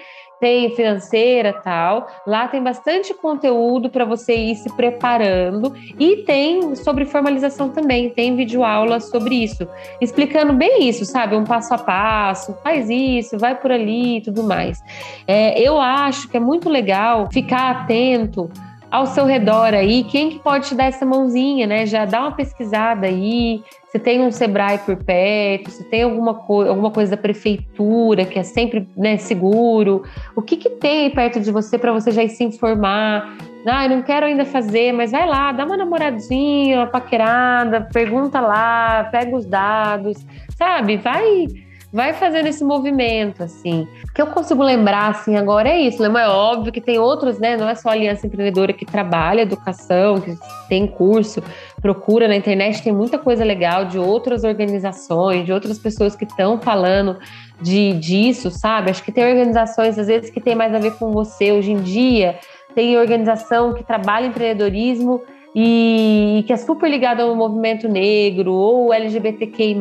Tem 0.41 0.75
financeira 0.75 1.53
tal. 1.53 2.07
Lá 2.25 2.47
tem 2.47 2.61
bastante 2.61 3.13
conteúdo 3.13 3.91
para 3.91 4.03
você 4.03 4.35
ir 4.35 4.55
se 4.55 4.75
preparando 4.75 5.73
e 5.99 6.17
tem 6.17 6.75
sobre 6.75 7.05
formalização 7.05 7.69
também, 7.69 8.09
tem 8.09 8.35
vídeo 8.35 8.63
aula 8.63 8.99
sobre 8.99 9.35
isso, 9.35 9.67
explicando 10.01 10.51
bem 10.51 10.89
isso, 10.89 11.05
sabe? 11.05 11.35
Um 11.35 11.43
passo 11.43 11.73
a 11.75 11.77
passo, 11.77 12.57
faz 12.63 12.89
isso, 12.89 13.37
vai 13.37 13.55
por 13.55 13.71
ali 13.71 14.17
e 14.17 14.21
tudo 14.21 14.43
mais. 14.43 14.83
É, 15.27 15.61
eu 15.61 15.79
acho 15.79 16.27
que 16.27 16.37
é 16.37 16.39
muito 16.39 16.67
legal 16.67 17.29
ficar 17.31 17.69
atento 17.69 18.49
ao 18.89 19.05
seu 19.05 19.25
redor 19.25 19.73
aí, 19.73 20.03
quem 20.03 20.31
que 20.31 20.39
pode 20.39 20.67
te 20.67 20.75
dar 20.75 20.85
essa 20.85 21.05
mãozinha, 21.05 21.65
né? 21.65 21.85
Já 21.85 22.03
dá 22.03 22.19
uma 22.21 22.33
pesquisada 22.33 23.07
aí, 23.07 23.63
se 23.91 23.99
tem 23.99 24.21
um 24.21 24.31
Sebrae 24.31 24.77
por 24.79 24.95
perto, 24.95 25.69
se 25.69 25.83
tem 25.83 26.03
alguma, 26.03 26.33
co 26.33 26.61
alguma 26.61 26.91
coisa 26.91 27.11
da 27.11 27.21
prefeitura 27.21 28.23
que 28.23 28.39
é 28.39 28.43
sempre 28.43 28.87
né, 28.95 29.17
seguro, 29.17 30.03
o 30.33 30.41
que, 30.41 30.55
que 30.55 30.69
tem 30.69 31.09
perto 31.09 31.41
de 31.41 31.51
você 31.51 31.77
para 31.77 31.91
você 31.91 32.09
já 32.09 32.23
ir 32.23 32.29
se 32.29 32.41
informar. 32.41 33.37
Ah, 33.67 33.85
eu 33.85 33.89
não 33.89 34.01
quero 34.01 34.25
ainda 34.25 34.45
fazer, 34.45 34.93
mas 34.93 35.11
vai 35.11 35.27
lá, 35.27 35.51
dá 35.51 35.65
uma 35.65 35.75
namoradinha, 35.75 36.77
uma 36.77 36.87
paquerada, 36.87 37.81
pergunta 37.91 38.39
lá, 38.39 39.09
pega 39.11 39.35
os 39.35 39.45
dados, 39.45 40.25
sabe? 40.57 40.95
Vai 40.95 41.47
vai 41.91 42.13
fazendo 42.13 42.47
esse 42.47 42.63
movimento, 42.63 43.43
assim. 43.43 43.87
O 44.07 44.13
que 44.13 44.21
eu 44.21 44.27
consigo 44.27 44.63
lembrar, 44.63 45.09
assim, 45.09 45.35
agora 45.35 45.69
é 45.69 45.81
isso, 45.81 46.01
Lema. 46.01 46.21
É 46.21 46.27
óbvio 46.27 46.71
que 46.71 46.79
tem 46.79 46.97
outros, 46.97 47.37
né? 47.39 47.57
Não 47.57 47.67
é 47.67 47.75
só 47.75 47.89
a 47.89 47.91
Aliança 47.91 48.25
Empreendedora 48.25 48.71
que 48.71 48.85
trabalha 48.85 49.41
educação, 49.41 50.21
que 50.21 50.37
tem 50.69 50.87
curso, 50.87 51.43
procura 51.81 52.27
na 52.27 52.35
internet, 52.35 52.81
tem 52.81 52.93
muita 52.93 53.17
coisa 53.17 53.43
legal 53.43 53.85
de 53.85 53.99
outras 53.99 54.43
organizações, 54.43 55.45
de 55.45 55.51
outras 55.51 55.77
pessoas 55.77 56.15
que 56.15 56.23
estão 56.23 56.61
falando 56.61 57.17
de, 57.61 57.93
disso, 57.93 58.49
sabe? 58.49 58.91
Acho 58.91 59.03
que 59.03 59.11
tem 59.11 59.25
organizações, 59.25 59.99
às 59.99 60.07
vezes, 60.07 60.29
que 60.29 60.39
tem 60.39 60.55
mais 60.55 60.73
a 60.73 60.79
ver 60.79 60.97
com 60.97 61.11
você. 61.11 61.51
Hoje 61.51 61.71
em 61.71 61.81
dia, 61.81 62.39
tem 62.73 62.97
organização 62.97 63.73
que 63.73 63.83
trabalha 63.83 64.27
empreendedorismo 64.27 65.21
e 65.53 66.43
que 66.47 66.53
é 66.53 66.57
super 66.57 66.89
ligada 66.89 67.23
ao 67.23 67.35
movimento 67.35 67.87
negro 67.89 68.53
ou 68.53 68.93
LGBTQI+, 68.93 69.75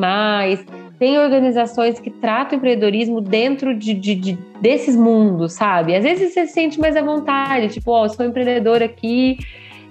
tem 1.00 1.18
organizações 1.18 1.98
que 1.98 2.10
tratam 2.10 2.58
empreendedorismo 2.58 3.22
dentro 3.22 3.74
de, 3.74 3.94
de, 3.94 4.14
de, 4.14 4.38
desses 4.60 4.94
mundos, 4.94 5.54
sabe? 5.54 5.96
Às 5.96 6.04
vezes 6.04 6.34
você 6.34 6.46
se 6.46 6.52
sente 6.52 6.78
mais 6.78 6.94
à 6.94 7.00
vontade, 7.00 7.72
tipo, 7.72 7.90
ó, 7.90 8.04
oh, 8.04 8.08
sou 8.10 8.26
empreendedor 8.26 8.82
aqui, 8.82 9.38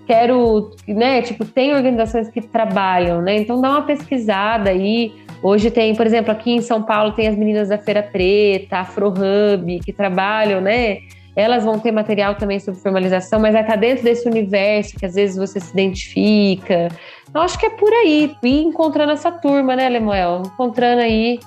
quero, 0.06 0.70
né? 0.88 1.24
Tipo, 1.24 1.46
tem 1.46 1.74
organizações 1.74 2.30
que 2.30 2.40
trabalham, 2.40 3.24
né? 3.24 3.38
Então 3.38 3.60
dá 3.60 3.72
uma 3.72 3.82
pesquisada 3.82 4.70
aí. 4.70 5.12
Hoje 5.42 5.72
tem, 5.72 5.96
por 5.96 6.06
exemplo, 6.06 6.32
aqui 6.32 6.52
em 6.52 6.62
São 6.62 6.84
Paulo 6.84 7.14
tem 7.14 7.28
as 7.28 7.36
meninas 7.36 7.70
da 7.70 7.80
Feira 7.80 8.04
Preta, 8.04 8.78
Afro 8.78 9.08
Hub, 9.08 9.80
que 9.80 9.92
trabalham, 9.92 10.62
né? 10.62 11.00
Elas 11.36 11.64
vão 11.64 11.80
ter 11.80 11.92
material 11.92 12.36
também 12.36 12.60
sobre 12.60 12.80
formalização, 12.82 13.40
mas 13.40 13.54
vai 13.54 13.64
estar 13.64 13.78
dentro 13.78 14.04
desse 14.04 14.28
universo 14.28 14.96
que 14.96 15.08
às 15.08 15.16
vezes 15.16 15.38
você 15.38 15.60
se 15.60 15.72
identifica. 15.72 16.90
Eu 17.34 17.42
acho 17.42 17.60
que 17.60 17.66
é 17.66 17.70
por 17.70 17.92
aí, 17.94 18.36
ir 18.44 18.62
encontrando 18.62 19.12
essa 19.12 19.32
turma, 19.32 19.76
né, 19.76 19.88
Lemuel? 19.88 20.44
Encontrando 20.46 21.02
aí 21.02 21.40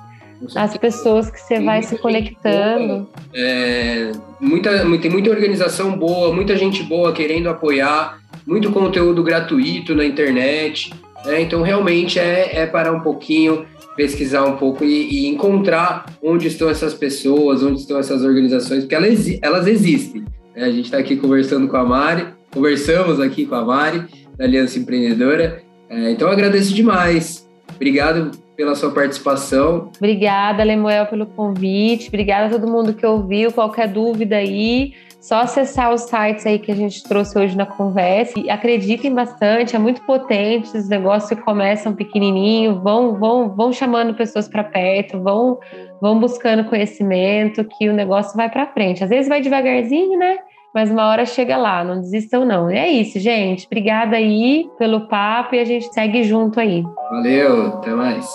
as 0.55 0.77
pessoas 0.77 1.31
que 1.31 1.41
você 1.41 1.61
vai 1.61 1.83
se 1.83 1.99
conectando. 1.99 3.09
É, 3.35 4.13
muita, 4.41 4.71
tem 4.99 5.11
muita 5.11 5.31
organização 5.31 5.97
boa, 5.97 6.33
muita 6.33 6.57
gente 6.57 6.83
boa 6.83 7.13
querendo 7.13 7.49
apoiar, 7.49 8.21
muito 8.47 8.71
conteúdo 8.71 9.23
gratuito 9.23 9.95
na 9.95 10.05
internet. 10.05 10.93
Né? 11.25 11.43
Então, 11.43 11.63
realmente 11.63 12.19
é, 12.19 12.61
é 12.61 12.67
parar 12.67 12.93
um 12.93 13.01
pouquinho, 13.01 13.65
pesquisar 13.97 14.45
um 14.45 14.57
pouco 14.57 14.85
e, 14.85 15.27
e, 15.27 15.27
encontrar 15.29 16.07
onde 16.23 16.49
estão 16.49 16.69
essas 16.69 16.95
pessoas, 16.95 17.63
onde 17.63 17.81
estão 17.81 17.99
essas 17.99 18.25
organizações, 18.25 18.81
porque 18.81 18.95
elas, 18.95 19.27
elas 19.41 19.67
existem. 19.67 20.25
Né? 20.55 20.65
A 20.65 20.71
gente 20.71 20.87
está 20.87 20.99
aqui 20.99 21.17
conversando 21.17 21.69
com 21.69 21.77
a 21.77 21.85
Mari, 21.85 22.27
conversamos 22.51 23.21
aqui 23.21 23.47
com 23.47 23.55
a 23.55 23.65
Mari, 23.65 24.05
da 24.37 24.45
Aliança 24.45 24.79
Empreendedora, 24.79 25.63
é, 25.93 26.11
então 26.11 26.29
eu 26.29 26.33
agradeço 26.33 26.73
demais. 26.73 27.47
Obrigado 27.75 28.31
pela 28.57 28.75
sua 28.75 28.91
participação. 28.91 29.91
Obrigada, 29.97 30.65
Lemuel, 30.65 31.07
pelo 31.07 31.27
convite. 31.27 32.09
Obrigada 32.09 32.47
a 32.47 32.59
todo 32.59 32.71
mundo 32.71 32.95
que 32.95 33.05
ouviu. 33.05 33.53
Qualquer 33.53 33.89
dúvida 33.89 34.37
aí, 34.37 34.95
só 35.21 35.41
acessar 35.41 35.93
os 35.93 36.03
sites 36.03 36.47
aí 36.47 36.59
que 36.59 36.73
a 36.73 36.75
gente 36.75 37.03
trouxe 37.03 37.39
hoje 37.39 37.57
na 37.57 37.67
conversa. 37.67 38.39
E 38.39 38.49
acreditem 38.49 39.13
bastante, 39.13 39.77
é 39.77 39.79
muito 39.79 40.01
potente. 40.03 40.75
Os 40.77 40.89
negócios 40.89 41.39
começam 41.41 41.95
pequenininho, 41.95 42.81
vão, 42.81 43.19
vão, 43.19 43.55
vão 43.55 43.71
chamando 43.71 44.15
pessoas 44.15 44.49
para 44.49 44.65
perto, 44.65 45.21
vão, 45.21 45.59
vão 46.01 46.19
buscando 46.19 46.65
conhecimento, 46.65 47.65
que 47.65 47.89
o 47.91 47.93
negócio 47.93 48.35
vai 48.35 48.49
para 48.49 48.67
frente. 48.67 49.05
Às 49.05 49.11
vezes 49.11 49.29
vai 49.29 49.43
devagarzinho, 49.43 50.19
né? 50.19 50.39
Mas 50.75 50.91
uma 50.91 51.09
hora 51.09 51.27
chega 51.27 51.57
lá, 51.57 51.85
não 51.85 52.01
desistam 52.01 52.45
não. 52.45 52.71
E 52.71 52.77
é 52.77 52.91
isso, 52.91 53.19
gente. 53.19 53.67
Obrigada 53.67 54.17
aí 54.17 54.69
pelo 54.79 55.07
papo 55.09 55.55
e 55.55 55.61
a 55.61 55.65
gente 55.65 55.93
segue 55.93 56.23
junto 56.23 56.59
aí. 56.59 56.83
Valeu, 57.11 57.67
até 57.67 57.91
mais. 57.91 58.27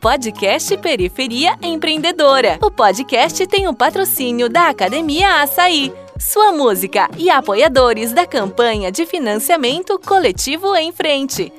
Podcast 0.00 0.76
Periferia 0.78 1.56
Empreendedora. 1.62 2.58
O 2.60 2.70
podcast 2.70 3.46
tem 3.46 3.68
o 3.68 3.74
patrocínio 3.74 4.48
da 4.48 4.68
Academia 4.68 5.42
Açaí, 5.42 5.92
sua 6.18 6.50
música 6.50 7.08
e 7.16 7.30
apoiadores 7.30 8.12
da 8.12 8.26
campanha 8.26 8.90
de 8.90 9.06
financiamento 9.06 9.98
coletivo 10.00 10.74
em 10.74 10.90
frente. 10.90 11.52